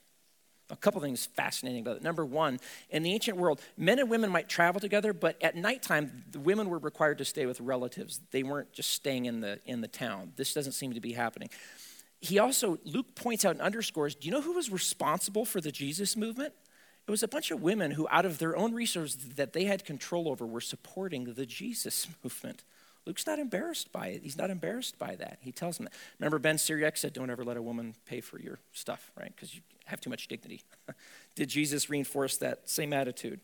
A 0.70 0.76
couple 0.76 1.00
things 1.00 1.24
fascinating 1.24 1.80
about 1.80 1.96
it. 1.96 2.02
Number 2.02 2.26
one, 2.26 2.60
in 2.90 3.02
the 3.02 3.12
ancient 3.12 3.38
world, 3.38 3.60
men 3.78 3.98
and 3.98 4.10
women 4.10 4.30
might 4.30 4.50
travel 4.50 4.80
together, 4.80 5.14
but 5.14 5.42
at 5.42 5.56
nighttime, 5.56 6.24
the 6.30 6.40
women 6.40 6.68
were 6.68 6.78
required 6.78 7.18
to 7.18 7.24
stay 7.24 7.46
with 7.46 7.58
relatives. 7.60 8.20
They 8.32 8.42
weren't 8.42 8.72
just 8.72 8.90
staying 8.90 9.24
in 9.24 9.40
the, 9.40 9.60
in 9.64 9.80
the 9.80 9.88
town. 9.88 10.32
This 10.36 10.52
doesn't 10.52 10.72
seem 10.72 10.92
to 10.92 11.00
be 11.00 11.12
happening. 11.12 11.48
He 12.20 12.38
also, 12.38 12.78
Luke 12.84 13.14
points 13.14 13.44
out 13.44 13.52
and 13.52 13.62
underscores 13.62 14.14
do 14.14 14.26
you 14.26 14.32
know 14.32 14.42
who 14.42 14.52
was 14.52 14.70
responsible 14.70 15.44
for 15.44 15.60
the 15.60 15.72
Jesus 15.72 16.16
movement? 16.16 16.52
It 17.06 17.10
was 17.10 17.22
a 17.22 17.28
bunch 17.28 17.50
of 17.50 17.62
women 17.62 17.92
who, 17.92 18.06
out 18.10 18.26
of 18.26 18.38
their 18.38 18.54
own 18.54 18.74
resources 18.74 19.16
that 19.36 19.54
they 19.54 19.64
had 19.64 19.86
control 19.86 20.28
over, 20.28 20.44
were 20.44 20.60
supporting 20.60 21.32
the 21.32 21.46
Jesus 21.46 22.06
movement. 22.22 22.64
Luke's 23.08 23.26
not 23.26 23.38
embarrassed 23.38 23.90
by 23.90 24.08
it. 24.08 24.20
He's 24.22 24.36
not 24.36 24.50
embarrassed 24.50 24.98
by 24.98 25.16
that. 25.16 25.38
He 25.40 25.50
tells 25.50 25.78
them 25.78 25.84
that. 25.86 25.94
Remember, 26.18 26.38
Ben 26.38 26.58
Sirach 26.58 26.98
said, 26.98 27.14
Don't 27.14 27.30
ever 27.30 27.42
let 27.42 27.56
a 27.56 27.62
woman 27.62 27.94
pay 28.04 28.20
for 28.20 28.38
your 28.38 28.58
stuff, 28.72 29.10
right? 29.18 29.32
Because 29.34 29.54
you 29.54 29.62
have 29.86 29.98
too 29.98 30.10
much 30.10 30.28
dignity. 30.28 30.60
Did 31.34 31.48
Jesus 31.48 31.88
reinforce 31.88 32.36
that 32.36 32.68
same 32.68 32.92
attitude? 32.92 33.40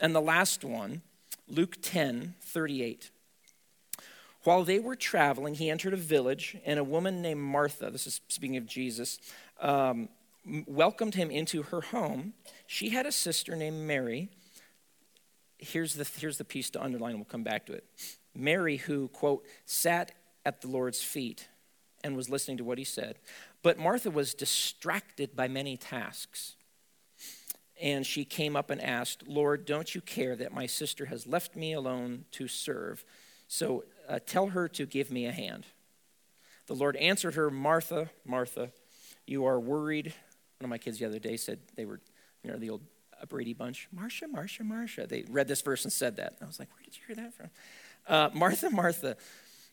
And 0.00 0.14
the 0.14 0.22
last 0.22 0.64
one, 0.64 1.02
Luke 1.46 1.76
10 1.82 2.36
38. 2.40 3.10
While 4.44 4.64
they 4.64 4.78
were 4.78 4.96
traveling, 4.96 5.56
he 5.56 5.68
entered 5.68 5.92
a 5.92 5.98
village, 5.98 6.56
and 6.64 6.80
a 6.80 6.84
woman 6.84 7.20
named 7.20 7.40
Martha, 7.40 7.90
this 7.90 8.06
is 8.06 8.22
speaking 8.28 8.56
of 8.56 8.64
Jesus, 8.64 9.18
um, 9.60 10.08
welcomed 10.66 11.16
him 11.16 11.30
into 11.30 11.64
her 11.64 11.82
home. 11.82 12.32
She 12.66 12.88
had 12.88 13.04
a 13.04 13.12
sister 13.12 13.54
named 13.56 13.86
Mary. 13.86 14.30
Here's 15.58 15.94
the, 15.94 16.08
here's 16.18 16.38
the 16.38 16.44
piece 16.44 16.70
to 16.70 16.82
underline, 16.82 17.16
we'll 17.16 17.26
come 17.26 17.44
back 17.44 17.66
to 17.66 17.74
it. 17.74 17.84
Mary, 18.34 18.76
who, 18.78 19.08
quote, 19.08 19.44
sat 19.66 20.12
at 20.44 20.60
the 20.60 20.68
Lord's 20.68 21.02
feet 21.02 21.48
and 22.04 22.16
was 22.16 22.28
listening 22.28 22.56
to 22.58 22.64
what 22.64 22.78
he 22.78 22.84
said. 22.84 23.18
But 23.62 23.78
Martha 23.78 24.10
was 24.10 24.34
distracted 24.34 25.36
by 25.36 25.48
many 25.48 25.76
tasks. 25.76 26.56
And 27.80 28.06
she 28.06 28.24
came 28.24 28.56
up 28.56 28.70
and 28.70 28.80
asked, 28.80 29.26
Lord, 29.26 29.64
don't 29.64 29.94
you 29.94 30.00
care 30.00 30.36
that 30.36 30.52
my 30.52 30.66
sister 30.66 31.06
has 31.06 31.26
left 31.26 31.56
me 31.56 31.72
alone 31.72 32.24
to 32.32 32.46
serve? 32.48 33.04
So 33.48 33.84
uh, 34.08 34.18
tell 34.24 34.48
her 34.48 34.68
to 34.68 34.86
give 34.86 35.10
me 35.10 35.26
a 35.26 35.32
hand. 35.32 35.66
The 36.66 36.74
Lord 36.74 36.96
answered 36.96 37.34
her, 37.34 37.50
Martha, 37.50 38.10
Martha, 38.24 38.70
you 39.26 39.44
are 39.44 39.58
worried. 39.58 40.06
One 40.58 40.64
of 40.64 40.70
my 40.70 40.78
kids 40.78 40.98
the 40.98 41.06
other 41.06 41.18
day 41.18 41.36
said 41.36 41.58
they 41.76 41.84
were, 41.84 42.00
you 42.44 42.50
know, 42.50 42.56
the 42.56 42.70
old 42.70 42.82
Brady 43.28 43.52
bunch, 43.52 43.88
Marcia, 43.92 44.26
Marcia, 44.26 44.64
Marcia. 44.64 45.06
They 45.06 45.24
read 45.28 45.48
this 45.48 45.60
verse 45.60 45.84
and 45.84 45.92
said 45.92 46.16
that. 46.16 46.34
I 46.40 46.44
was 46.44 46.58
like, 46.58 46.68
where 46.74 46.82
did 46.84 46.96
you 46.96 47.02
hear 47.06 47.16
that 47.16 47.34
from? 47.34 47.50
Uh, 48.08 48.30
Martha, 48.32 48.70
Martha, 48.70 49.16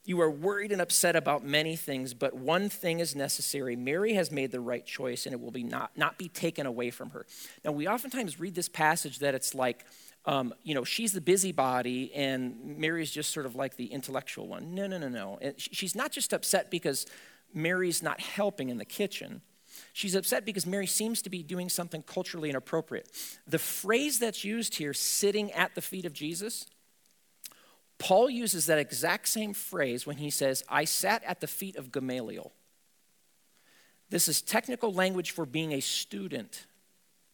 you 0.05 0.19
are 0.21 0.29
worried 0.29 0.71
and 0.71 0.81
upset 0.81 1.15
about 1.15 1.43
many 1.43 1.75
things, 1.75 2.13
but 2.13 2.33
one 2.33 2.69
thing 2.69 2.99
is 2.99 3.15
necessary. 3.15 3.75
Mary 3.75 4.13
has 4.13 4.31
made 4.31 4.51
the 4.51 4.59
right 4.59 4.85
choice, 4.85 5.25
and 5.25 5.33
it 5.33 5.41
will 5.41 5.51
be 5.51 5.63
not, 5.63 5.91
not 5.95 6.17
be 6.17 6.29
taken 6.29 6.65
away 6.65 6.89
from 6.89 7.11
her. 7.11 7.25
Now, 7.63 7.71
we 7.71 7.87
oftentimes 7.87 8.39
read 8.39 8.55
this 8.55 8.69
passage 8.69 9.19
that 9.19 9.35
it's 9.35 9.53
like, 9.53 9.85
um, 10.25 10.53
you 10.63 10.73
know, 10.73 10.83
she's 10.83 11.11
the 11.11 11.21
busybody, 11.21 12.13
and 12.13 12.77
Mary's 12.77 13.11
just 13.11 13.31
sort 13.31 13.45
of 13.45 13.55
like 13.55 13.77
the 13.77 13.85
intellectual 13.85 14.47
one. 14.47 14.73
No, 14.73 14.87
no, 14.87 14.97
no, 14.97 15.09
no. 15.09 15.37
And 15.41 15.55
she's 15.57 15.95
not 15.95 16.11
just 16.11 16.33
upset 16.33 16.71
because 16.71 17.05
Mary's 17.53 18.01
not 18.01 18.19
helping 18.19 18.69
in 18.69 18.77
the 18.77 18.85
kitchen. 18.85 19.41
She's 19.93 20.15
upset 20.15 20.45
because 20.45 20.65
Mary 20.65 20.87
seems 20.87 21.21
to 21.21 21.29
be 21.29 21.43
doing 21.43 21.69
something 21.69 22.03
culturally 22.03 22.49
inappropriate. 22.49 23.09
The 23.47 23.59
phrase 23.59 24.19
that's 24.19 24.43
used 24.43 24.75
here, 24.75 24.93
sitting 24.93 25.51
at 25.51 25.75
the 25.75 25.81
feet 25.81 26.05
of 26.05 26.13
Jesus, 26.13 26.65
Paul 27.99 28.29
uses 28.29 28.65
that 28.65 28.79
exact 28.79 29.27
same 29.27 29.53
phrase 29.53 30.07
when 30.07 30.17
he 30.17 30.29
says, 30.29 30.63
I 30.69 30.85
sat 30.85 31.23
at 31.25 31.41
the 31.41 31.47
feet 31.47 31.75
of 31.75 31.91
Gamaliel. 31.91 32.53
This 34.09 34.27
is 34.27 34.41
technical 34.41 34.91
language 34.91 35.31
for 35.31 35.45
being 35.45 35.73
a 35.73 35.81
student 35.81 36.65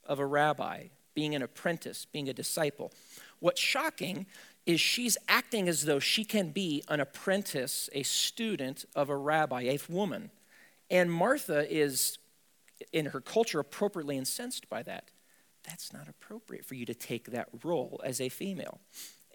of 0.04 0.20
a 0.20 0.26
rabbi, 0.26 0.88
being 1.14 1.36
an 1.36 1.42
apprentice, 1.42 2.06
being 2.06 2.28
a 2.28 2.34
disciple. 2.34 2.92
What's 3.40 3.62
shocking 3.62 4.26
is 4.66 4.82
she's 4.82 5.18
acting 5.30 5.70
as 5.70 5.86
though 5.86 6.00
she 6.00 6.26
can 6.26 6.50
be 6.50 6.84
an 6.90 7.00
apprentice, 7.00 7.90
a 7.94 8.04
student 8.04 8.86
of 8.96 9.10
a 9.10 9.16
rabbi, 9.16 9.62
a 9.62 9.80
woman. 9.88 10.32
And 10.90 11.12
Martha 11.12 11.72
is, 11.72 12.18
in 12.92 13.08
her 13.08 13.22
culture, 13.22 13.60
appropriately 13.60 14.18
incensed 14.18 14.68
by 14.68 14.82
that. 14.84 15.12
That's 15.64 15.94
not 15.94 16.08
appropriate 16.10 16.66
for 16.66 16.76
you 16.76 16.86
to 16.88 16.94
take 16.94 17.32
that 17.32 17.50
role 17.64 18.02
as 18.04 18.20
a 18.20 18.30
female. 18.30 18.80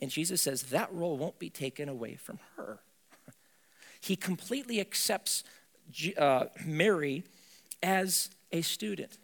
And 0.01 0.11
Jesus 0.11 0.43
says 0.43 0.65
that 0.65 0.93
role 0.93 1.17
won't 1.17 1.39
be 1.39 1.51
taken 1.51 1.89
away 1.89 2.15
from 2.15 2.39
her. 2.57 2.81
he 4.01 4.17
completely 4.17 4.81
accepts 4.81 5.45
uh, 6.17 6.47
Mary 6.65 7.25
as 7.83 8.31
a 8.53 8.63
student. 8.63 9.19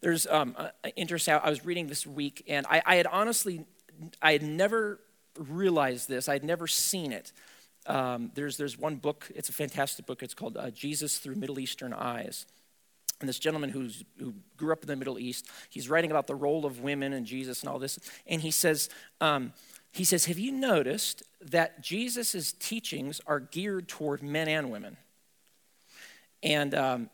There's 0.00 0.26
um, 0.26 0.56
interesting. 0.96 1.34
I 1.34 1.48
was 1.48 1.64
reading 1.64 1.86
this 1.86 2.06
week, 2.06 2.44
and 2.48 2.66
I, 2.68 2.82
I, 2.84 2.96
had 2.96 3.06
honestly, 3.06 3.64
I 4.20 4.32
had 4.32 4.42
never 4.42 5.00
realized 5.38 6.08
this. 6.08 6.28
I 6.28 6.34
had 6.34 6.44
never 6.44 6.66
seen 6.66 7.12
it. 7.12 7.32
Um, 7.86 8.30
there's 8.34 8.56
there's 8.56 8.78
one 8.78 8.96
book. 8.96 9.30
It's 9.34 9.48
a 9.48 9.52
fantastic 9.52 10.06
book. 10.06 10.22
It's 10.22 10.34
called 10.34 10.56
uh, 10.56 10.70
Jesus 10.70 11.18
Through 11.18 11.36
Middle 11.36 11.58
Eastern 11.58 11.92
Eyes. 11.92 12.46
And 13.20 13.28
this 13.28 13.38
gentleman 13.38 13.70
who's, 13.70 14.04
who 14.18 14.34
grew 14.56 14.72
up 14.72 14.82
in 14.82 14.88
the 14.88 14.96
Middle 14.96 15.18
East, 15.18 15.48
he's 15.70 15.88
writing 15.88 16.10
about 16.10 16.26
the 16.26 16.34
role 16.34 16.66
of 16.66 16.80
women 16.80 17.12
and 17.12 17.24
Jesus 17.24 17.60
and 17.60 17.70
all 17.70 17.78
this. 17.78 17.98
And 18.26 18.42
he 18.42 18.50
says, 18.50 18.88
um, 19.20 19.52
he 19.94 20.04
says, 20.04 20.24
Have 20.26 20.38
you 20.38 20.52
noticed 20.52 21.22
that 21.40 21.80
Jesus' 21.80 22.52
teachings 22.52 23.20
are 23.26 23.40
geared 23.40 23.88
toward 23.88 24.22
men 24.22 24.48
and 24.48 24.70
women? 24.70 24.96
And 26.42 26.74
um, 26.74 27.10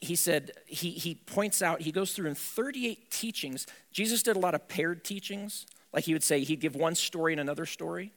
he 0.00 0.16
said, 0.16 0.52
he, 0.66 0.90
he 0.90 1.14
points 1.14 1.60
out, 1.60 1.82
he 1.82 1.92
goes 1.92 2.14
through 2.14 2.28
in 2.28 2.34
38 2.34 3.10
teachings. 3.10 3.66
Jesus 3.92 4.22
did 4.22 4.36
a 4.36 4.38
lot 4.38 4.54
of 4.54 4.66
paired 4.68 5.04
teachings. 5.04 5.66
Like 5.92 6.04
he 6.04 6.14
would 6.14 6.22
say, 6.22 6.40
he'd 6.40 6.60
give 6.60 6.74
one 6.74 6.94
story 6.94 7.34
and 7.34 7.40
another 7.40 7.66
story. 7.66 8.12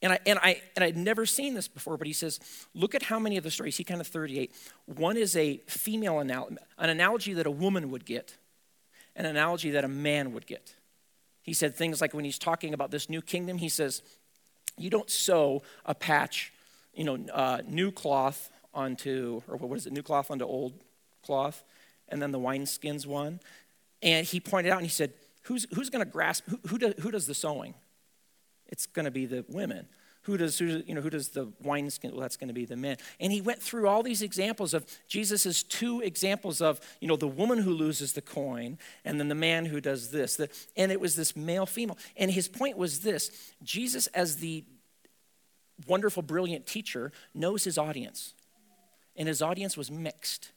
And 0.00 0.12
I, 0.12 0.20
and, 0.24 0.38
I, 0.42 0.62
and 0.76 0.84
I'd 0.84 0.96
never 0.96 1.26
seen 1.26 1.54
this 1.54 1.68
before, 1.68 1.96
but 1.96 2.06
he 2.06 2.12
says, 2.12 2.38
look 2.72 2.94
at 2.94 3.02
how 3.02 3.18
many 3.18 3.36
of 3.36 3.44
the 3.44 3.50
stories, 3.50 3.76
he 3.76 3.84
kind 3.84 4.00
of 4.00 4.06
38. 4.06 4.54
One 4.86 5.16
is 5.16 5.36
a 5.36 5.58
female 5.66 6.20
analogy, 6.20 6.56
an 6.78 6.88
analogy 6.88 7.34
that 7.34 7.46
a 7.46 7.50
woman 7.50 7.90
would 7.90 8.06
get, 8.06 8.36
an 9.16 9.26
analogy 9.26 9.72
that 9.72 9.84
a 9.84 9.88
man 9.88 10.32
would 10.32 10.46
get. 10.46 10.74
He 11.48 11.54
said 11.54 11.74
things 11.74 12.02
like 12.02 12.12
when 12.12 12.26
he's 12.26 12.38
talking 12.38 12.74
about 12.74 12.90
this 12.90 13.08
new 13.08 13.22
kingdom, 13.22 13.56
he 13.56 13.70
says, 13.70 14.02
you 14.76 14.90
don't 14.90 15.08
sew 15.08 15.62
a 15.86 15.94
patch, 15.94 16.52
you 16.92 17.04
know, 17.04 17.18
uh, 17.32 17.62
new 17.66 17.90
cloth 17.90 18.50
onto, 18.74 19.40
or 19.48 19.56
what 19.56 19.78
is 19.78 19.86
it, 19.86 19.94
new 19.94 20.02
cloth 20.02 20.30
onto 20.30 20.44
old 20.44 20.74
cloth, 21.24 21.64
and 22.10 22.20
then 22.20 22.32
the 22.32 22.38
wineskins 22.38 23.06
one. 23.06 23.40
And 24.02 24.26
he 24.26 24.40
pointed 24.40 24.72
out 24.72 24.76
and 24.76 24.84
he 24.84 24.90
said, 24.90 25.14
who's, 25.44 25.66
who's 25.74 25.88
going 25.88 26.04
to 26.04 26.10
grasp, 26.10 26.44
who, 26.50 26.60
who, 26.66 26.76
do, 26.76 26.92
who 27.00 27.10
does 27.10 27.26
the 27.26 27.32
sewing? 27.34 27.72
It's 28.66 28.84
going 28.84 29.06
to 29.06 29.10
be 29.10 29.24
the 29.24 29.46
women. 29.48 29.86
Who 30.28 30.36
does, 30.36 30.58
who, 30.58 30.82
you 30.86 30.94
know, 30.94 31.00
who 31.00 31.08
does 31.08 31.30
the 31.30 31.50
wineskin? 31.62 32.10
Well, 32.10 32.20
that's 32.20 32.36
going 32.36 32.48
to 32.48 32.54
be 32.54 32.66
the 32.66 32.76
men. 32.76 32.98
And 33.18 33.32
he 33.32 33.40
went 33.40 33.62
through 33.62 33.88
all 33.88 34.02
these 34.02 34.20
examples 34.20 34.74
of 34.74 34.84
Jesus's 35.08 35.62
two 35.62 36.02
examples 36.02 36.60
of, 36.60 36.80
you 37.00 37.08
know, 37.08 37.16
the 37.16 37.26
woman 37.26 37.56
who 37.56 37.70
loses 37.70 38.12
the 38.12 38.20
coin 38.20 38.76
and 39.06 39.18
then 39.18 39.28
the 39.28 39.34
man 39.34 39.64
who 39.64 39.80
does 39.80 40.10
this. 40.10 40.36
The, 40.36 40.50
and 40.76 40.92
it 40.92 41.00
was 41.00 41.16
this 41.16 41.34
male 41.34 41.64
female. 41.64 41.96
And 42.14 42.30
his 42.30 42.46
point 42.46 42.76
was 42.76 43.00
this 43.00 43.54
Jesus, 43.62 44.06
as 44.08 44.36
the 44.36 44.64
wonderful, 45.86 46.22
brilliant 46.22 46.66
teacher, 46.66 47.10
knows 47.32 47.64
his 47.64 47.78
audience. 47.78 48.34
And 49.16 49.28
his 49.28 49.40
audience 49.40 49.78
was 49.78 49.90
mixed. 49.90 50.52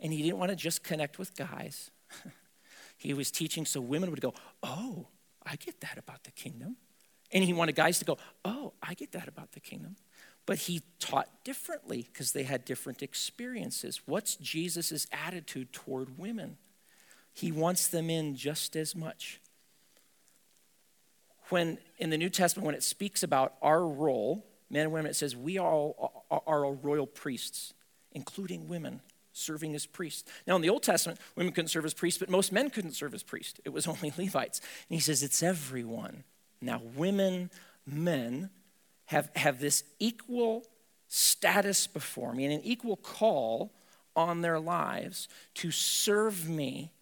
And 0.00 0.14
he 0.14 0.22
didn't 0.22 0.38
want 0.38 0.48
to 0.48 0.56
just 0.56 0.82
connect 0.82 1.18
with 1.18 1.36
guys. 1.36 1.90
he 2.96 3.12
was 3.12 3.30
teaching 3.30 3.66
so 3.66 3.82
women 3.82 4.08
would 4.10 4.22
go, 4.22 4.32
Oh, 4.62 5.08
I 5.44 5.56
get 5.56 5.82
that 5.82 5.98
about 5.98 6.24
the 6.24 6.30
kingdom. 6.30 6.78
And 7.32 7.44
he 7.44 7.52
wanted 7.52 7.74
guys 7.74 7.98
to 8.00 8.04
go, 8.04 8.18
Oh, 8.44 8.72
I 8.82 8.94
get 8.94 9.12
that 9.12 9.28
about 9.28 9.52
the 9.52 9.60
kingdom. 9.60 9.96
But 10.46 10.58
he 10.58 10.82
taught 10.98 11.28
differently 11.44 12.08
because 12.12 12.32
they 12.32 12.42
had 12.42 12.64
different 12.64 13.02
experiences. 13.02 14.00
What's 14.06 14.36
Jesus' 14.36 15.06
attitude 15.12 15.72
toward 15.72 16.18
women? 16.18 16.56
He 17.32 17.52
wants 17.52 17.86
them 17.86 18.10
in 18.10 18.34
just 18.34 18.74
as 18.74 18.96
much. 18.96 19.40
When 21.50 21.78
in 21.98 22.10
the 22.10 22.18
New 22.18 22.30
Testament, 22.30 22.66
when 22.66 22.74
it 22.74 22.82
speaks 22.82 23.22
about 23.22 23.54
our 23.62 23.86
role, 23.86 24.46
men 24.70 24.84
and 24.84 24.92
women, 24.92 25.10
it 25.10 25.14
says 25.14 25.36
we 25.36 25.58
all 25.58 26.24
are 26.30 26.64
all 26.64 26.74
royal 26.74 27.06
priests, 27.06 27.74
including 28.12 28.68
women 28.68 29.02
serving 29.32 29.74
as 29.74 29.86
priests. 29.86 30.28
Now, 30.46 30.56
in 30.56 30.62
the 30.62 30.70
Old 30.70 30.82
Testament, 30.82 31.20
women 31.36 31.52
couldn't 31.52 31.68
serve 31.68 31.84
as 31.84 31.94
priests, 31.94 32.18
but 32.18 32.28
most 32.28 32.52
men 32.52 32.70
couldn't 32.70 32.92
serve 32.92 33.14
as 33.14 33.22
priests. 33.22 33.60
It 33.64 33.70
was 33.70 33.86
only 33.86 34.12
Levites. 34.16 34.60
And 34.60 34.94
he 34.96 35.00
says 35.00 35.22
it's 35.22 35.42
everyone. 35.42 36.24
Now, 36.60 36.82
women, 36.94 37.50
men 37.86 38.50
have, 39.06 39.30
have 39.34 39.60
this 39.60 39.84
equal 39.98 40.64
status 41.08 41.86
before 41.86 42.32
me 42.32 42.44
and 42.44 42.54
an 42.54 42.60
equal 42.62 42.96
call 42.96 43.72
on 44.14 44.42
their 44.42 44.60
lives 44.60 45.28
to 45.54 45.70
serve 45.70 46.48
me. 46.48 46.92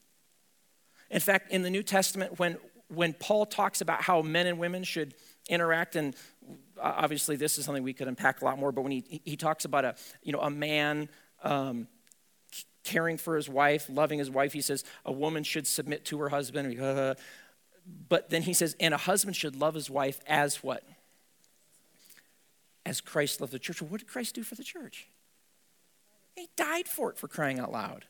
In 1.10 1.20
fact, 1.20 1.52
in 1.52 1.62
the 1.62 1.70
New 1.70 1.82
Testament, 1.82 2.38
when, 2.38 2.56
when 2.88 3.12
Paul 3.14 3.46
talks 3.46 3.80
about 3.80 4.02
how 4.02 4.22
men 4.22 4.46
and 4.46 4.58
women 4.58 4.84
should 4.84 5.14
interact, 5.48 5.96
and 5.96 6.14
obviously 6.80 7.36
this 7.36 7.58
is 7.58 7.64
something 7.64 7.82
we 7.82 7.92
could 7.92 8.08
unpack 8.08 8.40
a 8.40 8.44
lot 8.44 8.58
more, 8.58 8.72
but 8.72 8.82
when 8.82 8.92
he, 8.92 9.20
he 9.24 9.36
talks 9.36 9.64
about 9.64 9.84
a, 9.84 9.94
you 10.22 10.32
know, 10.32 10.40
a 10.40 10.50
man 10.50 11.08
um, 11.42 11.88
caring 12.84 13.18
for 13.18 13.36
his 13.36 13.48
wife, 13.48 13.86
loving 13.90 14.18
his 14.18 14.30
wife, 14.30 14.52
he 14.52 14.60
says 14.60 14.84
a 15.04 15.12
woman 15.12 15.42
should 15.42 15.66
submit 15.66 16.04
to 16.06 16.18
her 16.20 16.28
husband. 16.28 17.16
But 18.08 18.30
then 18.30 18.42
he 18.42 18.52
says, 18.52 18.76
and 18.80 18.94
a 18.94 18.98
husband 18.98 19.36
should 19.36 19.56
love 19.56 19.74
his 19.74 19.90
wife 19.90 20.20
as 20.26 20.62
what? 20.62 20.82
As 22.86 23.00
Christ 23.00 23.40
loved 23.40 23.52
the 23.52 23.58
church. 23.58 23.82
What 23.82 24.00
did 24.00 24.08
Christ 24.08 24.34
do 24.34 24.42
for 24.42 24.54
the 24.54 24.64
church? 24.64 25.08
He 26.34 26.48
died 26.56 26.86
for 26.86 27.10
it 27.10 27.18
for 27.18 27.28
crying 27.28 27.58
out 27.58 27.72
loud. 27.72 28.06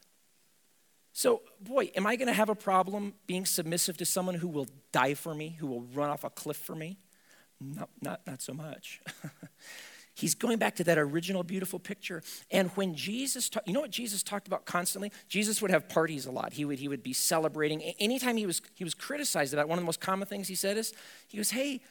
So, 1.12 1.43
boy, 1.61 1.91
am 1.97 2.07
I 2.07 2.14
going 2.16 2.29
to 2.29 2.35
have 2.35 2.49
a 2.49 2.55
problem 2.55 3.14
being 3.26 3.45
submissive 3.45 3.97
to 3.97 4.05
someone 4.05 4.37
who 4.37 4.47
will 4.47 4.68
die 4.93 5.14
for 5.14 5.35
me, 5.35 5.57
who 5.59 5.66
will 5.66 5.83
run 5.83 6.11
off 6.11 6.22
a 6.22 6.31
cliff 6.31 6.59
for 6.59 6.76
me? 6.76 6.99
No, 7.61 7.89
not, 8.01 8.20
not 8.26 8.41
so 8.41 8.53
much. 8.53 9.01
He's 10.19 10.35
going 10.35 10.59
back 10.59 10.75
to 10.77 10.85
that 10.85 10.99
original 10.99 11.45
beautiful 11.45 11.79
picture. 11.79 12.25
And 12.51 12.71
when 12.71 12.97
Jesus, 12.97 13.49
ta- 13.49 13.61
you 13.66 13.73
know 13.73 13.81
what 13.81 13.93
Jesus 13.93 14.25
talked 14.25 14.49
about 14.49 14.64
constantly? 14.64 15.12
Jesus 15.29 15.62
would 15.62 15.71
have 15.71 15.89
parties 15.89 16.27
a 16.27 16.33
lot. 16.33 16.55
He 16.55 16.64
would, 16.64 16.81
he 16.81 16.89
would 16.89 17.05
be 17.05 17.12
celebrating. 17.12 17.83
Anytime 18.01 18.37
he 18.37 18.45
was, 18.45 18.61
he 18.75 18.83
was 18.83 18.95
criticized 18.95 19.55
about, 19.55 19.69
one 19.69 19.79
of 19.79 19.83
the 19.83 19.87
most 19.87 20.01
common 20.01 20.27
things 20.27 20.49
he 20.49 20.57
said 20.57 20.77
is, 20.77 20.93
he 21.29 21.37
goes, 21.37 21.51
hey, 21.51 21.83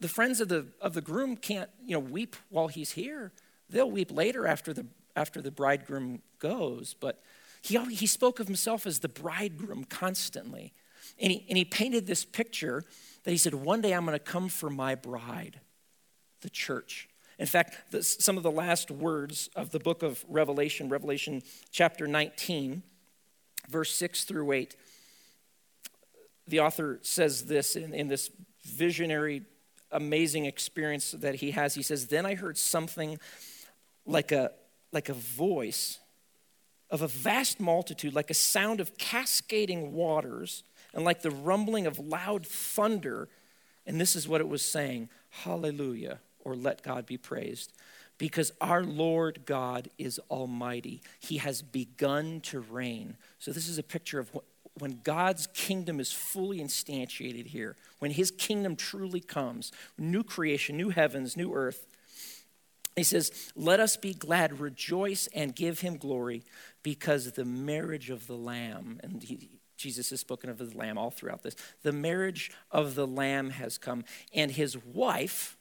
the 0.00 0.08
friends 0.08 0.40
of 0.40 0.48
the, 0.48 0.68
of 0.80 0.94
the 0.94 1.02
groom 1.02 1.36
can't, 1.36 1.68
you 1.84 1.92
know, 1.92 2.00
weep 2.00 2.34
while 2.48 2.68
he's 2.68 2.92
here. 2.92 3.32
They'll 3.68 3.90
weep 3.90 4.10
later 4.10 4.46
after 4.46 4.72
the, 4.72 4.86
after 5.14 5.42
the 5.42 5.50
bridegroom 5.50 6.22
goes. 6.38 6.94
But 6.98 7.20
he, 7.60 7.76
he 7.94 8.06
spoke 8.06 8.40
of 8.40 8.46
himself 8.46 8.86
as 8.86 9.00
the 9.00 9.08
bridegroom 9.10 9.84
constantly. 9.84 10.72
And 11.18 11.30
he, 11.30 11.44
and 11.46 11.58
he 11.58 11.66
painted 11.66 12.06
this 12.06 12.24
picture 12.24 12.84
that 13.24 13.30
he 13.32 13.36
said, 13.36 13.52
one 13.52 13.82
day 13.82 13.92
I'm 13.92 14.06
going 14.06 14.18
to 14.18 14.24
come 14.24 14.48
for 14.48 14.70
my 14.70 14.94
bride 14.94 15.60
the 16.40 16.50
church. 16.50 17.08
In 17.40 17.46
fact, 17.46 17.94
some 18.04 18.36
of 18.36 18.42
the 18.42 18.50
last 18.50 18.90
words 18.90 19.48
of 19.56 19.70
the 19.70 19.78
book 19.78 20.02
of 20.02 20.22
Revelation, 20.28 20.90
Revelation 20.90 21.42
chapter 21.70 22.06
19, 22.06 22.82
verse 23.70 23.94
6 23.94 24.24
through 24.24 24.52
8, 24.52 24.76
the 26.46 26.60
author 26.60 26.98
says 27.00 27.46
this 27.46 27.76
in, 27.76 27.94
in 27.94 28.08
this 28.08 28.30
visionary, 28.64 29.42
amazing 29.90 30.44
experience 30.44 31.12
that 31.12 31.36
he 31.36 31.52
has. 31.52 31.74
He 31.74 31.82
says, 31.82 32.08
Then 32.08 32.26
I 32.26 32.34
heard 32.34 32.58
something 32.58 33.18
like 34.04 34.32
a, 34.32 34.50
like 34.92 35.08
a 35.08 35.14
voice 35.14 35.98
of 36.90 37.00
a 37.00 37.08
vast 37.08 37.58
multitude, 37.58 38.14
like 38.14 38.30
a 38.30 38.34
sound 38.34 38.80
of 38.80 38.98
cascading 38.98 39.94
waters, 39.94 40.62
and 40.92 41.06
like 41.06 41.22
the 41.22 41.30
rumbling 41.30 41.86
of 41.86 41.98
loud 41.98 42.46
thunder. 42.46 43.30
And 43.86 43.98
this 43.98 44.14
is 44.14 44.28
what 44.28 44.42
it 44.42 44.48
was 44.48 44.62
saying 44.62 45.08
Hallelujah 45.30 46.18
or 46.50 46.56
let 46.56 46.82
God 46.82 47.06
be 47.06 47.16
praised. 47.16 47.72
Because 48.18 48.52
our 48.60 48.82
Lord 48.82 49.46
God 49.46 49.88
is 49.96 50.20
almighty. 50.30 51.00
He 51.18 51.38
has 51.38 51.62
begun 51.62 52.40
to 52.42 52.60
reign. 52.60 53.16
So, 53.38 53.50
this 53.50 53.66
is 53.66 53.78
a 53.78 53.82
picture 53.82 54.18
of 54.18 54.30
when 54.78 55.00
God's 55.02 55.46
kingdom 55.48 56.00
is 56.00 56.12
fully 56.12 56.58
instantiated 56.58 57.46
here, 57.46 57.76
when 57.98 58.10
his 58.10 58.30
kingdom 58.30 58.76
truly 58.76 59.20
comes, 59.20 59.72
new 59.98 60.22
creation, 60.22 60.76
new 60.76 60.90
heavens, 60.90 61.36
new 61.36 61.52
earth. 61.54 61.86
He 62.96 63.04
says, 63.04 63.52
Let 63.54 63.80
us 63.80 63.96
be 63.96 64.14
glad, 64.14 64.60
rejoice, 64.60 65.28
and 65.34 65.54
give 65.54 65.80
him 65.80 65.96
glory, 65.96 66.42
because 66.82 67.32
the 67.32 67.44
marriage 67.44 68.10
of 68.10 68.26
the 68.26 68.36
Lamb. 68.36 69.00
And 69.02 69.22
he, 69.22 69.60
Jesus 69.76 70.10
has 70.10 70.20
spoken 70.20 70.50
of 70.50 70.58
the 70.58 70.76
lamb 70.76 70.98
all 70.98 71.10
throughout 71.10 71.42
this. 71.42 71.56
The 71.82 71.92
marriage 71.92 72.50
of 72.70 72.94
the 72.94 73.06
lamb 73.06 73.50
has 73.50 73.78
come, 73.78 74.04
and 74.34 74.50
his 74.50 74.76
wife, 74.76 75.56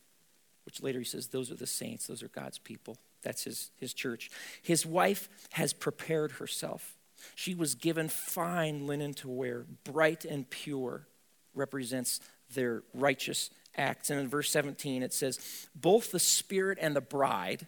which 0.70 0.84
later 0.84 1.00
he 1.00 1.06
says, 1.06 1.30
those 1.30 1.50
are 1.50 1.56
the 1.56 1.66
saints, 1.66 2.06
those 2.06 2.22
are 2.22 2.28
God's 2.28 2.60
people. 2.60 2.96
That's 3.24 3.44
his, 3.44 3.72
his 3.78 3.92
church. 3.92 4.30
His 4.62 4.86
wife 4.86 5.28
has 5.54 5.74
prepared 5.74 6.34
herself. 6.34 6.96
She 7.34 7.56
was 7.56 7.74
given 7.74 8.08
fine 8.08 8.86
linen 8.86 9.16
to 9.16 9.28
wear, 9.28 9.66
bright 9.84 10.26
and 10.26 10.48
pure, 10.48 11.08
represents 11.56 12.20
their 12.54 12.84
righteous 12.94 13.50
acts. 13.76 14.12
And 14.12 14.20
in 14.20 14.28
verse 14.28 14.52
17, 14.52 15.02
it 15.02 15.12
says, 15.12 15.40
Both 15.74 16.12
the 16.12 16.20
Spirit 16.20 16.78
and 16.80 16.96
the 16.96 17.02
bride, 17.02 17.66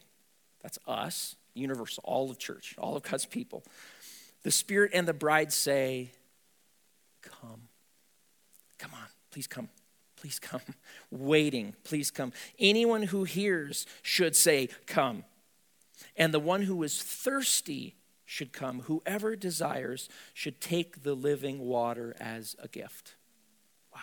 that's 0.62 0.78
us, 0.86 1.36
universal, 1.56 2.04
all 2.06 2.30
of 2.30 2.38
church, 2.38 2.76
all 2.78 2.96
of 2.96 3.02
God's 3.02 3.26
people, 3.26 3.64
the 4.44 4.52
Spirit 4.52 4.92
and 4.94 5.08
the 5.08 5.14
bride 5.14 5.52
say, 5.52 6.12
Come. 7.24 7.62
Come 8.78 8.92
on, 8.94 9.08
please 9.32 9.48
come. 9.48 9.70
Please 10.22 10.38
come. 10.38 10.62
Waiting, 11.12 11.74
please 11.84 12.12
come. 12.12 12.32
Anyone 12.60 13.04
who 13.04 13.24
hears 13.24 13.88
should 14.04 14.36
say, 14.36 14.70
Come. 14.86 15.24
And 16.16 16.32
the 16.32 16.40
one 16.40 16.64
who 16.64 16.84
is 16.84 17.02
thirsty 17.02 17.96
should 18.24 18.54
come. 18.54 18.82
Whoever 18.82 19.36
desires 19.36 20.10
should 20.36 20.62
take 20.62 21.02
the 21.02 21.16
living 21.16 21.60
water 21.60 22.16
as 22.20 22.56
a 22.62 22.68
gift. 22.68 23.16
Wow. 23.94 24.00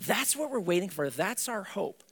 That's 0.00 0.34
what 0.34 0.50
we're 0.50 0.60
waiting 0.60 0.88
for. 0.88 1.10
That's 1.10 1.46
our 1.46 1.62
hope. 1.62 2.02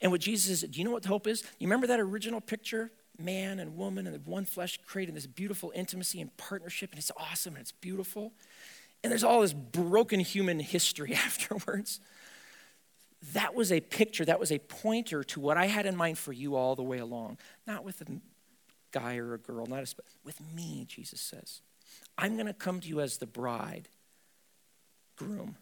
And 0.00 0.10
what 0.10 0.20
Jesus 0.20 0.60
says, 0.60 0.68
do 0.68 0.78
you 0.78 0.84
know 0.84 0.90
what 0.90 1.04
hope 1.04 1.28
is? 1.28 1.42
You 1.60 1.68
remember 1.68 1.86
that 1.86 2.00
original 2.00 2.40
picture? 2.40 2.90
Man 3.18 3.60
and 3.60 3.76
woman 3.76 4.08
and 4.08 4.16
the 4.16 4.30
one 4.30 4.44
flesh 4.44 4.80
creating 4.84 5.14
this 5.14 5.28
beautiful 5.28 5.72
intimacy 5.76 6.20
and 6.20 6.36
partnership, 6.36 6.90
and 6.90 6.98
it's 6.98 7.12
awesome 7.16 7.54
and 7.54 7.62
it's 7.62 7.72
beautiful. 7.72 8.32
And 9.04 9.10
there's 9.10 9.22
all 9.22 9.42
this 9.42 9.52
broken 9.52 10.18
human 10.18 10.58
history 10.58 11.14
afterwards. 11.26 12.00
That 13.32 13.54
was 13.54 13.72
a 13.72 13.80
picture, 13.80 14.24
that 14.26 14.38
was 14.38 14.52
a 14.52 14.58
pointer 14.58 15.24
to 15.24 15.40
what 15.40 15.56
I 15.56 15.66
had 15.66 15.86
in 15.86 15.96
mind 15.96 16.18
for 16.18 16.32
you 16.32 16.56
all 16.56 16.76
the 16.76 16.82
way 16.82 16.98
along. 16.98 17.38
Not 17.66 17.84
with 17.84 18.00
a 18.02 18.06
guy 18.92 19.16
or 19.16 19.34
a 19.34 19.38
girl, 19.38 19.66
not 19.66 19.82
a, 19.82 20.02
with 20.24 20.40
me, 20.54 20.84
Jesus 20.86 21.20
says. 21.20 21.62
I'm 22.18 22.34
going 22.34 22.46
to 22.46 22.52
come 22.52 22.80
to 22.80 22.88
you 22.88 23.00
as 23.00 23.18
the 23.18 23.26
bride, 23.26 23.88
groom, 25.16 25.56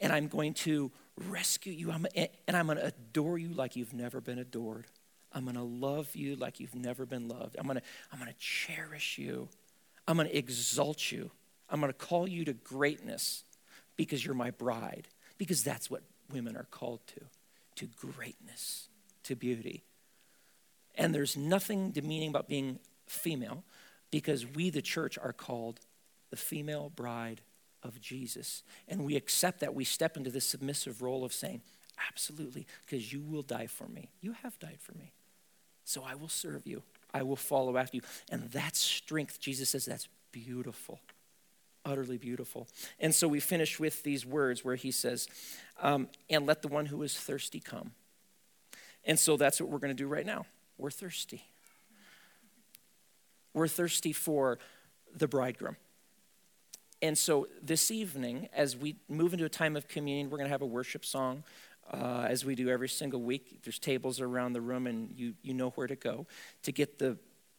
and 0.00 0.12
I'm 0.12 0.28
going 0.28 0.54
to 0.54 0.90
rescue 1.26 1.72
you, 1.72 1.90
I'm, 1.90 2.06
and 2.14 2.56
I'm 2.56 2.66
going 2.66 2.78
to 2.78 2.86
adore 2.86 3.38
you 3.38 3.50
like 3.50 3.76
you've 3.76 3.92
never 3.92 4.20
been 4.20 4.38
adored. 4.38 4.86
I'm 5.32 5.44
going 5.44 5.56
to 5.56 5.62
love 5.62 6.16
you 6.16 6.36
like 6.36 6.58
you've 6.58 6.74
never 6.74 7.04
been 7.04 7.28
loved. 7.28 7.56
I'm 7.58 7.66
going 7.66 7.78
to, 7.78 7.82
I'm 8.12 8.18
going 8.18 8.30
to 8.30 8.38
cherish 8.38 9.18
you. 9.18 9.48
I'm 10.06 10.16
going 10.16 10.28
to 10.28 10.36
exalt 10.36 11.12
you. 11.12 11.30
I'm 11.68 11.80
going 11.80 11.92
to 11.92 11.98
call 11.98 12.26
you 12.26 12.46
to 12.46 12.54
greatness 12.54 13.44
because 13.96 14.24
you're 14.24 14.34
my 14.34 14.52
bride, 14.52 15.06
because 15.36 15.62
that's 15.62 15.90
what 15.90 16.02
women 16.30 16.56
are 16.56 16.66
called 16.70 17.00
to 17.08 17.20
to 17.78 17.86
greatness, 17.86 18.88
to 19.22 19.36
beauty. 19.36 19.84
And 20.96 21.14
there's 21.14 21.36
nothing 21.36 21.92
demeaning 21.92 22.30
about 22.30 22.48
being 22.48 22.80
female 23.06 23.62
because 24.10 24.44
we, 24.44 24.68
the 24.68 24.82
church, 24.82 25.16
are 25.16 25.32
called 25.32 25.78
the 26.30 26.36
female 26.36 26.90
bride 26.94 27.40
of 27.84 28.00
Jesus. 28.00 28.64
And 28.88 29.04
we 29.04 29.14
accept 29.14 29.60
that. 29.60 29.74
We 29.74 29.84
step 29.84 30.16
into 30.16 30.30
this 30.30 30.44
submissive 30.44 31.02
role 31.02 31.24
of 31.24 31.32
saying, 31.32 31.62
Absolutely, 32.08 32.66
because 32.84 33.12
you 33.12 33.20
will 33.20 33.42
die 33.42 33.66
for 33.66 33.86
me. 33.88 34.10
You 34.20 34.32
have 34.42 34.58
died 34.58 34.78
for 34.80 34.92
me. 34.92 35.12
So 35.84 36.04
I 36.04 36.14
will 36.14 36.28
serve 36.28 36.66
you. 36.66 36.82
I 37.14 37.22
will 37.22 37.36
follow 37.36 37.76
after 37.76 37.96
you. 37.96 38.02
And 38.30 38.50
that 38.52 38.76
strength, 38.76 39.40
Jesus 39.40 39.70
says, 39.70 39.84
that's 39.84 40.08
beautiful. 40.30 41.00
Utterly 41.88 42.18
beautiful. 42.18 42.68
And 43.00 43.14
so 43.14 43.26
we 43.26 43.40
finish 43.40 43.80
with 43.80 44.02
these 44.02 44.26
words 44.26 44.62
where 44.62 44.74
he 44.74 44.90
says, 44.90 45.26
um, 45.80 46.08
And 46.28 46.44
let 46.44 46.60
the 46.60 46.68
one 46.68 46.84
who 46.86 47.02
is 47.02 47.18
thirsty 47.18 47.60
come. 47.60 47.92
And 49.06 49.18
so 49.18 49.38
that's 49.38 49.58
what 49.58 49.70
we're 49.70 49.78
going 49.78 49.96
to 49.96 50.02
do 50.02 50.06
right 50.06 50.26
now. 50.26 50.44
We're 50.76 50.90
thirsty. 50.90 51.44
We're 53.54 53.68
thirsty 53.68 54.12
for 54.12 54.58
the 55.16 55.26
bridegroom. 55.26 55.76
And 57.00 57.16
so 57.16 57.48
this 57.62 57.90
evening, 57.90 58.50
as 58.52 58.76
we 58.76 58.96
move 59.08 59.32
into 59.32 59.46
a 59.46 59.48
time 59.48 59.74
of 59.74 59.88
communion, 59.88 60.28
we're 60.28 60.36
going 60.36 60.48
to 60.48 60.52
have 60.52 60.62
a 60.62 60.66
worship 60.66 61.06
song. 61.06 61.42
Uh, 61.90 62.26
as 62.28 62.44
we 62.44 62.54
do 62.54 62.68
every 62.68 62.88
single 62.88 63.22
week, 63.22 63.60
there's 63.64 63.78
tables 63.78 64.20
around 64.20 64.52
the 64.52 64.60
room, 64.60 64.86
and 64.86 65.10
you, 65.16 65.32
you 65.40 65.54
know 65.54 65.70
where 65.70 65.86
to 65.86 65.96
go 65.96 66.26
to 66.64 66.70
get 66.70 66.98
the, 66.98 67.16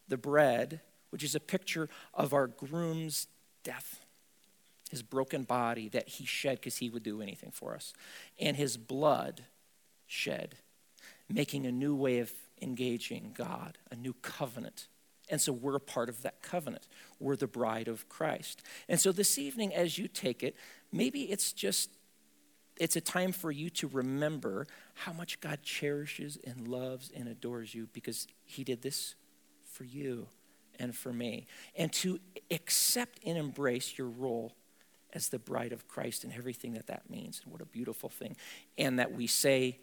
the 0.08 0.18
bread, 0.18 0.82
which 1.10 1.24
is 1.24 1.34
a 1.34 1.40
picture 1.40 1.90
of 2.14 2.32
our 2.32 2.46
groom's 2.46 3.26
death, 3.64 4.06
his 4.90 5.02
broken 5.02 5.44
body 5.44 5.88
that 5.90 6.10
he 6.10 6.26
shed 6.26 6.58
because 6.58 6.78
he 6.78 6.90
would 6.90 7.04
do 7.04 7.22
anything 7.22 7.52
for 7.52 7.76
us, 7.76 7.94
and 8.40 8.58
his 8.58 8.76
blood 8.76 9.46
shed, 10.06 10.56
making 11.30 11.66
a 11.66 11.72
new 11.72 11.96
way 11.96 12.20
of 12.20 12.32
engaging 12.62 13.32
God, 13.38 13.78
a 13.90 13.96
new 13.96 14.14
covenant. 14.22 14.88
And 15.30 15.40
so 15.40 15.54
we're 15.54 15.76
a 15.76 15.80
part 15.80 16.10
of 16.10 16.24
that 16.24 16.42
covenant. 16.42 16.88
We're 17.20 17.36
the 17.36 17.48
bride 17.48 17.88
of 17.88 18.10
Christ. 18.10 18.64
And 18.88 19.00
so 19.00 19.12
this 19.12 19.38
evening, 19.38 19.74
as 19.76 19.98
you 19.98 20.08
take 20.08 20.44
it, 20.44 20.56
maybe 20.92 21.22
it's 21.24 21.54
just 21.54 21.92
it's 22.78 22.96
a 22.96 23.02
time 23.02 23.34
for 23.34 23.52
you 23.52 23.70
to 23.72 23.88
remember 23.88 24.66
how 24.94 25.12
much 25.12 25.42
God 25.42 25.60
cherishes 25.62 26.38
and 26.48 26.68
loves 26.68 27.12
and 27.14 27.28
adores 27.28 27.76
you 27.76 27.90
because 27.92 28.26
he 28.46 28.64
did 28.64 28.82
this 28.82 29.16
for 29.74 29.84
you 29.84 30.28
and 30.80 30.96
for 30.96 31.12
me. 31.12 31.46
And 31.76 31.92
to 31.94 32.20
accept 32.50 33.20
and 33.26 33.38
embrace 33.38 33.98
your 33.98 34.08
role 34.08 34.54
as 35.14 35.30
the 35.30 35.40
bride 35.40 35.74
of 35.74 35.88
Christ 35.88 36.24
and 36.24 36.34
everything 36.34 36.74
that 36.74 36.88
that 36.88 37.10
means. 37.10 37.42
And 37.44 37.52
what 37.52 37.62
a 37.62 37.66
beautiful 37.66 38.10
thing. 38.10 38.36
And 38.78 39.00
that 39.00 39.12
we 39.12 39.28
say, 39.28 39.80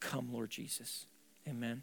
Come, 0.00 0.32
Lord 0.32 0.50
Jesus. 0.50 1.06
Amen. 1.46 1.82